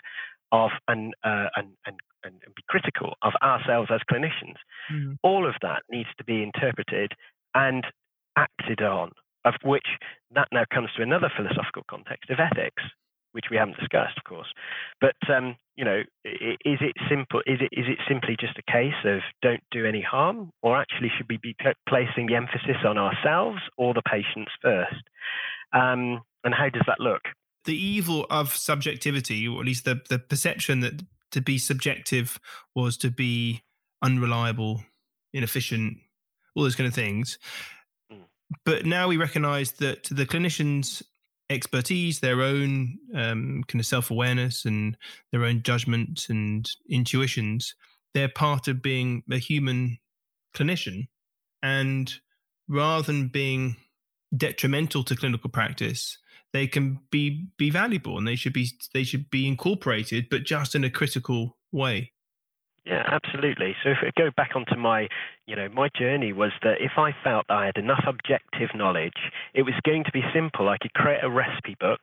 of 0.53 0.71
and 0.87 1.15
uh, 1.25 1.49
and, 1.57 1.75
and 1.87 1.97
and 2.23 2.35
be 2.55 2.63
critical 2.69 3.15
of 3.23 3.33
ourselves 3.43 3.91
as 3.93 4.01
clinicians. 4.11 4.57
Mm. 4.93 5.17
All 5.23 5.49
of 5.49 5.55
that 5.63 5.83
needs 5.91 6.11
to 6.19 6.25
be 6.25 6.43
interpreted 6.43 7.13
and 7.55 7.85
acted 8.37 8.83
on, 8.83 9.13
of 9.45 9.55
which 9.65 9.87
that 10.35 10.49
now 10.53 10.65
comes 10.73 10.91
to 10.97 11.03
another 11.03 11.31
philosophical 11.37 11.83
context 11.89 12.31
of 12.31 12.39
ethics. 12.41 12.83
which 13.33 13.47
we 13.51 13.57
haven't 13.57 13.79
discussed, 13.79 14.17
of 14.17 14.25
course. 14.25 14.49
But 15.01 15.17
um, 15.33 15.57
you 15.77 15.85
know, 15.85 16.01
is 16.25 16.79
it 16.81 16.97
simple? 17.09 17.41
Is 17.47 17.61
it 17.61 17.69
is 17.73 17.87
it 17.89 17.99
simply 18.09 18.37
just 18.39 18.59
a 18.59 18.71
case 18.71 18.95
of 19.05 19.21
don't 19.43 19.63
do 19.71 19.87
any 19.87 20.03
harm, 20.03 20.51
or 20.63 20.81
actually 20.81 21.11
should 21.17 21.27
we 21.29 21.39
be 21.39 21.55
placing 21.89 22.27
the 22.27 22.35
emphasis 22.35 22.77
on 22.85 22.99
ourselves 22.99 23.59
or 23.77 23.95
the 23.95 24.03
patients 24.03 24.53
first? 24.63 25.03
Um, 25.73 26.23
and 26.45 26.55
how 26.55 26.69
does 26.69 26.83
that 26.87 27.01
look? 27.01 27.23
The 27.65 27.77
evil 27.77 28.27
of 28.31 28.55
subjectivity, 28.55 29.47
or 29.47 29.61
at 29.61 29.67
least 29.67 29.85
the 29.85 30.01
the 30.09 30.19
perception 30.19 30.81
that 30.81 31.03
to 31.33 31.41
be 31.41 31.59
subjective 31.59 32.41
was 32.75 32.97
to 32.99 33.11
be 33.11 33.63
unreliable, 34.03 34.83
inefficient, 35.33 35.99
all 36.55 36.65
those 36.65 36.75
kind 36.75 36.89
of 36.89 36.95
things. 36.95 37.39
But 38.65 38.85
now 38.85 39.09
we 39.09 39.17
recognise 39.17 39.73
that 39.73 40.05
the 40.05 40.27
clinicians 40.27 41.03
expertise, 41.51 42.21
their 42.21 42.43
own 42.43 42.99
um, 43.15 43.65
kind 43.67 43.81
of 43.81 43.87
self 43.87 44.11
awareness, 44.11 44.65
and 44.65 44.97
their 45.33 45.45
own 45.45 45.63
judgments 45.63 46.29
and 46.29 46.69
intuitions. 46.89 47.75
They're 48.15 48.29
part 48.29 48.69
of 48.69 48.83
being 48.83 49.23
a 49.31 49.39
human 49.39 49.99
clinician. 50.55 51.09
And 51.63 52.13
rather 52.69 53.05
than 53.05 53.29
being 53.29 53.77
detrimental 54.37 55.05
to 55.05 55.17
clinical 55.17 55.51
practice, 55.51 56.19
they 56.53 56.67
can 56.67 57.01
be 57.11 57.47
be 57.57 57.71
valuable 57.71 58.19
and 58.19 58.27
they 58.27 58.37
should 58.37 58.53
be 58.53 58.69
they 58.95 59.05
should 59.05 59.31
be 59.31 59.47
incorporated, 59.47 60.29
but 60.31 60.45
just 60.45 60.75
in 60.75 60.85
a 60.85 60.91
critical 60.91 61.57
way. 61.73 62.13
Yeah, 62.91 63.05
absolutely. 63.07 63.77
So 63.85 63.91
if 63.91 63.99
I 64.03 64.11
go 64.21 64.31
back 64.37 64.57
onto 64.57 64.75
my, 64.75 65.07
you 65.47 65.55
know, 65.55 65.69
my 65.69 65.89
journey 65.97 66.33
was 66.33 66.51
that 66.65 66.81
if 66.81 66.99
I 66.99 67.13
felt 67.23 67.47
I 67.49 67.67
had 67.67 67.77
enough 67.77 68.03
objective 68.05 68.71
knowledge, 68.75 69.31
it 69.55 69.63
was 69.63 69.75
going 69.87 70.03
to 70.03 70.11
be 70.11 70.23
simple. 70.35 70.69
I 70.69 70.77
could 70.77 70.93
create 70.93 71.23
a 71.23 71.31
recipe 71.31 71.77
book, 71.79 72.01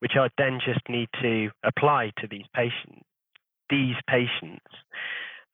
which 0.00 0.12
I'd 0.20 0.32
then 0.36 0.58
just 0.62 0.86
need 0.90 1.08
to 1.22 1.48
apply 1.64 2.12
to 2.18 2.26
these 2.30 2.44
patients. 2.54 3.02
These 3.70 3.96
patients, 4.06 4.66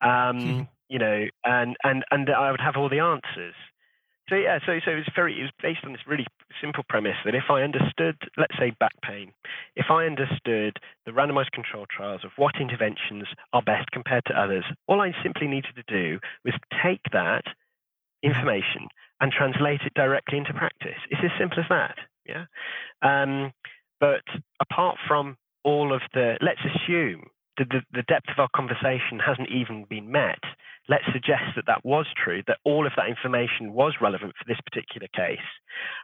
um, 0.01 0.39
hmm. 0.39 0.61
you 0.89 0.99
know, 0.99 1.27
and 1.45 1.77
and 1.83 2.03
and 2.11 2.29
I 2.29 2.51
would 2.51 2.59
have 2.59 2.75
all 2.75 2.89
the 2.89 2.99
answers. 2.99 3.55
So 4.29 4.35
yeah, 4.35 4.59
so 4.65 4.79
so 4.85 4.91
it 4.91 4.95
was 4.95 5.09
very 5.15 5.37
it 5.39 5.43
was 5.43 5.51
based 5.61 5.81
on 5.83 5.91
this 5.91 6.07
really 6.07 6.25
simple 6.61 6.83
premise 6.87 7.17
that 7.25 7.35
if 7.35 7.49
I 7.49 7.61
understood, 7.61 8.15
let's 8.37 8.57
say 8.57 8.71
back 8.79 8.93
pain, 9.03 9.33
if 9.75 9.87
I 9.89 10.05
understood 10.05 10.77
the 11.05 11.11
randomized 11.11 11.51
control 11.51 11.85
trials 11.89 12.23
of 12.23 12.31
what 12.37 12.55
interventions 12.59 13.25
are 13.51 13.61
best 13.61 13.91
compared 13.91 14.23
to 14.25 14.39
others, 14.39 14.63
all 14.87 15.01
I 15.01 15.11
simply 15.23 15.47
needed 15.47 15.75
to 15.75 15.83
do 15.87 16.19
was 16.45 16.53
take 16.83 17.01
that 17.11 17.43
information 18.23 18.87
and 19.19 19.31
translate 19.31 19.81
it 19.85 19.93
directly 19.93 20.37
into 20.37 20.53
practice. 20.53 20.99
It's 21.09 21.21
as 21.23 21.31
simple 21.37 21.59
as 21.59 21.65
that. 21.69 21.95
Yeah. 22.25 22.45
Um, 23.01 23.51
but 23.99 24.23
apart 24.61 24.97
from 25.07 25.37
all 25.63 25.93
of 25.93 26.01
the, 26.13 26.37
let's 26.41 26.61
assume 26.63 27.23
the, 27.57 27.65
the, 27.65 27.81
the 27.93 28.03
depth 28.03 28.29
of 28.29 28.39
our 28.39 28.49
conversation 28.55 29.19
hasn't 29.19 29.49
even 29.49 29.85
been 29.89 30.11
met 30.11 30.39
let's 30.89 31.05
suggest 31.13 31.55
that 31.55 31.65
that 31.67 31.83
was 31.83 32.05
true, 32.21 32.43
that 32.47 32.59
all 32.65 32.85
of 32.85 32.93
that 32.97 33.07
information 33.07 33.71
was 33.71 33.95
relevant 34.01 34.33
for 34.37 34.45
this 34.47 34.59
particular 34.61 35.07
case, 35.15 35.45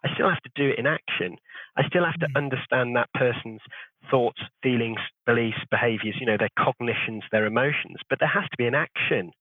I 0.04 0.14
still 0.14 0.30
have 0.30 0.42
to 0.44 0.52
do 0.56 0.70
it 0.70 0.80
in 0.80 0.88
action. 0.88 1.38
I 1.76 1.88
still 1.88 2.06
have 2.06 2.20
to 2.20 2.28
mm. 2.28 2.38
understand 2.38 2.96
that 2.96 3.12
person's 3.14 3.62
thoughts, 4.10 4.40
feelings, 4.64 5.00
beliefs, 5.26 5.60
behaviors, 5.70 6.16
you 6.20 6.26
know, 6.26 6.38
their 6.38 6.54
cognitions, 6.58 7.24
their 7.32 7.46
emotions, 7.46 7.98
but 8.10 8.20
there 8.20 8.32
has 8.32 8.46
to 8.50 8.58
be 8.58 8.68
an 8.68 8.76
action. 8.76 9.32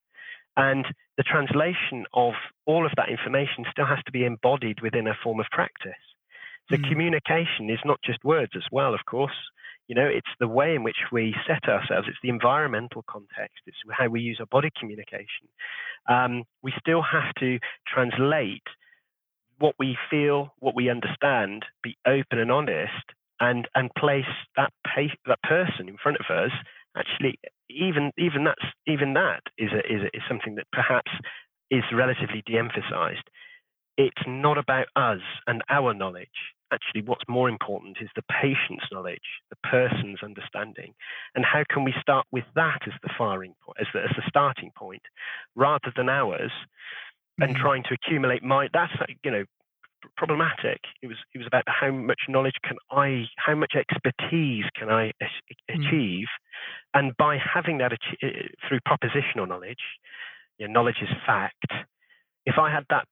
And 0.57 0.85
the 1.17 1.23
translation 1.23 2.05
of 2.13 2.35
all 2.67 2.85
of 2.85 2.93
that 2.97 3.09
information 3.09 3.65
still 3.71 3.87
has 3.87 4.03
to 4.07 4.13
be 4.13 4.25
embodied 4.25 4.83
within 4.83 5.07
a 5.07 5.15
form 5.23 5.39
of 5.39 5.47
practice. 5.53 6.03
So 6.69 6.77
mm. 6.77 6.89
communication 6.89 7.71
is 7.71 7.79
not 7.85 8.01
just 8.03 8.25
words 8.25 8.53
as 8.57 8.67
well, 8.73 8.93
of 8.93 9.05
course. 9.07 9.39
You 9.89 9.95
know, 9.95 10.07
it's 10.07 10.29
the 10.39 10.49
way 10.49 10.75
in 10.75 10.83
which 10.85 10.99
we 11.11 11.35
set 11.47 11.69
ourselves. 11.69 12.09
It's 12.09 12.19
the 12.23 12.29
environmental 12.29 13.05
context. 13.09 13.63
It's 13.67 13.77
how 13.91 14.09
we 14.09 14.21
use 14.21 14.37
our 14.39 14.47
body 14.47 14.71
communication. 14.79 15.49
Um, 16.09 16.45
we 16.63 16.73
still 16.79 17.03
have 17.03 17.35
to 17.41 17.59
translate 17.87 18.63
what 19.59 19.75
we 19.79 19.97
feel, 20.11 20.55
what 20.59 20.77
we 20.77 20.91
understand, 20.91 21.65
be 21.83 21.97
open 22.07 22.39
and 22.39 22.53
honest, 22.53 22.93
and 23.41 23.67
and 23.75 23.91
place 23.97 24.25
that 24.57 24.73
pa- 24.85 25.17
that 25.27 25.43
person 25.43 25.89
in 25.89 25.97
front 25.97 26.19
of 26.19 26.35
us. 26.35 26.53
Actually, 26.97 27.39
even 27.71 28.13
even 28.19 28.45
that's 28.45 28.73
even 28.87 29.15
that 29.15 29.43
is 29.57 29.71
a, 29.73 29.79
is 29.79 30.03
a, 30.03 30.17
is 30.17 30.23
something 30.29 30.57
that 30.57 30.67
perhaps 30.73 31.11
is 31.71 31.85
relatively 31.93 32.43
de-emphasized. 32.47 33.29
It's 33.97 34.23
not 34.27 34.59
about 34.59 34.87
us 34.97 35.21
and 35.47 35.63
our 35.69 35.93
knowledge 35.93 36.29
actually 36.73 37.03
what's 37.03 37.25
more 37.29 37.49
important 37.49 37.99
is 38.01 38.09
the 38.15 38.23
patient's 38.31 38.87
knowledge, 38.93 39.43
the 39.51 39.69
person's 39.69 40.23
understanding, 40.23 40.95
and 41.35 41.45
how 41.45 41.63
can 41.71 41.85
we 41.85 41.95
start 42.01 42.27
with 42.33 42.45
that 42.55 42.81
as 42.87 42.95
the 43.03 43.11
firing 43.17 43.55
point, 43.65 43.79
as 43.81 43.87
the, 43.93 44.01
as 44.01 44.11
the 44.17 44.23
starting 44.29 44.71
point, 44.77 45.03
rather 45.55 45.93
than 45.97 46.09
ours, 46.09 46.53
and 47.41 47.53
mm-hmm. 47.53 47.63
trying 47.63 47.83
to 47.85 47.95
accumulate 47.95 48.43
my. 48.43 48.69
That's 48.73 48.93
you 49.25 49.31
know 49.31 49.45
problematic. 50.17 50.81
It 51.03 51.07
was 51.07 51.17
it 51.35 51.39
was 51.39 51.47
about 51.47 51.65
how 51.67 51.91
much 51.91 52.21
knowledge 52.29 52.57
can 52.65 52.77
I, 52.91 53.25
how 53.37 53.55
much 53.55 53.75
expertise 53.75 54.65
can 54.77 54.91
I 54.91 55.13
mm. 55.23 55.29
achieve, 55.69 56.27
mm-hmm. 56.27 56.99
and 56.99 57.17
by 57.17 57.39
having 57.39 57.79
that 57.79 57.93
ach- 57.93 58.51
through 58.69 58.81
propositional 58.87 59.49
knowledge, 59.49 59.83
you 60.59 60.67
know, 60.67 60.73
knowledge 60.73 60.99
is 61.03 61.09
fact. 61.27 61.73
If 62.47 62.59
I 62.59 62.71
had 62.73 62.85
that 62.91 63.07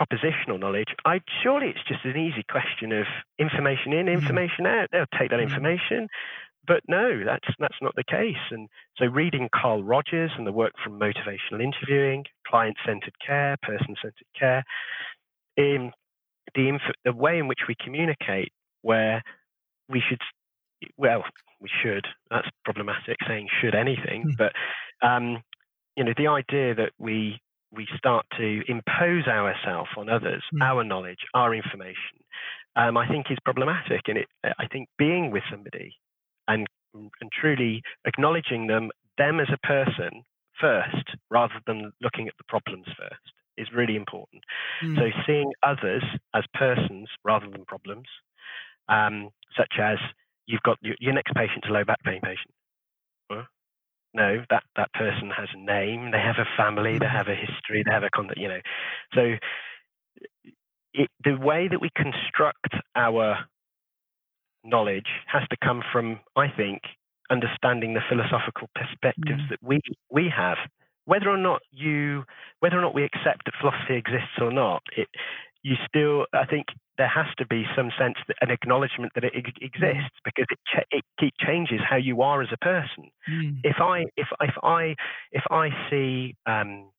propositional 0.00 0.58
knowledge, 0.58 0.88
I 1.04 1.20
surely 1.42 1.68
it's 1.68 1.86
just 1.86 2.04
an 2.04 2.16
easy 2.16 2.44
question 2.50 2.92
of 2.92 3.06
information 3.38 3.92
in, 3.92 4.06
mm-hmm. 4.06 4.20
information 4.20 4.66
out. 4.66 4.88
They'll 4.92 5.04
take 5.18 5.30
that 5.30 5.36
mm-hmm. 5.36 5.52
information. 5.52 6.08
But 6.66 6.82
no, 6.86 7.24
that's 7.24 7.48
that's 7.58 7.78
not 7.80 7.94
the 7.96 8.04
case. 8.04 8.36
And 8.50 8.68
so 8.96 9.06
reading 9.06 9.48
Carl 9.54 9.82
Rogers 9.82 10.30
and 10.36 10.46
the 10.46 10.52
work 10.52 10.72
from 10.82 11.00
motivational 11.00 11.62
interviewing, 11.62 12.24
client-centered 12.46 13.14
care, 13.26 13.56
person-centered 13.62 14.14
care, 14.38 14.62
in 15.56 15.90
the 16.54 16.68
inf- 16.68 16.96
the 17.04 17.12
way 17.12 17.38
in 17.38 17.48
which 17.48 17.60
we 17.66 17.74
communicate, 17.82 18.52
where 18.82 19.22
we 19.88 20.02
should, 20.06 20.20
well, 20.96 21.24
we 21.60 21.70
should. 21.82 22.06
That's 22.30 22.48
problematic 22.64 23.16
saying 23.26 23.48
should 23.60 23.74
anything, 23.74 24.26
mm. 24.28 24.36
but 24.36 24.52
um, 25.06 25.42
you 25.96 26.04
know 26.04 26.12
the 26.16 26.28
idea 26.28 26.74
that 26.74 26.92
we 26.98 27.40
we 27.72 27.86
start 27.96 28.26
to 28.36 28.62
impose 28.68 29.26
ourselves 29.26 29.90
on 29.96 30.08
others, 30.08 30.42
mm. 30.54 30.62
our 30.62 30.84
knowledge, 30.84 31.20
our 31.34 31.54
information, 31.54 32.18
um, 32.76 32.96
I 32.96 33.08
think 33.08 33.26
is 33.30 33.38
problematic. 33.44 34.02
And 34.08 34.18
it, 34.18 34.28
I 34.44 34.66
think 34.72 34.88
being 34.98 35.30
with 35.30 35.42
somebody 35.50 35.94
and 36.48 36.66
and 37.20 37.30
truly 37.40 37.82
acknowledging 38.04 38.66
them 38.66 38.90
them 39.16 39.38
as 39.38 39.48
a 39.52 39.66
person 39.66 40.24
first, 40.60 41.16
rather 41.30 41.54
than 41.66 41.92
looking 42.02 42.28
at 42.28 42.34
the 42.38 42.44
problems 42.48 42.86
first, 42.98 43.32
is 43.56 43.68
really 43.74 43.96
important. 43.96 44.42
Mm. 44.82 44.96
So 44.96 45.10
seeing 45.26 45.52
others 45.62 46.02
as 46.34 46.44
persons 46.54 47.08
rather 47.24 47.48
than 47.48 47.64
problems, 47.64 48.06
um, 48.88 49.30
such 49.56 49.74
as 49.80 49.98
you've 50.46 50.62
got 50.62 50.78
your, 50.80 50.96
your 50.98 51.14
next 51.14 51.34
patient's 51.34 51.68
a 51.68 51.72
low 51.72 51.84
back 51.84 52.02
pain 52.02 52.20
patient. 52.22 52.52
No, 54.12 54.42
that, 54.50 54.64
that 54.76 54.92
person 54.92 55.30
has 55.30 55.48
a 55.54 55.58
name, 55.58 56.10
they 56.10 56.18
have 56.18 56.36
a 56.38 56.56
family, 56.56 56.98
they 56.98 57.06
have 57.06 57.28
a 57.28 57.34
history, 57.34 57.84
they 57.84 57.92
have 57.92 58.02
a 58.02 58.10
contact, 58.10 58.40
you 58.40 58.48
know. 58.48 58.60
So 59.14 59.34
it, 60.94 61.08
the 61.24 61.36
way 61.36 61.68
that 61.68 61.80
we 61.80 61.90
construct 61.94 62.74
our 62.96 63.38
knowledge 64.64 65.06
has 65.26 65.42
to 65.50 65.56
come 65.62 65.82
from, 65.92 66.20
I 66.36 66.48
think, 66.48 66.82
understanding 67.30 67.94
the 67.94 68.00
philosophical 68.08 68.68
perspectives 68.74 69.42
mm. 69.42 69.48
that 69.50 69.58
we 69.62 69.80
we 70.10 70.30
have. 70.34 70.58
Whether 71.06 71.30
or 71.30 71.38
not 71.38 71.62
you, 71.72 72.24
whether 72.60 72.78
or 72.78 72.82
not 72.82 72.94
we 72.94 73.04
accept 73.04 73.44
that 73.46 73.54
philosophy 73.60 73.96
exists 73.96 74.38
or 74.40 74.52
not, 74.52 74.82
it, 74.96 75.08
you 75.62 75.76
still, 75.86 76.26
I 76.32 76.46
think, 76.46 76.66
there 76.96 77.08
has 77.08 77.26
to 77.38 77.46
be 77.46 77.64
some 77.76 77.90
sense 77.98 78.16
that 78.28 78.36
an 78.42 78.50
acknowledgement 78.50 79.12
that 79.14 79.24
it 79.24 79.32
exists 79.34 79.64
mm. 79.64 80.24
because 80.24 80.46
it, 80.50 80.58
ch- 80.66 80.86
it, 80.90 81.04
it 81.20 81.34
changes 81.38 81.80
how 81.88 81.96
you 81.96 82.20
are 82.22 82.42
as 82.42 82.48
a 82.52 82.58
person. 82.58 83.10
Mm. 83.30 83.58
If 83.64 83.76
I 83.80 84.04
if 84.16 84.26
if 84.40 84.54
I 84.62 84.94
if 85.32 85.42
I 85.50 85.70
see 85.88 86.36
um, 86.46 86.90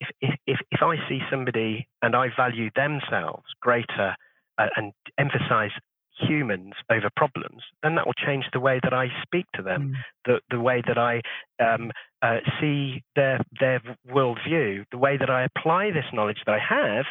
if, 0.00 0.34
if 0.46 0.58
if 0.70 0.82
I 0.82 0.96
see 1.08 1.20
somebody 1.30 1.88
and 2.02 2.14
I 2.14 2.28
value 2.36 2.70
themselves 2.76 3.44
greater 3.60 4.14
uh, 4.58 4.66
and 4.76 4.92
emphasize 5.18 5.70
humans 6.18 6.74
over 6.90 7.08
problems, 7.16 7.62
then 7.82 7.94
that 7.94 8.06
will 8.06 8.14
change 8.14 8.44
the 8.52 8.60
way 8.60 8.80
that 8.82 8.92
I 8.92 9.08
speak 9.22 9.46
to 9.54 9.62
them, 9.62 9.92
mm. 9.92 9.94
the 10.26 10.40
the 10.50 10.60
way 10.60 10.82
that 10.86 10.98
I 10.98 11.22
um, 11.64 11.92
uh, 12.20 12.38
see 12.60 13.02
their 13.14 13.40
their 13.58 13.80
worldview, 14.06 14.84
the 14.90 14.98
way 14.98 15.16
that 15.16 15.30
I 15.30 15.44
apply 15.44 15.92
this 15.92 16.12
knowledge 16.12 16.42
that 16.46 16.52
I 16.52 16.58
have 16.58 17.06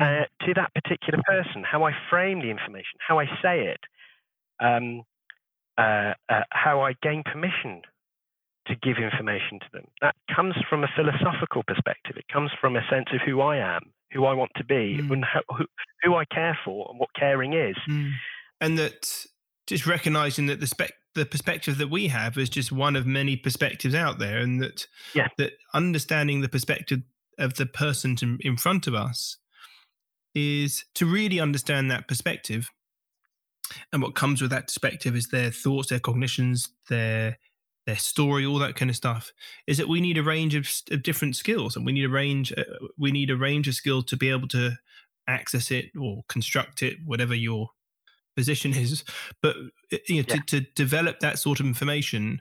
uh, 0.00 0.04
mm. 0.04 0.26
to 0.46 0.54
that 0.54 0.72
particular 0.74 1.22
person, 1.26 1.64
how 1.64 1.84
I 1.84 1.92
frame 2.10 2.40
the 2.40 2.50
information, 2.50 2.98
how 3.06 3.18
I 3.18 3.26
say 3.42 3.66
it, 3.66 3.80
um, 4.60 5.02
uh, 5.76 6.14
uh, 6.28 6.42
how 6.50 6.80
I 6.80 6.94
gain 7.02 7.22
permission 7.24 7.82
to 8.66 8.74
give 8.76 8.98
information 8.98 9.58
to 9.60 9.66
them. 9.72 9.84
That 10.02 10.14
comes 10.34 10.54
from 10.68 10.84
a 10.84 10.88
philosophical 10.94 11.62
perspective. 11.66 12.16
It 12.16 12.26
comes 12.32 12.50
from 12.60 12.76
a 12.76 12.82
sense 12.90 13.06
of 13.12 13.20
who 13.24 13.40
I 13.40 13.56
am, 13.56 13.92
who 14.12 14.24
I 14.26 14.34
want 14.34 14.50
to 14.56 14.64
be, 14.64 14.98
mm. 15.00 15.10
and 15.12 15.24
how, 15.24 15.40
who, 15.56 15.64
who, 16.02 16.14
I 16.14 16.24
care 16.26 16.58
for, 16.64 16.88
and 16.90 16.98
what 16.98 17.10
caring 17.18 17.54
is. 17.54 17.76
Mm. 17.88 18.12
And 18.60 18.78
that 18.78 19.26
just 19.66 19.86
recognizing 19.86 20.46
that 20.46 20.60
the 20.60 20.66
spec 20.66 20.92
the 21.14 21.26
perspective 21.26 21.78
that 21.78 21.90
we 21.90 22.08
have 22.08 22.38
is 22.38 22.48
just 22.48 22.70
one 22.70 22.94
of 22.94 23.06
many 23.06 23.36
perspectives 23.36 23.94
out 23.94 24.18
there, 24.18 24.38
and 24.38 24.62
that 24.62 24.86
yeah. 25.14 25.28
that 25.38 25.52
understanding 25.74 26.42
the 26.42 26.48
perspective 26.48 27.00
of 27.38 27.54
the 27.54 27.66
person 27.66 28.16
to, 28.16 28.36
in 28.40 28.56
front 28.56 28.86
of 28.86 28.94
us 28.94 29.36
is 30.34 30.84
to 30.94 31.06
really 31.06 31.40
understand 31.40 31.90
that 31.90 32.08
perspective. 32.08 32.70
And 33.92 34.02
what 34.02 34.14
comes 34.14 34.40
with 34.40 34.50
that 34.50 34.66
perspective 34.68 35.14
is 35.14 35.28
their 35.28 35.50
thoughts, 35.50 35.88
their 35.88 36.00
cognitions, 36.00 36.68
their 36.88 37.38
their 37.86 37.96
story, 37.96 38.44
all 38.44 38.58
that 38.58 38.76
kind 38.76 38.90
of 38.90 38.96
stuff. 38.96 39.32
Is 39.66 39.78
that 39.78 39.88
we 39.88 40.00
need 40.00 40.18
a 40.18 40.22
range 40.22 40.54
of, 40.54 40.68
of 40.90 41.02
different 41.02 41.36
skills, 41.36 41.74
and 41.74 41.86
we 41.86 41.92
need 41.92 42.04
a 42.04 42.10
range. 42.10 42.52
Uh, 42.52 42.64
we 42.98 43.12
need 43.12 43.30
a 43.30 43.36
range 43.36 43.68
of 43.68 43.74
skills 43.74 44.04
to 44.06 44.16
be 44.16 44.30
able 44.30 44.48
to 44.48 44.72
access 45.26 45.70
it 45.70 45.90
or 45.98 46.24
construct 46.28 46.82
it, 46.82 46.96
whatever 47.04 47.34
your 47.34 47.68
position 48.36 48.74
is. 48.74 49.04
But 49.42 49.56
uh, 49.92 49.98
you 50.06 50.22
know, 50.22 50.26
yeah. 50.28 50.36
to, 50.46 50.60
to 50.60 50.66
develop 50.74 51.20
that 51.20 51.38
sort 51.38 51.60
of 51.60 51.66
information, 51.66 52.40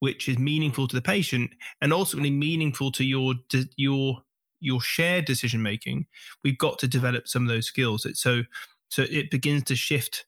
which 0.00 0.28
is 0.28 0.38
meaningful 0.38 0.88
to 0.88 0.96
the 0.96 1.02
patient 1.02 1.52
and 1.80 1.92
ultimately 1.92 2.30
meaningful 2.30 2.90
to 2.92 3.04
your 3.04 3.34
your 3.76 4.22
your 4.64 4.80
shared 4.80 5.24
decision 5.24 5.62
making, 5.62 6.06
we've 6.42 6.58
got 6.58 6.78
to 6.80 6.88
develop 6.88 7.28
some 7.28 7.42
of 7.42 7.48
those 7.48 7.66
skills. 7.66 8.06
So 8.14 8.42
so 8.88 9.02
it 9.10 9.30
begins 9.30 9.64
to 9.64 9.76
shift 9.76 10.24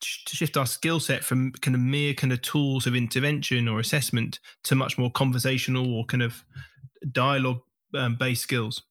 to 0.00 0.36
shift 0.36 0.56
our 0.56 0.66
skill 0.66 1.00
set 1.00 1.24
from 1.24 1.52
kind 1.52 1.74
of 1.74 1.80
mere 1.80 2.14
kind 2.14 2.32
of 2.32 2.42
tools 2.42 2.86
of 2.86 2.94
intervention 2.94 3.68
or 3.68 3.80
assessment 3.80 4.38
to 4.64 4.74
much 4.74 4.98
more 4.98 5.10
conversational 5.10 5.94
or 5.94 6.04
kind 6.04 6.22
of 6.22 6.44
dialogue 7.12 7.60
um, 7.94 8.16
based 8.16 8.42
skills. 8.42 8.82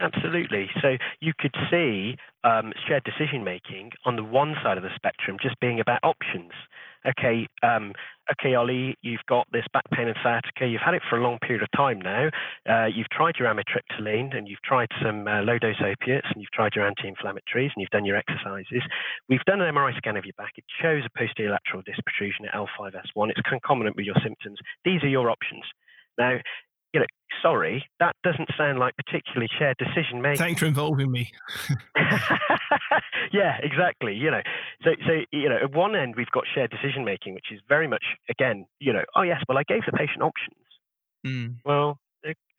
Absolutely. 0.00 0.68
So 0.80 0.96
you 1.20 1.32
could 1.38 1.54
see 1.70 2.16
um, 2.42 2.72
shared 2.88 3.04
decision 3.04 3.44
making 3.44 3.90
on 4.06 4.16
the 4.16 4.24
one 4.24 4.54
side 4.62 4.78
of 4.78 4.82
the 4.82 4.88
spectrum 4.96 5.36
just 5.40 5.60
being 5.60 5.78
about 5.78 6.00
options. 6.02 6.52
Okay, 7.06 7.46
um, 7.62 7.92
okay, 8.32 8.54
Ollie, 8.54 8.96
you've 9.02 9.24
got 9.28 9.46
this 9.52 9.64
back 9.72 9.84
pain 9.90 10.08
and 10.08 10.16
sciatica. 10.22 10.66
You've 10.66 10.84
had 10.84 10.94
it 10.94 11.02
for 11.08 11.18
a 11.18 11.22
long 11.22 11.38
period 11.38 11.62
of 11.62 11.70
time 11.76 12.00
now. 12.00 12.28
Uh, 12.68 12.86
you've 12.86 13.08
tried 13.08 13.36
your 13.38 13.48
amitriptyline 13.48 14.36
and 14.36 14.48
you've 14.48 14.62
tried 14.62 14.88
some 15.02 15.26
uh, 15.26 15.40
low 15.42 15.58
dose 15.58 15.80
opiates 15.80 16.28
and 16.32 16.40
you've 16.42 16.52
tried 16.52 16.72
your 16.74 16.86
anti-inflammatories 16.86 17.72
and 17.72 17.78
you've 17.78 17.90
done 17.90 18.04
your 18.04 18.16
exercises. 18.16 18.82
We've 19.28 19.44
done 19.46 19.60
an 19.62 19.74
MRI 19.74 19.96
scan 19.96 20.16
of 20.16 20.24
your 20.24 20.34
back. 20.36 20.52
It 20.56 20.64
shows 20.80 21.02
a 21.04 21.18
posterior 21.18 21.52
lateral 21.52 21.82
disc 21.84 22.00
protrusion 22.04 22.46
at 22.46 22.54
L5S1. 22.54 23.30
It's 23.30 23.40
concomitant 23.48 23.96
with 23.96 24.04
your 24.06 24.16
symptoms. 24.22 24.58
These 24.84 25.02
are 25.02 25.08
your 25.08 25.30
options. 25.30 25.64
Now, 26.18 26.36
you 26.92 27.00
know, 27.00 27.06
sorry, 27.42 27.84
that 28.00 28.16
doesn't 28.24 28.48
sound 28.56 28.78
like 28.78 28.94
particularly 28.96 29.48
shared 29.58 29.76
decision 29.78 30.20
making. 30.20 30.38
Thanks 30.38 30.60
for 30.60 30.66
involving 30.66 31.10
me. 31.10 31.30
yeah, 33.32 33.58
exactly. 33.62 34.14
You 34.14 34.30
know, 34.30 34.40
so 34.82 34.90
so 35.06 35.12
you 35.32 35.48
know, 35.48 35.58
at 35.62 35.74
one 35.74 35.94
end 35.94 36.14
we've 36.16 36.30
got 36.30 36.44
shared 36.52 36.70
decision 36.70 37.04
making, 37.04 37.34
which 37.34 37.46
is 37.52 37.60
very 37.68 37.86
much 37.86 38.04
again, 38.28 38.66
you 38.80 38.92
know, 38.92 39.04
oh 39.14 39.22
yes, 39.22 39.42
well 39.48 39.58
I 39.58 39.62
gave 39.62 39.82
the 39.86 39.92
patient 39.92 40.22
options. 40.22 40.56
Mm. 41.26 41.56
Well, 41.64 41.98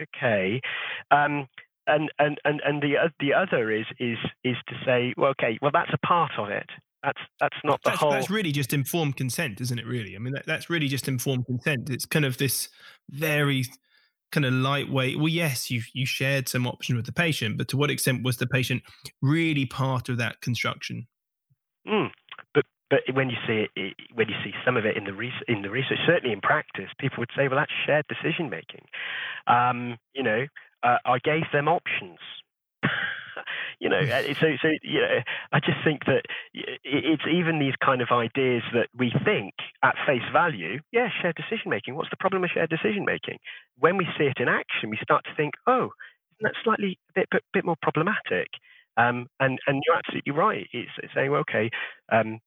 okay. 0.01 0.61
Um, 1.09 1.47
and 1.87 2.11
and 2.19 2.39
and 2.45 2.61
and 2.65 2.81
the 2.81 3.11
the 3.19 3.33
other 3.33 3.71
is 3.71 3.85
is 3.99 4.17
is 4.43 4.55
to 4.67 4.75
say, 4.85 5.13
well, 5.17 5.31
okay, 5.31 5.57
well 5.61 5.71
that's 5.73 5.91
a 5.93 6.05
part 6.05 6.31
of 6.37 6.49
it. 6.49 6.69
That's 7.03 7.19
that's 7.39 7.57
not 7.63 7.81
the 7.83 7.89
that's, 7.89 7.99
whole. 7.99 8.11
That's 8.11 8.29
really 8.29 8.51
just 8.51 8.73
informed 8.73 9.17
consent, 9.17 9.59
isn't 9.59 9.79
it? 9.79 9.85
Really, 9.85 10.15
I 10.15 10.19
mean, 10.19 10.33
that, 10.33 10.45
that's 10.45 10.69
really 10.69 10.87
just 10.87 11.07
informed 11.07 11.47
consent. 11.47 11.89
It's 11.89 12.05
kind 12.05 12.25
of 12.25 12.37
this 12.37 12.69
very 13.09 13.65
kind 14.31 14.45
of 14.45 14.53
lightweight 14.53 15.17
well 15.17 15.27
yes 15.27 15.69
you 15.69 15.81
you 15.93 16.05
shared 16.05 16.47
some 16.47 16.65
options 16.65 16.95
with 16.95 17.05
the 17.05 17.11
patient 17.11 17.57
but 17.57 17.67
to 17.67 17.77
what 17.77 17.91
extent 17.91 18.23
was 18.23 18.37
the 18.37 18.47
patient 18.47 18.81
really 19.21 19.65
part 19.65 20.09
of 20.09 20.17
that 20.17 20.41
construction? 20.41 21.07
Mm. 21.87 22.11
but 22.53 22.65
but 22.89 22.99
when 23.13 23.29
you 23.29 23.37
see 23.47 23.65
it, 23.75 23.93
when 24.13 24.27
you 24.29 24.35
see 24.43 24.51
some 24.63 24.77
of 24.77 24.85
it 24.85 24.95
in 24.95 25.05
the 25.05 25.13
re- 25.13 25.33
in 25.47 25.61
the 25.61 25.69
research 25.69 25.99
certainly 26.05 26.31
in 26.33 26.41
practice 26.41 26.89
people 26.99 27.19
would 27.19 27.31
say 27.35 27.47
well 27.47 27.57
that's 27.57 27.71
shared 27.85 28.05
decision 28.07 28.49
making 28.49 28.85
um, 29.47 29.97
you 30.13 30.23
know 30.23 30.45
uh, 30.83 30.97
i 31.05 31.17
gave 31.23 31.43
them 31.51 31.67
options 31.67 32.19
you 33.81 33.89
know, 33.89 33.97
uh, 33.97 34.21
so 34.39 34.47
so 34.61 34.69
you 34.83 35.01
know, 35.01 35.19
I 35.51 35.59
just 35.59 35.79
think 35.83 36.05
that 36.05 36.21
it's 36.53 37.23
even 37.25 37.57
these 37.57 37.73
kind 37.83 38.01
of 38.01 38.09
ideas 38.11 38.61
that 38.73 38.89
we 38.95 39.11
think 39.25 39.55
at 39.83 39.95
face 40.05 40.21
value, 40.31 40.79
yeah, 40.91 41.09
shared 41.19 41.35
decision 41.35 41.71
making. 41.71 41.95
What's 41.95 42.11
the 42.11 42.17
problem 42.17 42.43
with 42.43 42.51
shared 42.51 42.69
decision 42.69 43.05
making? 43.05 43.39
When 43.79 43.97
we 43.97 44.05
see 44.19 44.25
it 44.25 44.37
in 44.39 44.47
action, 44.47 44.91
we 44.91 44.99
start 45.01 45.25
to 45.25 45.35
think, 45.35 45.55
oh, 45.65 45.89
isn't 46.37 46.43
that 46.43 46.53
slightly 46.63 46.99
a 47.09 47.21
bit 47.21 47.29
bit, 47.31 47.43
bit 47.53 47.65
more 47.65 47.75
problematic? 47.81 48.49
Um, 48.97 49.25
and 49.39 49.57
and 49.65 49.81
you're 49.87 49.97
absolutely 49.97 50.33
right. 50.33 50.67
It's, 50.71 50.91
it's 51.01 51.13
saying, 51.15 51.31
well, 51.31 51.41
okay, 51.41 51.71
um, 52.11 52.39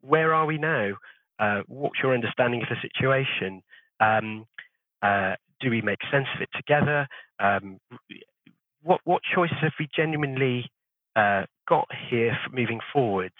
where 0.00 0.32
are 0.32 0.46
we 0.46 0.56
now? 0.56 0.92
Uh, 1.38 1.60
what's 1.66 2.00
your 2.02 2.14
understanding 2.14 2.62
of 2.62 2.68
the 2.70 2.80
situation? 2.80 3.62
Um, 4.00 4.46
uh, 5.02 5.34
do 5.60 5.68
we 5.68 5.82
make 5.82 5.98
sense 6.10 6.26
of 6.34 6.40
it 6.40 6.48
together? 6.56 7.06
Um, 7.38 7.80
what 8.82 9.00
what 9.04 9.22
choices 9.34 9.56
have 9.60 9.72
we 9.78 9.88
genuinely 9.94 10.70
uh, 11.16 11.44
got 11.68 11.88
here 12.10 12.36
for 12.44 12.54
moving 12.54 12.80
forwards? 12.92 13.34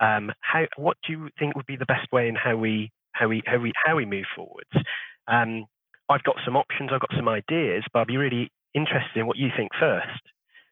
Um, 0.00 0.32
how 0.40 0.66
what 0.76 0.96
do 1.06 1.12
you 1.12 1.28
think 1.38 1.56
would 1.56 1.66
be 1.66 1.76
the 1.76 1.86
best 1.86 2.10
way 2.12 2.28
in 2.28 2.34
how 2.34 2.56
we 2.56 2.90
how 3.12 3.28
we 3.28 3.42
how 3.46 3.58
we 3.58 3.72
how 3.84 3.96
we 3.96 4.04
move 4.04 4.26
forwards? 4.34 4.70
Um, 5.28 5.66
I've 6.08 6.22
got 6.22 6.36
some 6.44 6.56
options, 6.56 6.90
I've 6.92 7.00
got 7.00 7.16
some 7.16 7.28
ideas, 7.28 7.84
but 7.92 8.00
I'd 8.00 8.06
be 8.06 8.16
really 8.16 8.50
interested 8.74 9.16
in 9.16 9.26
what 9.26 9.36
you 9.36 9.48
think 9.56 9.72
first. 9.78 10.22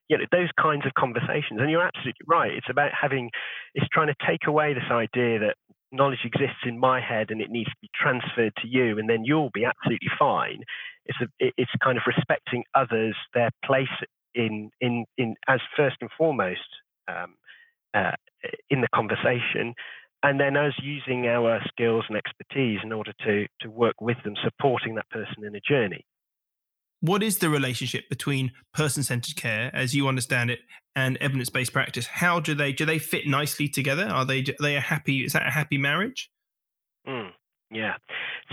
You 0.09 0.19
know, 0.19 0.25
those 0.31 0.51
kinds 0.61 0.87
of 0.87 0.93
conversations, 0.95 1.59
and 1.59 1.71
you're 1.71 1.83
absolutely 1.83 2.27
right. 2.29 2.53
It's 2.53 2.71
about 2.71 2.91
having, 2.93 3.31
it's 3.75 3.89
trying 3.89 4.09
to 4.09 4.15
take 4.27 4.47
away 4.47 4.75
this 4.75 4.91
idea 4.91 5.41
that 5.41 5.57
knowledge 5.95 6.25
exists 6.25 6.65
in 6.67 6.79
my 6.79 7.01
head 7.01 7.31
and 7.31 7.41
it 7.41 7.51
needs 7.51 7.71
to 7.71 7.77
be 7.81 7.91
transferred 7.95 8.53
to 8.61 8.69
you, 8.69 8.99
and 8.99 9.09
then 9.09 9.25
you'll 9.25 9.51
be 9.55 9.65
absolutely 9.65 10.11
fine. 10.19 10.63
It's 11.07 11.19
a, 11.21 11.53
it's 11.57 11.71
kind 11.83 11.97
of 11.99 12.05
respecting 12.07 12.65
others, 12.75 13.17
their 13.33 13.51
place 13.65 13.89
in 14.35 14.71
in 14.81 15.05
in 15.17 15.37
as 15.49 15.61
first 15.77 15.97
and 16.01 16.11
foremost 16.17 16.61
um, 17.09 17.35
uh, 17.95 18.13
in 18.71 18.81
the 18.81 18.89
conversation, 18.95 19.75
and 20.23 20.41
then 20.41 20.57
us 20.57 20.75
using 20.83 21.27
our 21.27 21.61
skills 21.69 22.05
and 22.09 22.17
expertise 22.17 22.81
in 22.83 22.93
order 22.93 23.13
to 23.25 23.47
to 23.61 23.71
work 23.71 24.01
with 24.01 24.17
them, 24.25 24.35
supporting 24.43 24.95
that 24.97 25.09
person 25.11 25.45
in 25.45 25.55
a 25.55 25.61
journey. 25.61 26.05
What 27.05 27.23
is 27.23 27.37
the 27.37 27.51
relationship 27.51 28.09
between 28.09 28.53
person-centered 28.73 29.37
care, 29.37 29.71
as 29.75 29.95
you 29.95 30.09
understand 30.09 30.51
it, 30.51 30.61
and 30.97 31.19
evidence-based 31.19 31.71
practice? 31.71 32.07
How 32.07 32.41
do 32.41 32.55
they 32.55 32.73
do 32.73 32.87
they 32.87 32.99
fit 32.99 33.27
nicely 33.27 33.69
together? 33.69 34.05
Are 34.05 34.25
they 34.25 34.41
are 34.41 34.55
they 34.59 34.77
a 34.77 34.81
happy? 34.81 35.23
Is 35.23 35.35
that 35.35 35.47
a 35.47 35.51
happy 35.51 35.77
marriage? 35.77 36.31
Mm. 37.07 37.33
Yeah. 37.71 37.97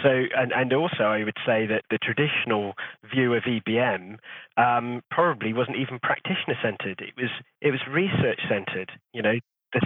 So, 0.03 0.09
and, 0.09 0.51
and 0.51 0.73
also, 0.73 1.03
I 1.03 1.23
would 1.23 1.37
say 1.45 1.65
that 1.67 1.83
the 1.89 1.97
traditional 2.03 2.73
view 3.09 3.33
of 3.35 3.43
EBM 3.43 4.17
um, 4.57 5.01
probably 5.09 5.53
wasn't 5.53 5.77
even 5.77 5.99
practitioner 6.03 6.57
centered. 6.61 6.99
It 6.99 7.13
was 7.15 7.31
it 7.61 7.71
was 7.71 7.79
research 7.89 8.41
centered. 8.49 8.91
You 9.13 9.21
know, 9.21 9.35
the, 9.71 9.81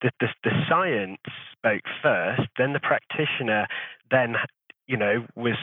the, 0.00 0.10
the, 0.20 0.28
the 0.42 0.52
science 0.70 1.20
spoke 1.52 1.84
first, 2.02 2.48
then 2.56 2.72
the 2.72 2.80
practitioner 2.80 3.66
then 4.10 4.36
you 4.86 4.96
know 4.96 5.26
was 5.36 5.56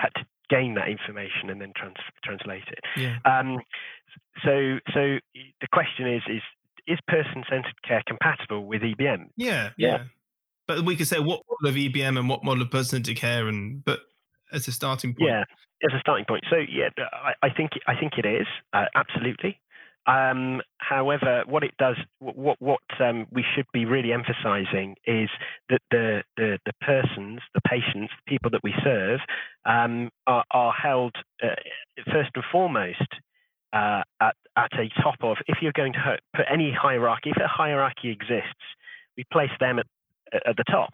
had 0.00 0.14
to 0.16 0.24
gain 0.50 0.74
that 0.74 0.88
information 0.88 1.48
and 1.48 1.60
then 1.60 1.72
trans, 1.76 1.96
translate 2.22 2.68
it. 2.68 2.80
Yeah. 2.96 3.16
Um, 3.24 3.58
so 4.44 4.78
so 4.92 5.18
the 5.34 5.68
question 5.72 6.12
is 6.12 6.22
is 6.28 6.42
is 6.86 6.98
person 7.06 7.44
centered 7.48 7.80
care 7.86 8.02
compatible 8.06 8.66
with 8.66 8.82
EBM? 8.82 9.30
Yeah. 9.36 9.70
Yeah. 9.76 9.88
yeah 9.88 10.04
but 10.70 10.84
we 10.84 10.94
could 10.94 11.08
say 11.08 11.18
what 11.18 11.42
model 11.50 11.68
of 11.68 11.74
EBM 11.74 12.16
and 12.16 12.28
what 12.28 12.44
model 12.44 12.62
of 12.62 12.70
person-centered 12.70 13.16
care, 13.16 13.48
and 13.48 13.84
but 13.84 14.02
as 14.52 14.68
a 14.68 14.72
starting 14.72 15.14
point. 15.14 15.28
Yeah, 15.28 15.42
as 15.84 15.92
a 15.92 15.98
starting 15.98 16.24
point. 16.26 16.44
So 16.48 16.58
yeah, 16.58 16.90
I, 17.12 17.32
I 17.42 17.50
think 17.50 17.72
I 17.88 17.96
think 17.98 18.12
it 18.18 18.24
is 18.24 18.46
uh, 18.72 18.84
absolutely. 18.94 19.60
Um, 20.10 20.60
however, 20.78 21.44
what 21.46 21.62
it 21.62 21.74
does, 21.78 21.96
what 22.18 22.56
what 22.60 22.80
um, 22.98 23.28
we 23.30 23.44
should 23.54 23.66
be 23.72 23.84
really 23.84 24.12
emphasising 24.12 24.96
is 25.06 25.28
that 25.68 25.80
the, 25.92 26.24
the 26.36 26.58
the 26.66 26.72
persons, 26.80 27.40
the 27.54 27.60
patients, 27.60 28.12
the 28.24 28.30
people 28.30 28.50
that 28.50 28.62
we 28.64 28.74
serve, 28.82 29.20
um, 29.64 30.10
are, 30.26 30.44
are, 30.50 30.72
held 30.72 31.14
uh, 31.40 31.54
first 32.12 32.30
and 32.34 32.44
foremost 32.50 33.06
uh, 33.72 34.02
at 34.20 34.34
at 34.56 34.72
a 34.72 34.88
top 35.00 35.14
of. 35.22 35.36
If 35.46 35.58
you're 35.62 35.76
going 35.76 35.92
to 35.92 36.18
put 36.34 36.46
any 36.52 36.72
hierarchy, 36.72 37.30
if 37.30 37.36
a 37.36 37.46
hierarchy 37.46 38.10
exists, 38.10 38.66
we 39.16 39.24
place 39.32 39.52
them 39.60 39.78
at 39.78 39.86
at 40.44 40.56
the 40.56 40.64
top 40.64 40.90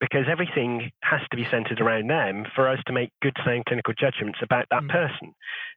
because 0.00 0.26
everything 0.30 0.92
has 1.02 1.20
to 1.30 1.36
be 1.36 1.46
centered 1.50 1.80
around 1.80 2.08
them 2.08 2.46
for 2.54 2.68
us 2.68 2.78
to 2.86 2.92
make 2.92 3.10
good 3.22 3.36
sound 3.44 3.64
clinical 3.66 3.92
judgments 3.98 4.38
about 4.40 4.66
that 4.70 4.82
mm. 4.84 4.88
person. 4.88 5.34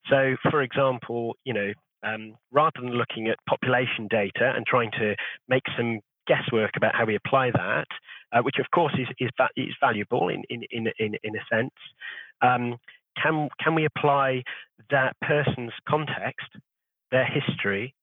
So, 0.09 0.35
for 0.49 0.61
example, 0.61 1.35
you 1.43 1.53
know, 1.53 1.73
um, 2.03 2.35
rather 2.51 2.81
than 2.81 2.91
looking 2.91 3.27
at 3.27 3.37
population 3.47 4.07
data 4.09 4.53
and 4.55 4.65
trying 4.65 4.91
to 4.91 5.15
make 5.47 5.63
some 5.77 5.99
guesswork 6.27 6.71
about 6.75 6.95
how 6.95 7.05
we 7.05 7.15
apply 7.15 7.51
that, 7.51 7.87
uh, 8.31 8.41
which 8.41 8.57
of 8.59 8.65
course 8.73 8.93
is 8.97 9.07
is, 9.19 9.29
is 9.55 9.75
valuable 9.79 10.29
in 10.29 10.43
in 10.49 10.63
in 10.71 10.87
in, 10.99 11.15
in 11.23 11.35
a 11.35 11.55
sense, 11.55 11.73
um, 12.41 12.77
can 13.21 13.49
can 13.59 13.75
we 13.75 13.85
apply 13.85 14.43
that 14.89 15.15
person's 15.21 15.73
context, 15.87 16.47
their 17.11 17.25
history, 17.25 17.93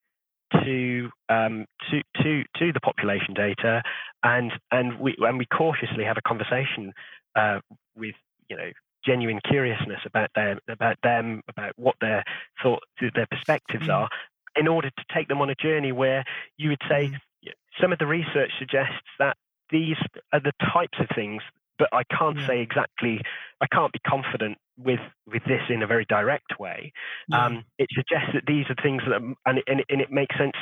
to 0.53 1.11
um, 1.29 1.67
to 1.91 2.03
to 2.23 2.43
to 2.57 2.73
the 2.73 2.81
population 2.81 3.35
data, 3.35 3.83
and 4.23 4.53
and 4.71 4.99
we 4.99 5.17
and 5.19 5.39
we 5.39 5.47
cautiously 5.47 6.05
have 6.05 6.17
a 6.17 6.29
conversation 6.29 6.93
uh, 7.37 7.61
with 7.97 8.15
you 8.49 8.57
know 8.57 8.71
genuine 9.05 9.41
curiousness 9.49 10.01
about 10.05 10.31
them 10.35 10.59
about 10.69 10.97
them 11.03 11.43
about 11.49 11.73
what 11.77 11.97
their 12.01 12.25
thought 12.63 12.83
their 13.01 13.27
perspectives 13.31 13.87
mm. 13.87 13.95
are 13.95 14.09
in 14.57 14.69
order 14.69 14.91
to 14.91 15.05
take 15.15 15.29
them 15.29 15.41
on 15.41 15.51
a 15.51 15.55
journey 15.55 15.93
where 15.93 16.25
you 16.57 16.71
would 16.71 16.83
say 16.89 17.09
mm. 17.09 17.51
some 17.81 17.93
of 17.93 17.99
the 17.99 18.07
research 18.07 18.51
suggests 18.59 19.07
that 19.19 19.37
these 19.71 19.97
are 20.33 20.41
the 20.41 20.53
types 20.73 20.99
of 21.01 21.07
things 21.15 21.43
but 21.81 21.89
I 21.95 22.03
can't 22.15 22.39
yeah. 22.39 22.47
say 22.47 22.61
exactly. 22.61 23.23
I 23.63 23.67
can't 23.73 23.91
be 23.91 23.99
confident 24.07 24.59
with 24.77 25.01
with 25.27 25.43
this 25.45 25.63
in 25.71 25.83
a 25.83 25.87
very 25.87 26.05
direct 26.05 26.61
way. 26.61 26.93
Yeah. 27.29 27.47
Um, 27.47 27.65
it 27.79 27.89
suggests 27.93 28.33
that 28.35 28.45
these 28.47 28.67
are 28.69 28.77
things 28.83 29.03
that, 29.09 29.17
and 29.47 29.59
it, 29.59 29.65
and 29.67 29.81
it, 29.81 29.87
and 29.89 30.01
it 30.03 30.13
makes 30.13 30.37
sense 30.37 30.53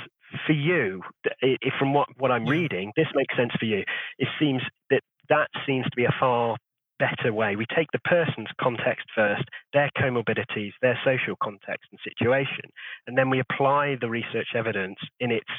for 0.46 0.52
you. 0.52 1.02
If 1.42 1.74
from 1.78 1.92
what 1.92 2.06
what 2.16 2.30
I'm 2.30 2.44
yeah. 2.44 2.52
reading, 2.52 2.92
this 2.96 3.08
makes 3.14 3.36
sense 3.36 3.50
for 3.58 3.64
you. 3.64 3.82
It 4.18 4.28
seems 4.38 4.62
that 4.90 5.02
that 5.28 5.48
seems 5.66 5.84
to 5.86 5.96
be 5.96 6.04
a 6.04 6.14
far 6.20 6.56
better 6.98 7.32
way. 7.32 7.56
We 7.56 7.66
take 7.74 7.88
the 7.92 8.00
person's 8.00 8.48
context 8.60 9.06
first, 9.14 9.44
their 9.72 9.90
comorbidities, 9.96 10.72
their 10.82 10.98
social 11.04 11.36
context 11.42 11.88
and 11.90 12.00
situation, 12.02 12.70
and 13.06 13.16
then 13.16 13.30
we 13.30 13.40
apply 13.40 13.96
the 14.00 14.08
research 14.08 14.48
evidence 14.54 14.98
in 15.20 15.30
its 15.30 15.50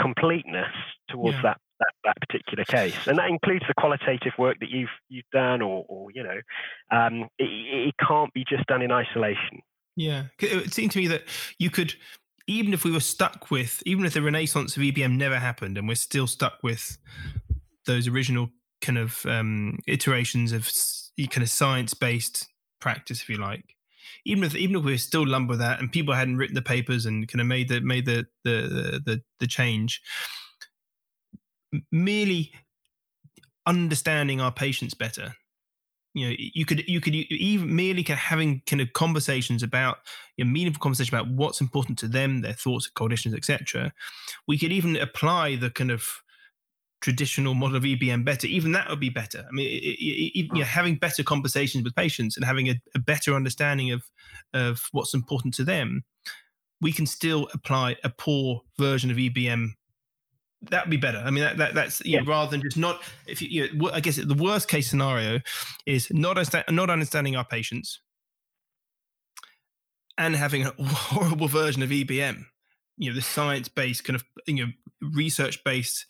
completeness 0.00 0.72
towards 1.08 1.36
yeah. 1.36 1.42
that, 1.42 1.60
that, 1.80 1.92
that 2.04 2.14
particular 2.20 2.64
case, 2.64 2.94
and 3.06 3.18
that 3.18 3.28
includes 3.28 3.64
the 3.68 3.74
qualitative 3.78 4.32
work 4.38 4.58
that 4.60 4.70
you've 4.70 4.88
you've 5.08 5.30
done, 5.32 5.62
or, 5.62 5.84
or 5.88 6.10
you 6.12 6.22
know, 6.22 6.40
um, 6.90 7.28
it, 7.38 7.88
it 7.88 7.94
can't 8.06 8.32
be 8.32 8.44
just 8.48 8.66
done 8.66 8.82
in 8.82 8.92
isolation. 8.92 9.60
Yeah, 9.96 10.24
it 10.38 10.72
seemed 10.72 10.92
to 10.92 10.98
me 10.98 11.08
that 11.08 11.24
you 11.58 11.70
could, 11.70 11.94
even 12.46 12.72
if 12.72 12.84
we 12.84 12.92
were 12.92 13.00
stuck 13.00 13.50
with, 13.50 13.82
even 13.84 14.04
if 14.04 14.14
the 14.14 14.22
renaissance 14.22 14.76
of 14.76 14.82
EBM 14.82 15.16
never 15.16 15.38
happened, 15.38 15.76
and 15.76 15.88
we're 15.88 15.96
still 15.96 16.28
stuck 16.28 16.62
with 16.62 16.98
those 17.86 18.06
original 18.06 18.50
kind 18.80 18.98
of 18.98 19.24
um, 19.26 19.78
iterations 19.86 20.52
of 20.52 20.70
kind 21.30 21.42
of 21.42 21.50
science 21.50 21.94
based 21.94 22.48
practice, 22.80 23.22
if 23.22 23.28
you 23.28 23.36
like, 23.36 23.76
even 24.24 24.44
if 24.44 24.54
even 24.54 24.76
if 24.76 24.84
we 24.84 24.94
are 24.94 24.98
still 24.98 25.26
lumber 25.26 25.56
that 25.56 25.80
and 25.80 25.92
people 25.92 26.14
hadn't 26.14 26.36
written 26.36 26.54
the 26.54 26.62
papers 26.62 27.06
and 27.06 27.28
kind 27.28 27.40
of 27.40 27.46
made 27.46 27.68
the 27.68 27.80
made 27.80 28.06
the 28.06 28.26
the 28.44 29.00
the, 29.04 29.22
the 29.40 29.46
change, 29.46 30.00
merely 31.90 32.52
understanding 33.66 34.40
our 34.40 34.52
patients 34.52 34.94
better. 34.94 35.34
You 36.14 36.28
know 36.28 36.36
you 36.38 36.64
could 36.64 36.88
you 36.88 37.00
could 37.00 37.14
even 37.14 37.76
merely 37.76 38.02
kind 38.02 38.16
of 38.16 38.22
having 38.22 38.62
kind 38.66 38.80
of 38.80 38.92
conversations 38.92 39.62
about 39.62 39.98
you 40.36 40.44
know, 40.44 40.50
meaningful 40.50 40.80
conversation 40.80 41.14
about 41.14 41.30
what's 41.30 41.60
important 41.60 41.98
to 41.98 42.08
them 42.08 42.40
their 42.40 42.54
thoughts 42.54 42.88
conditions 42.88 43.34
etc 43.34 43.92
we 44.48 44.58
could 44.58 44.72
even 44.72 44.96
apply 44.96 45.56
the 45.56 45.70
kind 45.70 45.90
of 45.90 46.22
traditional 47.00 47.54
model 47.54 47.76
of 47.76 47.84
EBM 47.84 48.24
better, 48.24 48.46
even 48.46 48.72
that 48.72 48.88
would 48.88 49.00
be 49.00 49.10
better. 49.10 49.44
I 49.46 49.52
mean, 49.52 49.66
it, 49.66 49.84
it, 49.84 50.02
it, 50.02 50.34
you 50.34 50.48
know, 50.52 50.60
mm. 50.60 50.64
having 50.64 50.96
better 50.96 51.22
conversations 51.22 51.84
with 51.84 51.94
patients 51.94 52.36
and 52.36 52.44
having 52.44 52.68
a, 52.68 52.80
a, 52.94 52.98
better 52.98 53.34
understanding 53.34 53.92
of 53.92 54.02
of 54.54 54.88
what's 54.92 55.14
important 55.14 55.54
to 55.54 55.64
them, 55.64 56.04
we 56.80 56.92
can 56.92 57.06
still 57.06 57.48
apply 57.52 57.96
a 58.04 58.10
poor 58.10 58.62
version 58.78 59.10
of 59.10 59.16
EBM. 59.16 59.68
That 60.70 60.86
would 60.86 60.90
be 60.90 60.96
better. 60.96 61.18
I 61.18 61.30
mean, 61.30 61.44
that, 61.44 61.56
that 61.58 61.74
that's 61.74 62.04
yeah. 62.04 62.20
Know, 62.20 62.26
rather 62.26 62.50
than 62.50 62.62
just 62.62 62.76
not. 62.76 63.02
If 63.26 63.40
you, 63.40 63.48
you 63.48 63.74
know, 63.74 63.90
I 63.92 64.00
guess 64.00 64.16
the 64.16 64.34
worst 64.34 64.68
case 64.68 64.88
scenario 64.90 65.40
is 65.86 66.10
not 66.10 66.36
not 66.70 66.90
understanding 66.90 67.36
our 67.36 67.44
patients 67.44 68.00
and 70.16 70.34
having 70.34 70.66
a 70.66 70.70
horrible 70.82 71.48
version 71.48 71.82
of 71.82 71.90
EBM 71.90 72.44
you 72.98 73.10
know 73.10 73.14
the 73.14 73.22
science 73.22 73.68
based 73.68 74.04
kind 74.04 74.16
of 74.16 74.24
you 74.46 74.66
know 74.66 74.72
research 75.14 75.62
based 75.64 76.06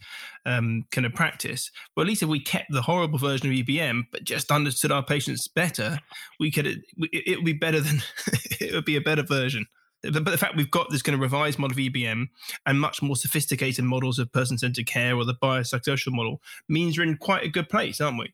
um, 0.47 0.85
kind 0.91 1.07
of 1.07 1.15
practice. 1.15 1.71
But 1.95 2.03
at 2.03 2.09
least 2.09 2.23
if 2.23 2.29
we 2.29 2.41
kept 2.41 2.73
the 2.73 2.83
horrible 2.83 3.19
version 3.19 3.49
of 3.49 3.53
EBM, 3.55 4.05
but 4.11 4.25
just 4.25 4.51
understood 4.51 4.91
our 4.91 5.05
patients 5.05 5.47
better, 5.49 5.99
we 6.41 6.51
could 6.51 6.67
it, 6.67 6.81
it 6.97 7.37
would 7.37 7.45
be 7.45 7.53
better 7.53 7.81
than 7.81 8.03
it 8.61 8.75
would 8.75 8.85
be 8.85 8.97
a 8.97 9.01
better 9.01 9.23
version. 9.23 9.67
But 10.03 10.25
the 10.25 10.39
fact 10.39 10.57
we've 10.57 10.71
got 10.71 10.91
this 10.91 11.03
kind 11.03 11.15
of 11.15 11.21
revised 11.21 11.59
model 11.59 11.77
of 11.77 11.79
EBM 11.79 12.27
and 12.67 12.81
much 12.81 13.03
more 13.03 13.17
sophisticated 13.17 13.85
models 13.85 14.21
of 14.21 14.33
person 14.33 14.57
centered 14.57 14.87
care 14.87 15.17
or 15.17 15.25
the 15.25 15.35
biopsychosocial 15.35 16.13
model 16.13 16.41
means 16.69 16.97
we're 16.97 17.05
in 17.05 17.17
quite 17.17 17.45
a 17.45 17.49
good 17.49 17.69
place, 17.69 18.01
aren't 18.01 18.19
we? 18.19 18.33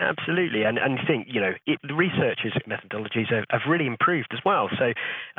Absolutely, 0.00 0.62
and 0.62 0.78
and 0.78 0.98
I 0.98 1.06
think 1.06 1.26
you 1.28 1.40
know 1.40 1.52
it, 1.66 1.80
the 1.82 1.94
researchers' 1.94 2.52
methodologies 2.68 3.32
have, 3.32 3.44
have, 3.50 3.62
really 3.68 3.86
improved 3.86 4.28
as 4.32 4.38
well. 4.44 4.68
So, 4.78 4.92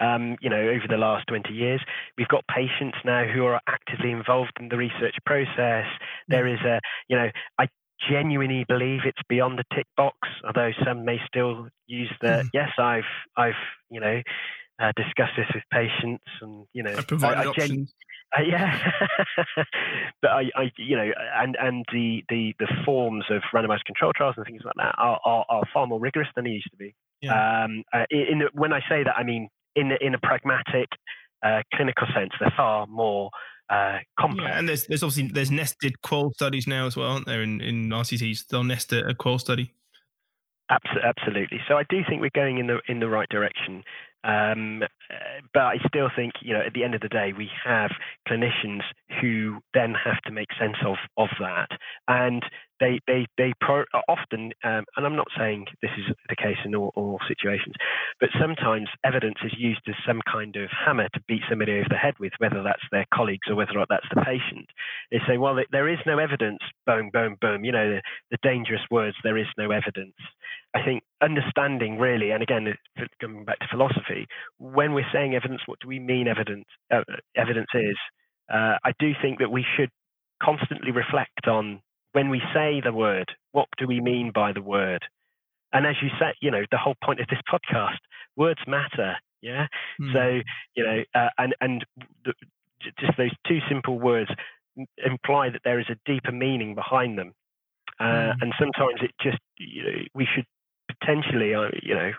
um, 0.04 0.36
you 0.42 0.50
know, 0.50 0.60
over 0.60 0.86
the 0.88 0.98
last 0.98 1.28
twenty 1.28 1.54
years, 1.54 1.82
we've 2.18 2.28
got 2.28 2.44
patients 2.48 2.98
now 3.06 3.26
who 3.26 3.46
are 3.46 3.62
actively 3.68 4.12
involved 4.12 4.52
in 4.60 4.68
the 4.68 4.76
research 4.76 5.16
process. 5.26 5.86
There 6.28 6.46
is 6.46 6.60
a, 6.66 6.80
you 7.08 7.16
know, 7.16 7.30
I 7.58 7.68
genuinely 8.10 8.66
believe 8.68 9.02
it's 9.06 9.22
beyond 9.28 9.60
the 9.60 9.76
tick 9.76 9.88
box, 9.96 10.18
although 10.46 10.72
some 10.86 11.06
may 11.06 11.20
still 11.28 11.70
use 11.88 12.12
the 12.22 12.28
mm. 12.28 12.50
yes, 12.54 12.70
I've 12.78 13.04
I've 13.38 13.54
you 13.90 14.00
know 14.00 14.22
uh, 14.80 14.92
discussed 14.96 15.34
this 15.38 15.48
with 15.54 15.64
patients, 15.72 16.24
and 16.42 16.66
you 16.74 16.84
know, 16.84 16.94
I 16.98 17.02
provide 17.02 17.38
I, 17.38 17.44
I 17.44 17.46
options. 17.48 17.94
Uh, 18.38 18.44
yeah, 18.48 18.92
but 20.22 20.32
I, 20.32 20.50
I, 20.56 20.72
you 20.78 20.96
know, 20.96 21.10
and 21.36 21.58
and 21.60 21.86
the, 21.92 22.24
the 22.30 22.54
the 22.60 22.68
forms 22.86 23.26
of 23.32 23.42
randomized 23.54 23.86
control 23.86 24.12
trials 24.16 24.36
and 24.38 24.46
things 24.46 24.62
like 24.64 24.76
that 24.78 24.94
are, 24.98 25.20
are, 25.26 25.46
are 25.50 25.64
far 25.74 25.88
more 25.88 26.00
rigorous 26.00 26.28
than 26.36 26.46
they 26.46 26.52
used 26.52 26.70
to 26.70 26.78
be. 26.78 26.94
Yeah. 27.22 27.64
Um, 27.64 27.84
uh, 27.92 28.06
in 28.12 28.40
the, 28.40 28.50
when 28.54 28.72
I 28.72 28.82
say 28.88 29.04
that, 29.04 29.16
I 29.18 29.24
mean 29.24 29.50
in 29.76 29.92
in 30.00 30.14
a 30.14 30.20
pragmatic 30.20 30.90
uh, 31.44 31.64
clinical 31.74 32.08
sense, 32.14 32.32
they're 32.40 32.54
far 32.56 32.86
more 32.86 33.32
uh, 33.70 33.98
complex. 34.20 34.48
Yeah, 34.48 34.60
and 34.60 34.70
there's 34.70 34.86
there's 34.86 35.04
obviously 35.04 35.32
there's 35.34 35.52
nested 35.52 36.02
qual 36.02 36.32
studies 36.34 36.68
now 36.68 36.86
as 36.86 36.96
well, 36.96 37.12
aren't 37.12 37.26
there? 37.26 37.42
In 37.42 37.62
in 37.62 37.90
RCTs, 37.90 38.48
they'll 38.48 38.64
nest 38.64 38.94
a, 38.94 39.08
a 39.08 39.16
qual 39.16 39.40
study. 39.40 39.74
Absolutely. 40.70 41.60
So 41.68 41.78
I 41.78 41.84
do 41.90 42.02
think 42.08 42.22
we're 42.22 42.30
going 42.36 42.60
in 42.60 42.68
the 42.68 42.80
in 42.88 43.00
the 43.00 43.10
right 43.10 43.28
direction. 43.30 43.84
Um, 44.24 44.84
but 45.54 45.64
I 45.64 45.78
still 45.88 46.10
think, 46.16 46.34
you 46.42 46.54
know, 46.54 46.62
at 46.66 46.74
the 46.74 46.84
end 46.84 46.96
of 46.96 47.02
the 47.02 47.10
day, 47.10 47.34
we 47.36 47.50
have 47.66 47.92
clinicians 48.28 48.82
who 49.22 49.60
then 49.74 49.94
have 49.94 50.22
to 50.26 50.32
make 50.32 50.50
sense 50.60 50.78
of 50.86 50.98
of 51.18 51.30
that, 51.40 51.70
and 52.08 52.44
they 52.80 53.00
they 53.08 53.26
they 53.38 53.54
pro- 53.62 53.86
often, 54.08 54.52
um, 54.64 54.86
and 54.96 55.06
I'm 55.06 55.16
not 55.16 55.28
saying 55.38 55.66
this 55.82 55.92
is 55.98 56.14
the 56.28 56.36
case 56.36 56.58
in 56.66 56.76
all, 56.76 56.92
all, 56.96 57.20
situations, 57.28 57.76
but 58.20 58.30
sometimes 58.40 58.88
evidence 59.04 59.38
is 59.44 59.54
used 59.58 59.82
as 59.88 59.96
some 60.08 60.22
kind 60.32 60.56
of 60.56 60.70
hammer 60.86 61.08
to 61.14 61.22
beat 61.28 61.42
somebody 61.50 61.74
over 61.74 61.90
the 61.90 61.96
head 61.96 62.16
with, 62.20 62.34
whether 62.40 62.64
that's 62.64 62.84
their 62.92 63.06
colleagues 63.14 63.48
or 63.50 63.56
whether 63.56 63.78
or 63.78 63.86
that's 63.90 64.08
the 64.14 64.22
patient. 64.22 64.68
They 65.12 65.20
say, 65.28 65.38
well, 65.38 65.58
there 65.72 65.90
is 65.90 66.00
no 66.06 66.20
evidence, 66.20 66.60
boom, 66.86 67.10
boom, 67.12 67.38
boom. 67.42 67.64
You 67.64 67.72
know, 67.72 67.90
the, 67.90 68.02
the 68.32 68.38
dangerous 68.44 68.82
words, 68.90 69.18
there 69.24 69.38
is 69.38 69.48
no 69.58 69.72
evidence. 69.72 70.16
I 70.76 70.84
think 70.84 71.04
understanding 71.22 71.98
really, 71.98 72.32
and 72.32 72.44
again, 72.44 72.68
coming 73.20 73.44
back 73.44 73.60
to 73.60 73.68
philosophy, 73.72 74.28
when 74.60 74.94
we're 74.94 75.10
saying 75.12 75.34
evidence, 75.34 75.62
what 75.66 75.80
do 75.80 75.88
we 75.88 76.00
mean 76.00 76.28
evidence? 76.28 76.66
Uh, 76.92 77.02
evidence 77.36 77.70
is. 77.74 77.98
Uh, 78.52 78.78
I 78.84 78.94
do 79.00 79.14
think 79.22 79.40
that 79.40 79.52
we 79.52 79.66
should 79.76 79.90
constantly 80.42 80.92
reflect 80.92 81.48
on 81.48 81.82
when 82.14 82.30
we 82.30 82.42
say 82.54 82.82
the 82.84 82.94
word, 82.94 83.32
what 83.52 83.68
do 83.78 83.88
we 83.88 84.00
mean 84.00 84.32
by 84.34 84.54
the 84.54 84.62
word? 84.62 85.04
And 85.74 85.86
as 85.86 85.96
you 86.02 86.10
said, 86.20 86.34
you 86.42 86.50
know, 86.50 86.64
the 86.72 86.78
whole 86.78 86.96
point 87.04 87.20
of 87.20 87.28
this 87.28 87.40
podcast, 87.52 87.98
words 88.36 88.62
matter. 88.68 89.16
Yeah. 89.42 89.68
Mm. 90.02 90.14
So, 90.14 90.40
you 90.76 90.84
know, 90.84 91.04
uh, 91.14 91.30
and, 91.38 91.56
and 91.62 91.86
the, 92.26 92.34
just 93.00 93.18
those 93.18 93.34
two 93.48 93.60
simple 93.70 94.00
words 94.00 94.30
imply 95.06 95.50
that 95.50 95.62
there 95.64 95.80
is 95.80 95.86
a 95.90 96.00
deeper 96.06 96.32
meaning 96.32 96.74
behind 96.76 97.18
them. 97.18 97.34
Uh, 98.00 98.04
mm. 98.04 98.34
And 98.42 98.54
sometimes 98.60 99.02
it 99.02 99.12
just, 99.22 99.40
you 99.58 99.84
know, 99.84 100.00
we 100.16 100.28
should 100.34 100.46
potentially, 101.00 101.54
uh, 101.54 101.70
you 101.82 101.96
know, 101.96 102.12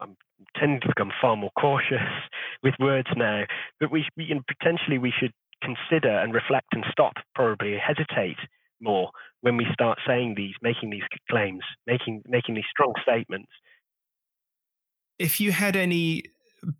I'm 0.00 0.16
tending 0.56 0.80
to 0.80 0.88
become 0.88 1.12
far 1.20 1.36
more 1.36 1.50
cautious 1.58 2.00
with 2.62 2.74
words 2.80 3.08
now, 3.16 3.44
but 3.80 3.90
we, 3.90 4.06
you 4.16 4.34
know, 4.34 4.42
potentially 4.46 4.98
we 4.98 5.12
should 5.18 5.32
consider 5.62 6.10
and 6.10 6.34
reflect 6.34 6.68
and 6.72 6.84
stop, 6.90 7.14
probably 7.34 7.76
hesitate 7.78 8.36
more 8.80 9.10
when 9.40 9.56
we 9.56 9.66
start 9.72 9.98
saying 10.06 10.34
these, 10.36 10.54
making 10.62 10.90
these 10.90 11.02
claims, 11.30 11.62
making 11.86 12.22
making 12.26 12.54
these 12.54 12.64
strong 12.70 12.92
statements. 13.02 13.50
If 15.18 15.40
you 15.40 15.52
had 15.52 15.76
any 15.76 16.24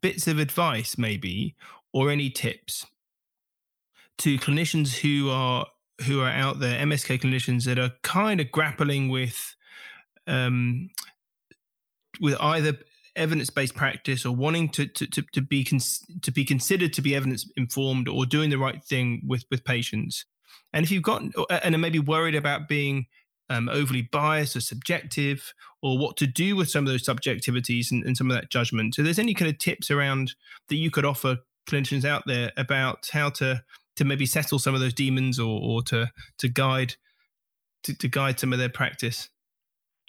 bits 0.01 0.27
of 0.27 0.39
advice, 0.39 0.99
maybe, 0.99 1.55
or 1.93 2.11
any 2.11 2.31
tips 2.31 2.87
to 4.19 4.39
clinicians 4.39 4.99
who 4.99 5.31
are 5.31 5.67
who 6.07 6.21
are 6.21 6.31
out 6.31 6.59
there, 6.59 6.85
MSK 6.85 7.21
clinicians 7.21 7.65
that 7.65 7.79
are 7.79 7.93
kind 8.03 8.41
of 8.41 8.51
grappling 8.51 9.09
with 9.09 9.55
um, 10.27 10.91
with 12.21 12.37
either 12.41 12.79
evidence-based 13.17 13.75
practice 13.75 14.27
or 14.27 14.35
wanting 14.35 14.69
to 14.69 14.87
to, 14.87 15.07
to, 15.07 15.23
to 15.33 15.41
be 15.41 15.62
cons- 15.65 16.05
to 16.23 16.33
be 16.33 16.45
considered 16.45 16.93
to 16.93 17.03
be 17.03 17.15
evidence 17.15 17.49
informed 17.57 18.09
or 18.09 18.27
doing 18.27 18.51
the 18.51 18.59
right 18.59 18.83
thing 18.85 19.23
with 19.25 19.45
with 19.51 19.65
patients 19.65 20.25
and 20.73 20.85
if 20.85 20.91
you've 20.91 21.03
got 21.03 21.23
and 21.23 21.75
are 21.75 21.79
maybe 21.79 22.01
worried 22.01 22.35
about 22.35 22.67
being 22.67 23.07
um, 23.51 23.69
overly 23.69 24.03
biased 24.03 24.57
or 24.57 24.61
subjective, 24.61 25.53
or 25.83 25.99
what 25.99 26.17
to 26.17 26.27
do 26.27 26.57
with 26.57 26.71
some 26.71 26.87
of 26.87 26.91
those 26.91 27.07
subjectivities 27.07 27.91
and, 27.91 28.03
and, 28.05 28.17
some 28.17 28.31
of 28.31 28.37
that 28.37 28.51
judgment. 28.51 28.95
So, 28.95 29.03
there's 29.03 29.19
any 29.19 29.35
kind 29.35 29.51
of 29.51 29.59
tips 29.59 29.91
around 29.91 30.35
that 30.69 30.77
you 30.77 30.91
could 30.91 31.05
offer 31.05 31.39
clinicians 31.69 32.05
out 32.05 32.25
there 32.27 32.53
about 32.57 33.09
how 33.12 33.31
to 33.31 33.62
to 33.97 34.05
maybe 34.05 34.27
settle 34.27 34.59
some 34.59 34.75
of 34.75 34.81
those 34.81 34.95
demons 34.95 35.39
or 35.39 35.61
or 35.62 35.83
to 35.83 36.11
to 36.39 36.49
guide 36.49 36.95
to, 37.85 37.97
to 37.97 38.09
guide 38.09 38.41
some 38.41 38.53
of 38.53 38.59
their 38.59 38.69
practice? 38.69 39.29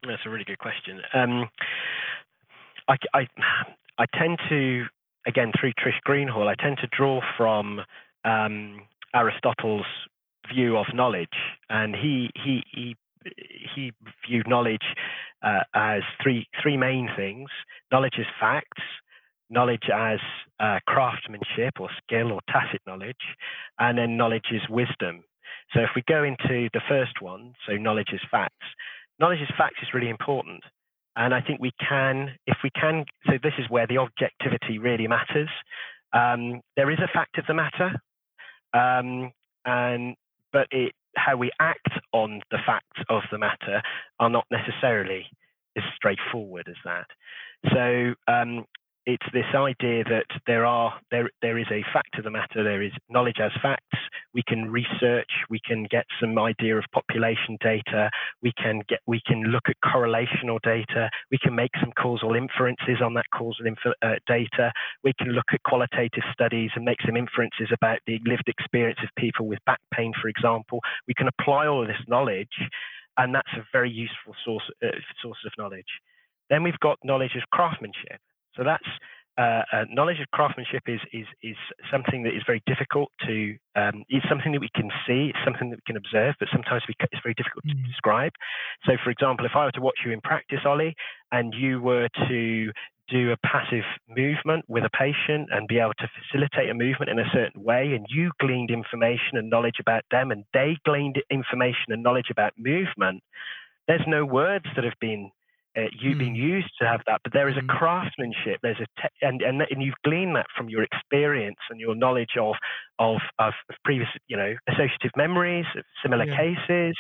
That's 0.08 0.22
a 0.26 0.30
really 0.30 0.46
good 0.46 0.60
question. 0.60 1.02
Um, 1.14 1.50
I, 2.88 2.96
I, 3.14 3.28
I 3.98 4.06
tend 4.18 4.40
to 4.50 4.86
again 5.28 5.52
through 5.60 5.74
Trish 5.74 6.00
Greenhalgh, 6.08 6.48
I 6.48 6.56
tend 6.62 6.78
to 6.80 6.88
draw 6.96 7.22
from 7.38 7.82
um, 8.24 8.82
Aristotle's 9.14 9.86
view 10.54 10.78
of 10.78 10.86
knowledge, 10.94 11.28
and 11.70 11.96
he 11.96 12.30
he 12.36 12.64
he 12.72 12.96
he 13.76 13.92
viewed 14.28 14.48
knowledge 14.48 14.86
uh, 15.44 15.62
as 15.74 16.02
three 16.22 16.48
three 16.62 16.78
main 16.78 17.10
things: 17.16 17.50
knowledge 17.92 18.16
as 18.20 18.26
facts, 18.40 18.84
knowledge 19.50 19.90
as 19.94 20.20
uh, 20.60 20.80
craftsmanship 20.88 21.80
or 21.80 21.90
skill 22.04 22.32
or 22.32 22.42
tacit 22.50 22.82
knowledge, 22.86 23.16
and 23.80 23.98
then 23.98 24.18
knowledge 24.18 24.48
is 24.52 24.62
wisdom. 24.70 25.24
So 25.74 25.80
if 25.82 25.90
we 25.96 26.04
go 26.08 26.24
into 26.24 26.70
the 26.74 26.82
first 26.88 27.22
one, 27.22 27.54
so 27.68 27.76
knowledge 27.76 28.10
is 28.14 28.22
facts, 28.30 28.66
knowledge 29.20 29.42
is 29.42 29.50
facts 29.58 29.80
is 29.82 29.94
really 29.94 30.10
important. 30.10 30.62
And 31.16 31.34
I 31.34 31.42
think 31.42 31.62
we 31.62 31.72
can, 31.80 32.32
if 32.46 32.58
we 32.64 32.70
can, 32.72 33.06
so 33.26 33.34
this 33.42 33.54
is 33.58 33.70
where 33.70 33.88
the 33.88 33.98
objectivity 33.98 34.80
really 34.80 35.08
matters. 35.08 35.50
Um, 36.14 36.62
there 36.76 36.92
is 36.92 37.00
a 37.00 37.08
fact 37.14 37.38
of 37.38 37.46
the 37.48 37.54
matter, 37.54 37.92
um, 38.74 39.32
and 39.66 40.16
but 40.52 40.68
it, 40.72 40.94
how 41.16 41.38
we 41.38 41.52
act 41.60 41.90
on 42.12 42.42
the 42.52 42.58
facts 42.66 43.02
of 43.10 43.24
the 43.32 43.38
matter 43.38 43.82
are 44.20 44.30
not 44.30 44.46
necessarily 44.52 45.26
as 45.78 45.84
straightforward 45.96 46.68
as 46.70 46.76
that. 46.86 47.08
So 47.74 48.14
um, 48.32 48.66
it's 49.06 49.26
this 49.34 49.46
idea 49.54 50.04
that 50.06 50.26
there 50.48 50.66
are 50.66 50.94
there 51.12 51.30
there 51.42 51.60
is 51.60 51.68
a 51.72 51.84
fact 51.94 52.18
of 52.18 52.24
the 52.24 52.32
matter. 52.32 52.64
There 52.64 52.82
is 52.82 52.92
knowledge 53.10 53.40
as 53.40 53.52
facts. 53.62 53.98
We 54.34 54.42
can 54.48 54.72
research. 54.72 55.30
We 55.50 55.60
can 55.64 55.86
get 55.92 56.06
some 56.20 56.38
idea 56.40 56.78
of 56.78 56.84
population 56.92 57.58
data. 57.62 58.10
We 58.42 58.52
can 58.58 58.82
get 58.90 59.00
we 59.06 59.22
can 59.26 59.44
look 59.44 59.70
at 59.70 59.76
correlational 59.86 60.60
data. 60.64 61.10
We 61.30 61.38
can 61.38 61.54
make 61.54 61.72
some 61.80 61.92
causal 62.02 62.34
inferences 62.34 63.02
on 63.04 63.14
that 63.14 63.26
causal 63.34 63.68
inf- 63.68 63.96
uh, 64.02 64.16
data. 64.28 64.72
We 65.04 65.14
can 65.20 65.30
look 65.30 65.54
at 65.54 65.62
qualitative 65.64 66.24
studies 66.34 66.72
and 66.76 66.84
make 66.84 67.02
some 67.06 67.16
inferences 67.16 67.70
about 67.72 68.00
the 68.08 68.20
lived 68.26 68.48
experience 68.48 69.00
of 69.04 69.10
people 69.18 69.46
with 69.46 69.60
back 69.66 69.80
pain, 69.94 70.14
for 70.20 70.30
example. 70.30 70.80
We 71.08 71.14
can 71.14 71.28
apply 71.28 71.68
all 71.68 71.86
this 71.86 72.02
knowledge, 72.08 72.58
and 73.18 73.36
that's 73.36 73.54
a 73.56 73.66
very 73.72 73.92
useful 73.92 74.36
source 74.44 74.70
uh, 74.84 74.98
source 75.22 75.40
of 75.46 75.52
knowledge. 75.60 76.02
Then 76.50 76.64
we've 76.64 76.80
got 76.80 76.98
knowledge 77.04 77.36
of 77.36 77.44
craftsmanship. 77.52 78.20
So 78.56 78.64
that's 78.64 78.88
uh, 79.38 79.64
uh, 79.74 79.86
knowledge 79.90 80.20
of 80.22 80.32
craftsmanship 80.32 80.84
is 80.88 81.02
is 81.12 81.28
is 81.44 81.58
something 81.92 82.24
that 82.24 82.34
is 82.34 82.44
very 82.46 82.64
difficult 82.66 83.12
to. 83.28 83.56
Um, 83.76 84.06
it's 84.08 84.26
something 84.30 84.54
that 84.54 84.62
we 84.62 84.70
can 84.74 84.90
see. 85.06 85.32
It's 85.34 85.44
something 85.44 85.70
that 85.72 85.76
we 85.76 85.86
can 85.86 85.98
observe, 85.98 86.36
but 86.40 86.48
sometimes 86.54 86.84
we, 86.88 86.96
it's 87.12 87.22
very 87.22 87.36
difficult 87.36 87.66
mm. 87.66 87.72
to 87.72 87.88
describe. 87.88 88.32
So, 88.86 88.94
for 89.04 89.10
example, 89.10 89.46
if 89.46 89.52
I 89.56 89.66
were 89.66 89.72
to 89.74 89.82
watch 89.82 90.00
you 90.06 90.14
in 90.14 90.22
practice, 90.22 90.60
Ollie, 90.66 90.96
and 91.34 91.54
you 91.54 91.82
were 91.82 92.08
to 92.30 92.72
do 93.08 93.32
a 93.32 93.38
passive 93.46 93.84
movement 94.10 94.66
with 94.68 94.84
a 94.84 94.90
patient 94.90 95.50
and 95.52 95.68
be 95.68 95.80
able 95.80 95.94
to 96.00 96.08
facilitate 96.16 96.70
a 96.70 96.74
movement 96.74 97.10
in 97.10 97.20
a 97.20 97.30
certain 97.34 97.62
way, 97.62 97.94
and 97.94 98.06
you 98.10 98.32
gleaned 98.40 98.72
information 98.72 99.36
and 99.36 99.50
knowledge 99.50 99.78
about 99.82 100.04
them, 100.12 100.32
and 100.32 100.46
they 100.54 100.78
gleaned 100.86 101.22
information 101.30 101.92
and 101.92 102.02
knowledge 102.02 102.32
about 102.32 102.54
movement. 102.58 103.22
There's 103.88 104.08
no 104.08 104.26
words 104.26 104.66
that 104.76 104.86
have 104.86 105.00
been 105.02 105.30
uh, 105.78 105.82
you 106.00 106.16
mm. 106.16 106.20
being 106.20 106.36
used 106.36 106.72
to 106.82 106.88
have 106.88 107.02
that, 107.08 107.22
but 107.24 107.34
there 107.34 107.50
is 107.50 107.58
a 107.58 107.62
hmm. 107.62 107.68
craftsmanship. 107.68 108.60
There's 108.62 108.80
a 108.80 109.02
te- 109.02 109.16
and, 109.22 109.42
and 109.42 109.62
and 109.70 109.82
you've 109.84 109.96
gleaned 110.04 110.36
that 110.36 110.48
from 110.56 110.70
your 110.70 110.84
experience 110.84 111.58
and 111.70 111.80
your 111.80 111.96
knowledge 111.96 112.38
of 112.40 112.56
of 113.00 113.18
of, 113.40 113.54
previous 113.84 114.10
you 114.28 114.38
know 114.38 114.54
associative 114.70 115.12
memories, 115.18 115.66
of 115.78 115.84
similar 116.02 116.26
yeah. 116.26 116.38
cases, 116.38 116.96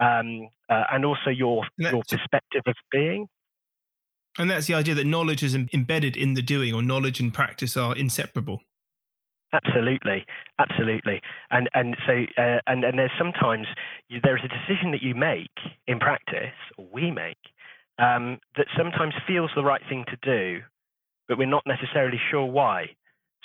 um, 0.00 0.48
uh, 0.68 0.84
and 0.92 1.04
also 1.04 1.30
your 1.30 1.64
your 1.78 2.02
perspective 2.08 2.62
of 2.66 2.74
being. 2.90 3.26
And 4.38 4.50
that's 4.50 4.66
the 4.66 4.74
idea 4.74 4.94
that 4.94 5.06
knowledge 5.06 5.42
is 5.42 5.54
embedded 5.54 6.16
in 6.16 6.34
the 6.34 6.42
doing, 6.42 6.74
or 6.74 6.82
knowledge 6.82 7.20
and 7.20 7.32
practice 7.32 7.76
are 7.76 7.96
inseparable. 7.96 8.60
Absolutely, 9.52 10.26
absolutely, 10.58 11.20
and 11.50 11.70
and 11.72 11.96
so 12.06 12.12
uh, 12.36 12.58
and 12.66 12.84
and 12.84 12.98
there's 12.98 13.12
sometimes 13.16 13.66
you, 14.08 14.20
there 14.22 14.36
is 14.36 14.42
a 14.44 14.48
decision 14.48 14.90
that 14.90 15.02
you 15.02 15.14
make 15.14 15.54
in 15.86 16.00
practice, 16.00 16.52
or 16.76 16.86
we 16.92 17.10
make, 17.10 17.38
um, 17.98 18.38
that 18.56 18.66
sometimes 18.76 19.14
feels 19.26 19.50
the 19.54 19.64
right 19.64 19.82
thing 19.88 20.04
to 20.08 20.16
do, 20.22 20.60
but 21.28 21.38
we're 21.38 21.46
not 21.46 21.64
necessarily 21.66 22.20
sure 22.30 22.44
why. 22.44 22.86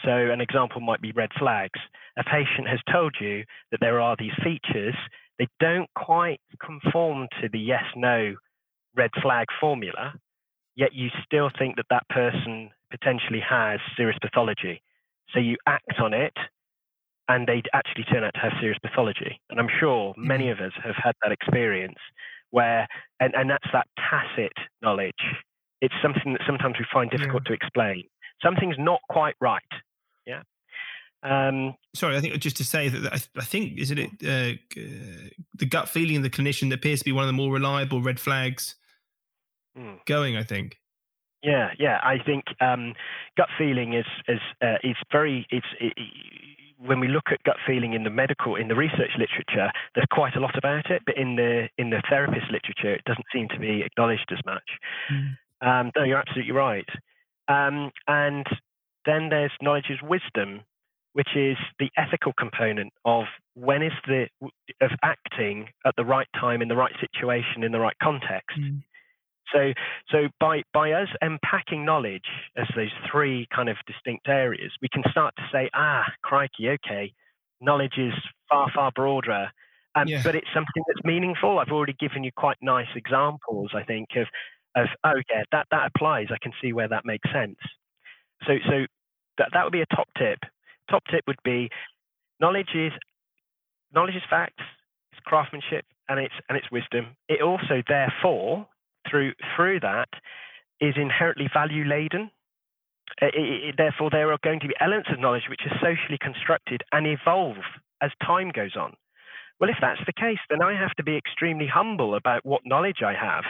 So, 0.04 0.12
an 0.12 0.42
example 0.42 0.82
might 0.82 1.02
be 1.02 1.12
red 1.12 1.30
flags. 1.38 1.80
A 2.18 2.24
patient 2.24 2.68
has 2.68 2.80
told 2.92 3.16
you 3.20 3.44
that 3.72 3.80
there 3.82 4.02
are 4.02 4.16
these 4.18 4.34
features, 4.44 4.96
they 5.38 5.48
don't 5.60 5.90
quite 5.96 6.42
conform 6.64 7.28
to 7.42 7.50
the 7.50 7.60
yes 7.60 7.84
no 7.96 8.36
red 8.96 9.12
flag 9.22 9.48
formula, 9.60 10.14
yet 10.76 10.94
you 10.94 11.10
still 11.26 11.50
think 11.58 11.78
that 11.78 11.86
that 11.90 12.08
person 12.10 12.72
potentially 12.90 13.42
has 13.48 13.80
serious 13.96 14.18
pathology. 14.22 14.82
So, 15.34 15.40
you 15.40 15.58
act 15.68 16.00
on 16.02 16.14
it, 16.14 16.34
and 17.28 17.48
they 17.48 17.62
actually 17.74 18.04
turn 18.06 18.24
out 18.24 18.34
to 18.34 18.40
have 18.40 18.54
serious 18.60 18.80
pathology. 18.80 19.40
And 19.50 19.60
I'm 19.60 19.70
sure 19.80 20.14
many 20.18 20.46
mm-hmm. 20.46 20.64
of 20.64 20.68
us 20.68 20.74
have 20.84 20.96
had 21.02 21.16
that 21.22 21.32
experience 21.32 22.00
where 22.52 22.88
and, 23.20 23.34
and 23.36 23.50
that's 23.50 23.68
that 23.74 23.88
tacit 23.98 24.54
knowledge. 24.82 25.14
It's 25.82 25.96
something 26.02 26.34
that 26.34 26.42
sometimes 26.46 26.76
we 26.78 26.86
find 26.94 27.10
difficult 27.10 27.44
yeah. 27.46 27.50
to 27.50 27.54
explain. 27.54 28.04
Something's 28.44 28.76
not 28.78 29.00
quite 29.10 29.36
right. 29.42 29.62
Yeah. 30.28 30.42
Um, 31.24 31.76
Sorry, 31.96 32.18
I 32.18 32.22
think 32.22 32.36
just 32.40 32.58
to 32.58 32.64
say 32.64 32.90
that 32.90 33.14
I, 33.14 33.20
I 33.40 33.44
think 33.44 33.78
isn't 33.80 33.98
it 33.98 34.10
uh, 34.24 34.58
the 35.58 35.66
gut 35.66 35.90
feeling 35.90 36.18
of 36.18 36.24
the 36.24 36.30
clinician 36.30 36.70
that 36.70 36.76
appears 36.76 37.00
to 37.00 37.06
be 37.06 37.12
one 37.12 37.24
of 37.24 37.28
the 37.28 37.34
more 37.34 37.52
reliable 37.52 38.02
red 38.02 38.20
flags 38.20 38.76
hmm. 39.76 39.96
going. 40.06 40.36
I 40.36 40.44
think. 40.44 40.78
Yeah, 41.44 41.70
yeah. 41.80 42.00
I 42.04 42.18
think 42.24 42.46
um, 42.60 42.94
gut 43.38 43.50
feeling 43.58 43.94
is 43.94 44.06
is 44.28 44.40
uh, 44.62 44.78
is 44.84 44.96
very 45.12 45.48
it's 45.50 45.66
it, 45.80 45.94
when 46.86 47.00
we 47.00 47.08
look 47.08 47.26
at 47.32 47.44
gut 47.44 47.58
feeling 47.66 47.94
in 47.94 48.04
the 48.04 48.10
medical 48.10 48.56
in 48.56 48.68
the 48.68 48.76
research 48.76 49.12
literature, 49.18 49.72
there's 49.96 50.08
quite 50.12 50.36
a 50.36 50.40
lot 50.40 50.58
about 50.58 50.90
it, 50.90 51.04
but 51.06 51.18
in 51.18 51.36
the 51.36 51.68
in 51.78 51.90
the 51.90 52.02
therapist 52.10 52.52
literature, 52.52 52.94
it 52.94 53.04
doesn't 53.06 53.26
seem 53.34 53.48
to 53.50 53.60
be 53.60 53.82
acknowledged 53.86 54.32
as 54.32 54.40
much. 54.46 54.70
Mm. 55.12 55.38
Um, 55.62 55.92
no, 55.96 56.04
you're 56.04 56.18
absolutely 56.18 56.54
right. 56.54 56.88
Um, 57.48 57.92
and 58.08 58.46
then 59.06 59.30
there's 59.30 59.52
knowledge 59.62 59.90
is 59.90 60.00
wisdom, 60.02 60.62
which 61.14 61.36
is 61.36 61.58
the 61.80 61.90
ethical 61.98 62.34
component 62.34 62.94
of 63.06 63.26
when 63.54 63.84
is 63.84 63.94
the 64.08 64.28
of 64.82 64.92
acting 65.04 65.68
at 65.86 65.96
the 65.98 66.06
right 66.06 66.28
time 66.40 66.62
in 66.62 66.68
the 66.68 66.76
right 66.76 66.94
situation 67.00 67.64
in 67.64 67.72
the 67.72 67.80
right 67.80 67.98
context. 68.02 68.58
Mm. 68.60 68.84
So, 69.52 69.74
so 70.10 70.28
by, 70.40 70.64
by 70.74 70.92
us 70.94 71.10
unpacking 71.22 71.86
knowledge 71.86 72.26
as 72.58 72.68
those 72.76 72.92
three 73.12 73.48
kind 73.54 73.70
of 73.70 73.78
distinct 73.86 74.28
areas, 74.28 74.72
we 74.82 74.90
can 74.90 75.04
start 75.12 75.36
to 75.38 75.44
say, 75.52 75.70
ah, 75.74 76.04
crikey, 76.22 76.70
okay, 76.70 77.14
knowledge 77.60 77.98
is 77.98 78.14
far, 78.50 78.72
far 78.74 78.92
broader. 78.94 79.52
Um, 79.96 80.08
yeah. 80.08 80.22
But 80.24 80.36
it's 80.36 80.48
something 80.54 80.84
that's 80.88 81.04
meaningful. 81.04 81.60
I've 81.60 81.72
already 81.72 81.96
given 82.00 82.24
you 82.24 82.32
quite 82.36 82.58
nice 82.62 82.88
examples, 82.96 83.72
I 83.76 83.84
think, 83.84 84.10
of, 84.16 84.28
of 84.76 84.88
oh, 85.04 85.22
yeah, 85.30 85.44
that, 85.52 85.68
that 85.72 85.92
applies. 85.94 86.28
I 86.32 86.38
can 86.42 86.54
see 86.62 86.72
where 86.72 86.88
that 86.88 87.06
makes 87.06 87.30
sense. 87.34 87.58
So, 88.48 88.54
so 88.70 88.86
that, 89.38 89.50
that 89.54 89.64
would 89.64 89.74
be 89.74 89.82
a 89.82 89.96
top 89.96 90.08
tip. 90.18 90.40
Top 90.90 91.04
tip 91.12 91.24
would 91.28 91.42
be 91.44 91.70
knowledge 92.40 92.70
is 92.74 92.92
knowledge 93.94 94.16
is 94.16 94.24
facts, 94.30 94.64
it's 95.12 95.22
craftsmanship, 95.26 95.86
and 96.10 96.20
it's 96.20 96.34
and 96.50 96.58
it's 96.58 96.70
wisdom. 96.72 97.16
It 97.30 97.42
also, 97.42 97.82
therefore, 97.88 98.68
through 99.12 99.34
through 99.56 99.82
that 99.82 100.10
is 100.80 100.96
inherently 100.98 101.48
value 101.54 101.86
laden. 101.86 102.32
therefore, 103.78 104.10
there 104.10 104.32
are 104.32 104.40
going 104.44 104.62
to 104.62 104.68
be 104.68 104.74
elements 104.80 105.10
of 105.12 105.20
knowledge 105.20 105.44
which 105.50 105.62
are 105.70 105.78
socially 105.80 106.18
constructed 106.20 106.82
and 106.92 107.06
evolve 107.06 107.58
as 108.02 108.10
time 108.26 108.50
goes 108.50 108.76
on. 108.76 108.94
Well, 109.60 109.70
if 109.70 109.78
that's 109.80 110.02
the 110.08 110.14
case, 110.14 110.40
then 110.50 110.64
I 110.64 110.74
have 110.74 110.96
to 110.96 111.04
be 111.04 111.16
extremely 111.16 111.68
humble 111.68 112.16
about 112.16 112.44
what 112.44 112.62
knowledge 112.66 113.04
I 113.06 113.14
have 113.14 113.44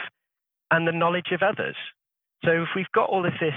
and 0.70 0.86
the 0.86 0.92
knowledge 0.92 1.32
of 1.32 1.42
others. 1.42 1.76
So 2.44 2.50
if 2.62 2.68
we've 2.76 2.92
got 2.94 3.08
all 3.08 3.24
of 3.24 3.32
this 3.40 3.54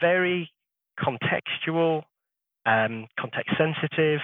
very 0.00 0.50
contextual, 0.98 2.02
um, 2.66 3.06
context 3.18 3.54
sensitive 3.56 4.20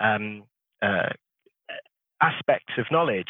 um, 0.00 0.42
uh, 0.82 1.10
aspects 2.20 2.74
of 2.76 2.86
knowledge, 2.90 3.28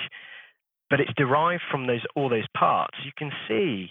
but 0.90 1.00
it's 1.00 1.12
derived 1.16 1.62
from 1.70 1.86
those 1.86 2.02
all 2.14 2.28
those 2.28 2.46
parts. 2.56 2.96
You 3.04 3.12
can 3.16 3.30
see 3.48 3.90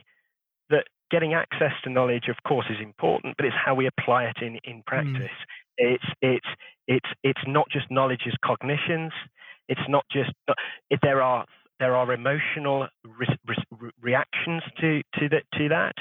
that 0.69 0.85
getting 1.11 1.33
access 1.33 1.73
to 1.83 1.89
knowledge, 1.89 2.27
of 2.29 2.37
course, 2.47 2.65
is 2.69 2.81
important, 2.81 3.35
but 3.37 3.45
it's 3.45 3.55
how 3.63 3.75
we 3.75 3.87
apply 3.87 4.25
it 4.25 4.37
in 4.41 4.59
in 4.63 4.77
hmm. 4.77 4.87
practice. 4.87 5.37
Mm. 5.79 5.95
It's 5.95 6.05
it's 6.21 6.47
it's 6.87 7.09
it's 7.23 7.41
not 7.47 7.67
just 7.71 7.89
knowledge 7.89 8.23
as 8.27 8.33
cognitions. 8.45 9.11
It's 9.69 9.87
not 9.87 10.05
just 10.11 10.31
if 10.89 10.99
there 11.01 11.21
are 11.21 11.45
there 11.79 11.95
are 11.95 12.13
emotional 12.13 12.87
re, 13.05 13.27
re, 13.47 13.89
reactions 14.01 14.63
to 14.79 15.01
to 15.19 15.29
that 15.29 15.43
to 15.57 15.69
that, 15.69 15.95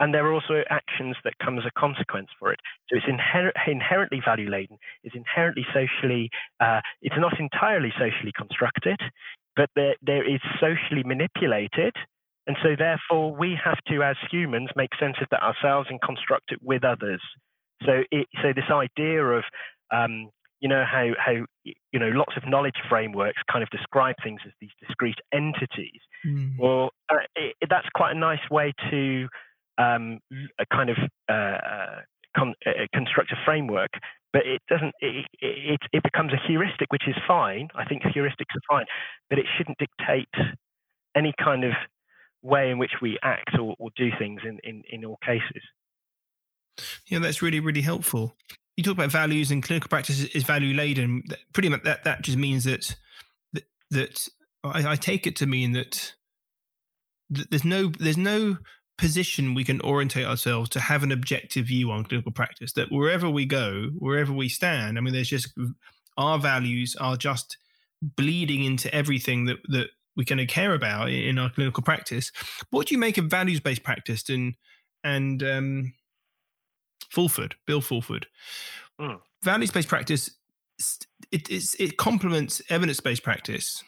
and 0.00 0.12
there 0.12 0.26
are 0.26 0.32
also 0.32 0.62
actions 0.70 1.16
that 1.24 1.34
come 1.42 1.58
as 1.58 1.64
a 1.64 1.80
consequence 1.80 2.28
for 2.38 2.52
it. 2.52 2.58
So 2.88 2.96
it's 2.96 3.06
inher- 3.06 3.52
inherently 3.66 4.20
value 4.24 4.50
laden. 4.50 4.78
It's 5.04 5.14
inherently 5.14 5.64
socially. 5.72 6.28
Uh, 6.60 6.80
it's 7.02 7.16
not 7.18 7.38
entirely 7.38 7.92
socially 7.98 8.32
constructed, 8.36 8.98
but 9.56 9.70
there, 9.76 9.96
there 10.02 10.28
is 10.28 10.40
socially 10.60 11.02
manipulated. 11.04 11.94
And 12.46 12.56
so, 12.62 12.74
therefore, 12.76 13.34
we 13.36 13.56
have 13.62 13.78
to, 13.88 14.02
as 14.02 14.16
humans, 14.30 14.70
make 14.74 14.90
sense 14.98 15.16
of 15.20 15.28
that 15.30 15.42
ourselves 15.42 15.88
and 15.90 16.00
construct 16.00 16.50
it 16.50 16.58
with 16.60 16.82
others. 16.84 17.20
So, 17.86 18.02
it, 18.10 18.26
so 18.42 18.52
this 18.54 18.70
idea 18.70 19.22
of 19.22 19.44
um, 19.92 20.30
you 20.62 20.68
know 20.68 20.84
how 20.88 21.10
how 21.18 21.32
you 21.64 21.98
know 22.00 22.08
lots 22.14 22.34
of 22.36 22.48
knowledge 22.48 22.76
frameworks 22.88 23.42
kind 23.50 23.62
of 23.62 23.70
describe 23.70 24.14
things 24.22 24.40
as 24.46 24.52
these 24.60 24.70
discrete 24.80 25.18
entities. 25.32 26.00
Mm. 26.24 26.58
Well, 26.58 26.90
uh, 27.10 27.16
it, 27.34 27.56
that's 27.68 27.88
quite 27.94 28.16
a 28.16 28.18
nice 28.18 28.48
way 28.48 28.72
to 28.90 29.28
um, 29.78 30.20
kind 30.72 30.90
of 30.90 30.96
uh, 31.28 31.32
uh, 31.32 32.00
con- 32.36 32.54
uh, 32.64 32.86
construct 32.94 33.32
a 33.32 33.36
framework, 33.44 33.90
but 34.32 34.42
it 34.46 34.62
doesn't. 34.68 34.94
It, 35.00 35.26
it, 35.40 35.80
it 35.92 36.02
becomes 36.02 36.32
a 36.32 36.46
heuristic, 36.46 36.90
which 36.90 37.06
is 37.06 37.16
fine. 37.26 37.68
I 37.74 37.84
think 37.84 38.02
heuristics 38.02 38.54
are 38.54 38.66
fine, 38.68 38.86
but 39.28 39.38
it 39.38 39.46
shouldn't 39.56 39.78
dictate 39.78 40.28
any 41.16 41.32
kind 41.42 41.64
of 41.64 41.72
way 42.42 42.70
in 42.70 42.78
which 42.78 42.92
we 43.00 43.18
act 43.22 43.50
or, 43.60 43.74
or 43.78 43.90
do 43.96 44.10
things 44.18 44.40
in, 44.44 44.58
in, 44.64 44.82
in 44.90 45.04
all 45.04 45.18
cases. 45.24 45.62
Yeah, 47.06 47.18
that's 47.18 47.42
really, 47.42 47.60
really 47.60 47.82
helpful 47.82 48.34
you 48.76 48.82
talk 48.82 48.94
about 48.94 49.10
values 49.10 49.50
and 49.50 49.62
clinical 49.62 49.88
practice 49.88 50.24
is 50.24 50.44
value 50.44 50.74
laden. 50.74 51.22
Pretty 51.52 51.68
much 51.68 51.82
that 51.84 52.04
that 52.04 52.22
just 52.22 52.38
means 52.38 52.64
that 52.64 52.96
that, 53.52 53.64
that 53.90 54.28
I, 54.64 54.92
I, 54.92 54.96
take 54.96 55.26
it 55.26 55.36
to 55.36 55.46
mean 55.46 55.72
that, 55.72 56.14
that 57.30 57.50
there's 57.50 57.64
no 57.64 57.88
there's 57.98 58.16
no 58.16 58.58
position 59.02 59.54
we 59.54 59.64
can 59.64 59.80
orientate 59.82 60.26
ourselves 60.26 60.70
to 60.70 60.80
have 60.80 61.02
an 61.02 61.12
objective 61.12 61.66
view 61.66 61.90
on 61.90 62.04
clinical 62.04 62.32
practice. 62.32 62.72
That 62.72 62.90
wherever 62.90 63.28
we 63.28 63.44
go, 63.44 63.90
wherever 63.98 64.32
we 64.32 64.48
stand, 64.48 64.96
I 64.96 65.00
mean, 65.00 65.12
there's 65.12 65.28
just 65.28 65.52
our 66.16 66.38
values 66.38 66.96
are 66.96 67.16
just 67.16 67.58
bleeding 68.00 68.64
into 68.64 68.92
everything 68.94 69.44
that 69.46 69.58
that 69.68 69.88
we're 70.16 70.24
going 70.24 70.38
to 70.38 70.46
care 70.46 70.74
about 70.74 71.10
in 71.10 71.38
our 71.38 71.50
clinical 71.50 71.82
practice. 71.82 72.32
What 72.70 72.86
do 72.86 72.94
you 72.94 72.98
make 72.98 73.18
of 73.18 73.26
values 73.26 73.60
based 73.60 73.82
practice 73.82 74.28
and 74.28 74.54
and 75.04 75.42
um, 75.42 75.92
Fulford, 77.12 77.56
Bill 77.66 77.80
Fulford. 77.80 78.26
Mm. 79.00 79.20
Values 79.42 79.70
based 79.70 79.88
practice, 79.88 80.30
it, 81.30 81.50
it 81.50 81.96
complements 81.96 82.62
evidence 82.68 83.00
based 83.00 83.22
practice. 83.22 83.84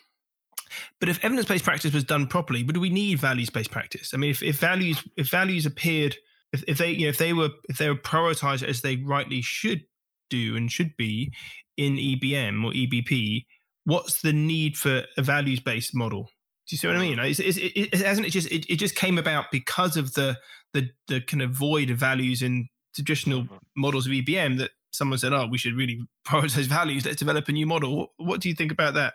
But 1.00 1.08
if 1.08 1.24
evidence 1.24 1.46
based 1.46 1.64
practice 1.64 1.92
was 1.92 2.04
done 2.04 2.26
properly, 2.26 2.62
would 2.62 2.76
we 2.76 2.90
need 2.90 3.18
values 3.18 3.50
based 3.50 3.70
practice? 3.70 4.12
I 4.14 4.16
mean, 4.16 4.30
if, 4.30 4.42
if 4.42 4.58
values 4.58 5.02
if 5.16 5.30
values 5.30 5.66
appeared, 5.66 6.16
if, 6.52 6.64
if 6.66 6.78
they 6.78 6.90
you 6.90 7.06
know 7.06 7.10
if 7.10 7.18
they 7.18 7.32
were 7.32 7.50
if 7.68 7.78
they 7.78 7.88
were 7.88 7.96
prioritized 7.96 8.62
as 8.62 8.80
they 8.80 8.96
rightly 8.96 9.42
should 9.42 9.82
do 10.30 10.56
and 10.56 10.70
should 10.70 10.96
be 10.96 11.32
in 11.76 11.96
EBM 11.96 12.64
or 12.64 12.72
EBP, 12.72 13.44
what's 13.84 14.20
the 14.22 14.32
need 14.32 14.76
for 14.76 15.02
a 15.16 15.22
values 15.22 15.60
based 15.60 15.94
model? 15.94 16.28
Do 16.68 16.74
you 16.74 16.78
see 16.78 16.86
what 16.86 16.96
I 16.96 17.00
mean? 17.00 17.18
It's, 17.18 17.40
it's, 17.40 17.58
it, 17.60 17.94
hasn't 17.94 18.26
it 18.26 18.30
just 18.30 18.50
it, 18.50 18.64
it 18.70 18.76
just 18.76 18.94
came 18.94 19.18
about 19.18 19.46
because 19.52 19.96
of 19.96 20.14
the 20.14 20.38
the 20.72 20.88
the 21.08 21.20
kind 21.20 21.42
of 21.42 21.50
void 21.50 21.90
of 21.90 21.98
values 21.98 22.42
in 22.42 22.68
traditional 22.94 23.42
mm-hmm. 23.42 23.56
models 23.76 24.06
of 24.06 24.12
EBM 24.12 24.58
that 24.58 24.70
someone 24.90 25.18
said, 25.18 25.32
"Oh, 25.32 25.46
we 25.46 25.58
should 25.58 25.74
really 25.74 26.00
prioritize 26.26 26.64
values. 26.64 27.04
Let's 27.04 27.18
develop 27.18 27.48
a 27.48 27.52
new 27.52 27.66
model." 27.66 28.12
What 28.16 28.40
do 28.40 28.48
you 28.48 28.54
think 28.54 28.72
about 28.72 28.94
that? 28.94 29.14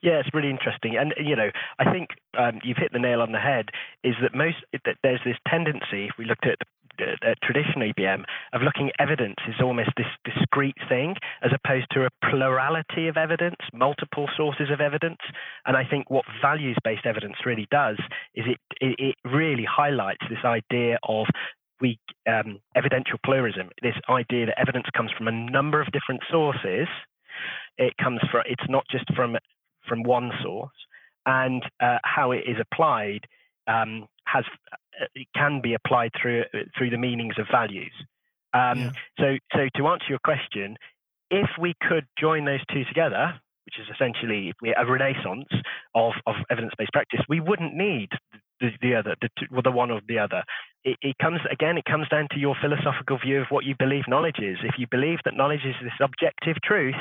Yeah, 0.00 0.20
it's 0.20 0.32
really 0.32 0.50
interesting, 0.50 0.96
and 0.96 1.12
you 1.18 1.34
know, 1.34 1.50
I 1.80 1.90
think 1.90 2.10
um, 2.38 2.60
you've 2.62 2.76
hit 2.76 2.92
the 2.92 3.00
nail 3.00 3.20
on 3.20 3.32
the 3.32 3.40
head. 3.40 3.70
Is 4.04 4.14
that 4.22 4.32
most 4.32 4.58
that 4.72 4.96
there's 5.02 5.20
this 5.24 5.36
tendency, 5.48 6.06
if 6.06 6.12
we 6.16 6.24
looked 6.24 6.46
at 6.46 6.58
the 6.98 7.36
traditional 7.42 7.92
EBM 7.92 8.24
of 8.52 8.62
looking 8.62 8.88
at 8.88 9.00
evidence 9.00 9.36
is 9.48 9.54
almost 9.62 9.90
this 9.96 10.06
discrete 10.24 10.76
thing 10.88 11.14
as 11.42 11.52
opposed 11.54 11.86
to 11.92 12.04
a 12.04 12.28
plurality 12.28 13.08
of 13.08 13.16
evidence, 13.16 13.56
multiple 13.72 14.28
sources 14.36 14.70
of 14.72 14.80
evidence. 14.80 15.20
And 15.66 15.76
I 15.76 15.84
think 15.84 16.10
what 16.10 16.24
values 16.42 16.76
based 16.84 17.06
evidence 17.06 17.36
really 17.46 17.66
does 17.70 17.98
is 18.34 18.46
it, 18.46 18.58
it, 18.80 19.14
really 19.24 19.64
highlights 19.64 20.24
this 20.28 20.44
idea 20.44 20.98
of 21.08 21.26
we 21.80 21.98
um, 22.28 22.58
evidential 22.74 23.18
pluralism, 23.24 23.70
this 23.82 23.94
idea 24.08 24.46
that 24.46 24.58
evidence 24.58 24.86
comes 24.96 25.12
from 25.16 25.28
a 25.28 25.32
number 25.32 25.80
of 25.80 25.92
different 25.92 26.22
sources. 26.30 26.88
It 27.76 27.94
comes 28.02 28.20
from 28.32 28.42
it's 28.46 28.68
not 28.68 28.84
just 28.90 29.04
from 29.14 29.36
from 29.88 30.02
one 30.02 30.30
source, 30.42 30.70
and 31.26 31.62
uh, 31.80 31.98
how 32.04 32.32
it 32.32 32.44
is 32.46 32.56
applied 32.60 33.26
um, 33.66 34.06
has 34.24 34.44
it 35.14 35.28
can 35.34 35.60
be 35.62 35.74
applied 35.74 36.10
through 36.20 36.44
through 36.76 36.90
the 36.90 36.98
meanings 36.98 37.34
of 37.38 37.46
values. 37.50 37.92
Um, 38.54 38.78
yeah. 38.78 38.90
So 39.18 39.38
so 39.54 39.68
to 39.76 39.88
answer 39.88 40.06
your 40.08 40.18
question, 40.24 40.76
if 41.30 41.48
we 41.60 41.74
could 41.88 42.06
join 42.18 42.44
those 42.44 42.64
two 42.72 42.84
together, 42.84 43.40
which 43.64 43.78
is 43.78 43.86
essentially 43.94 44.52
a 44.76 44.86
renaissance 44.86 45.48
of, 45.94 46.12
of 46.26 46.36
evidence-based 46.50 46.92
practice, 46.92 47.20
we 47.28 47.40
wouldn't 47.40 47.74
need 47.74 48.08
the, 48.60 48.70
the 48.80 48.94
other, 48.94 49.16
the, 49.20 49.28
well, 49.50 49.62
the 49.62 49.70
one 49.70 49.90
or 49.90 50.00
the 50.08 50.18
other. 50.18 50.42
It, 50.84 50.96
it, 51.02 51.16
comes 51.18 51.40
again. 51.50 51.76
It 51.76 51.84
comes 51.84 52.08
down 52.08 52.28
to 52.32 52.38
your 52.38 52.56
philosophical 52.60 53.18
view 53.18 53.40
of 53.40 53.46
what 53.50 53.64
you 53.64 53.74
believe 53.78 54.04
knowledge 54.08 54.38
is. 54.38 54.58
If 54.62 54.74
you 54.78 54.86
believe 54.90 55.18
that 55.24 55.36
knowledge 55.36 55.64
is 55.64 55.74
this 55.82 55.92
objective 56.00 56.56
truth, 56.62 56.94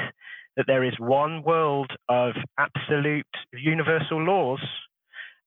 that 0.55 0.66
there 0.68 0.84
is 0.84 0.93
one 0.99 1.43
world 1.43 1.91
of 2.10 2.34
absolute 2.58 3.28
universal 3.53 4.22
laws, 4.22 4.60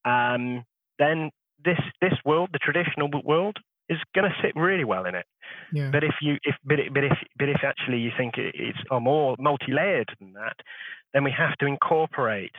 um, 0.05 0.65
then 0.99 1.31
this 1.65 1.81
this 2.01 2.15
world, 2.25 2.51
the 2.53 2.59
traditional 2.59 3.11
world, 3.25 3.57
is 3.89 3.99
going 4.15 4.31
to 4.31 4.37
sit 4.43 4.53
really 4.55 4.85
well 4.85 5.05
in 5.05 5.15
it. 5.15 5.27
Yeah. 5.73 5.91
But 5.93 6.05
if 6.05 6.15
you 6.23 6.37
if 6.45 6.55
but, 6.65 6.79
it, 6.79 6.95
but 6.95 7.05
if 7.05 7.19
but 7.39 7.49
if 7.49 7.61
actually 7.65 7.99
you 7.99 8.13
think 8.17 8.35
it's 8.37 8.79
more 8.91 9.37
multi-layered 9.39 10.09
than 10.21 10.33
that, 10.35 10.57
then 11.13 11.25
we 11.25 11.35
have 11.37 11.57
to 11.59 11.67
incorporate 11.67 12.55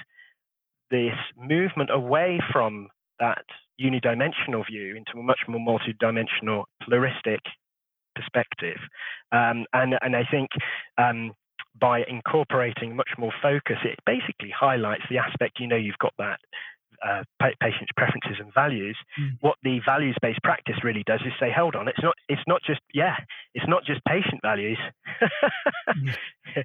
this 0.91 1.15
movement 1.37 1.89
away 1.89 2.39
from 2.51 2.89
that 3.21 3.45
unidimensional 3.79 4.65
view 4.69 4.95
into 4.97 5.17
a 5.17 5.23
much 5.23 5.39
more 5.47 5.61
multidimensional, 5.61 6.65
pluralistic 6.83 7.39
perspective. 8.15 8.77
Um, 9.31 9.65
and, 9.73 9.95
and 10.01 10.15
I 10.15 10.23
think 10.29 10.49
um, 10.97 11.31
by 11.79 12.01
incorporating 12.07 12.95
much 12.95 13.09
more 13.17 13.31
focus, 13.41 13.77
it 13.85 13.99
basically 14.05 14.51
highlights 14.57 15.03
the 15.09 15.19
aspect, 15.19 15.59
you 15.59 15.67
know, 15.67 15.77
you've 15.77 15.97
got 15.99 16.13
that 16.17 16.39
uh, 17.05 17.23
patients' 17.39 17.91
preferences 17.95 18.37
and 18.39 18.53
values. 18.53 18.97
Mm. 19.19 19.37
What 19.39 19.55
the 19.63 19.79
values-based 19.85 20.43
practice 20.43 20.75
really 20.83 21.03
does 21.05 21.21
is 21.25 21.33
say, 21.39 21.51
hold 21.55 21.75
on, 21.75 21.87
it's 21.87 22.03
not, 22.03 22.15
it's 22.27 22.41
not 22.47 22.61
just, 22.65 22.81
yeah, 22.93 23.15
it's 23.55 23.67
not 23.67 23.85
just 23.85 24.01
patient 24.05 24.41
values. 24.43 24.77
mm. 25.89 26.15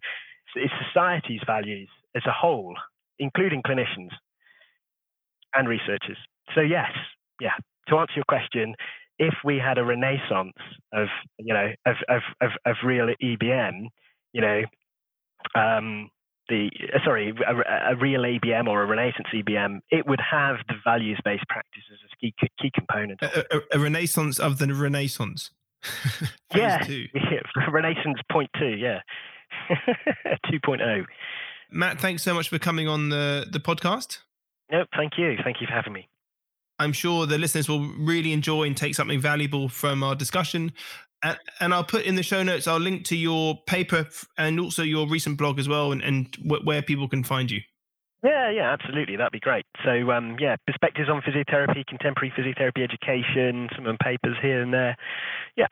It's 0.58 0.72
society's 0.88 1.42
values 1.44 1.90
as 2.14 2.22
a 2.26 2.32
whole, 2.32 2.74
including 3.18 3.62
clinicians 3.62 4.08
and 5.54 5.68
researchers 5.68 6.16
so 6.54 6.60
yes, 6.60 6.90
yeah. 7.40 7.54
To 7.88 7.98
answer 7.98 8.14
your 8.16 8.24
question, 8.28 8.74
if 9.18 9.34
we 9.44 9.58
had 9.58 9.78
a 9.78 9.84
renaissance 9.84 10.56
of 10.92 11.08
you 11.38 11.54
know 11.54 11.72
of 11.86 11.96
of 12.08 12.22
of, 12.40 12.50
of 12.64 12.76
real 12.84 13.08
EBM, 13.22 13.86
you 14.32 14.40
know, 14.40 14.62
um, 15.54 16.10
the 16.48 16.70
uh, 16.94 16.98
sorry, 17.04 17.32
a, 17.46 17.92
a, 17.92 17.96
real 17.96 18.22
EBM 18.22 18.68
or 18.68 18.82
a 18.82 18.86
Renaissance 18.86 19.28
EBM, 19.34 19.80
it 19.90 20.06
would 20.06 20.20
have 20.20 20.56
the 20.68 20.74
values-based 20.84 21.44
practices 21.48 21.98
as 22.04 22.10
key 22.20 22.34
key 22.60 22.70
component. 22.74 23.20
A, 23.22 23.56
a, 23.56 23.60
a 23.74 23.78
Renaissance 23.78 24.38
of 24.38 24.58
the 24.58 24.72
Renaissance. 24.72 25.50
yeah, 26.54 26.84
yeah, 26.88 27.70
Renaissance 27.70 28.18
point 28.30 28.50
two, 28.58 28.76
yeah, 28.76 29.00
2.0. 30.46 31.04
Matt, 31.70 32.00
thanks 32.00 32.22
so 32.22 32.34
much 32.34 32.48
for 32.48 32.58
coming 32.58 32.88
on 32.88 33.08
the 33.08 33.46
the 33.50 33.60
podcast. 33.60 34.18
Nope, 34.70 34.88
thank 34.96 35.12
you. 35.16 35.36
Thank 35.44 35.60
you 35.60 35.66
for 35.66 35.74
having 35.74 35.92
me. 35.92 36.08
I'm 36.78 36.92
sure 36.92 37.26
the 37.26 37.38
listeners 37.38 37.68
will 37.68 37.88
really 37.98 38.32
enjoy 38.32 38.64
and 38.64 38.76
take 38.76 38.94
something 38.94 39.20
valuable 39.20 39.68
from 39.68 40.02
our 40.02 40.14
discussion. 40.14 40.72
And, 41.60 41.74
I'll 41.74 41.82
put 41.82 42.04
in 42.04 42.14
the 42.14 42.22
show 42.22 42.42
notes, 42.42 42.68
I'll 42.68 42.78
link 42.78 43.04
to 43.06 43.16
your 43.16 43.58
paper 43.66 44.06
and 44.38 44.60
also 44.60 44.82
your 44.82 45.08
recent 45.08 45.38
blog 45.38 45.58
as 45.58 45.68
well, 45.68 45.90
and, 45.90 46.02
and 46.02 46.36
where 46.44 46.82
people 46.82 47.08
can 47.08 47.24
find 47.24 47.50
you. 47.50 47.60
Yeah, 48.22 48.50
yeah, 48.50 48.72
absolutely. 48.72 49.16
That'd 49.16 49.32
be 49.32 49.40
great. 49.40 49.64
So, 49.84 50.10
um, 50.10 50.36
yeah, 50.38 50.56
perspectives 50.66 51.08
on 51.08 51.22
physiotherapy, 51.22 51.86
contemporary 51.86 52.32
physiotherapy 52.36 52.82
education, 52.82 53.68
some 53.74 53.96
papers 54.02 54.36
here 54.42 54.62
and 54.62 54.72
there. 54.72 54.96
Yeah, 55.56 55.66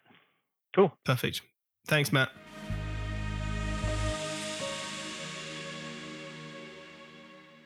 cool. 0.75 0.97
Perfect. 1.05 1.43
Thanks, 1.87 2.13
Matt. 2.13 2.31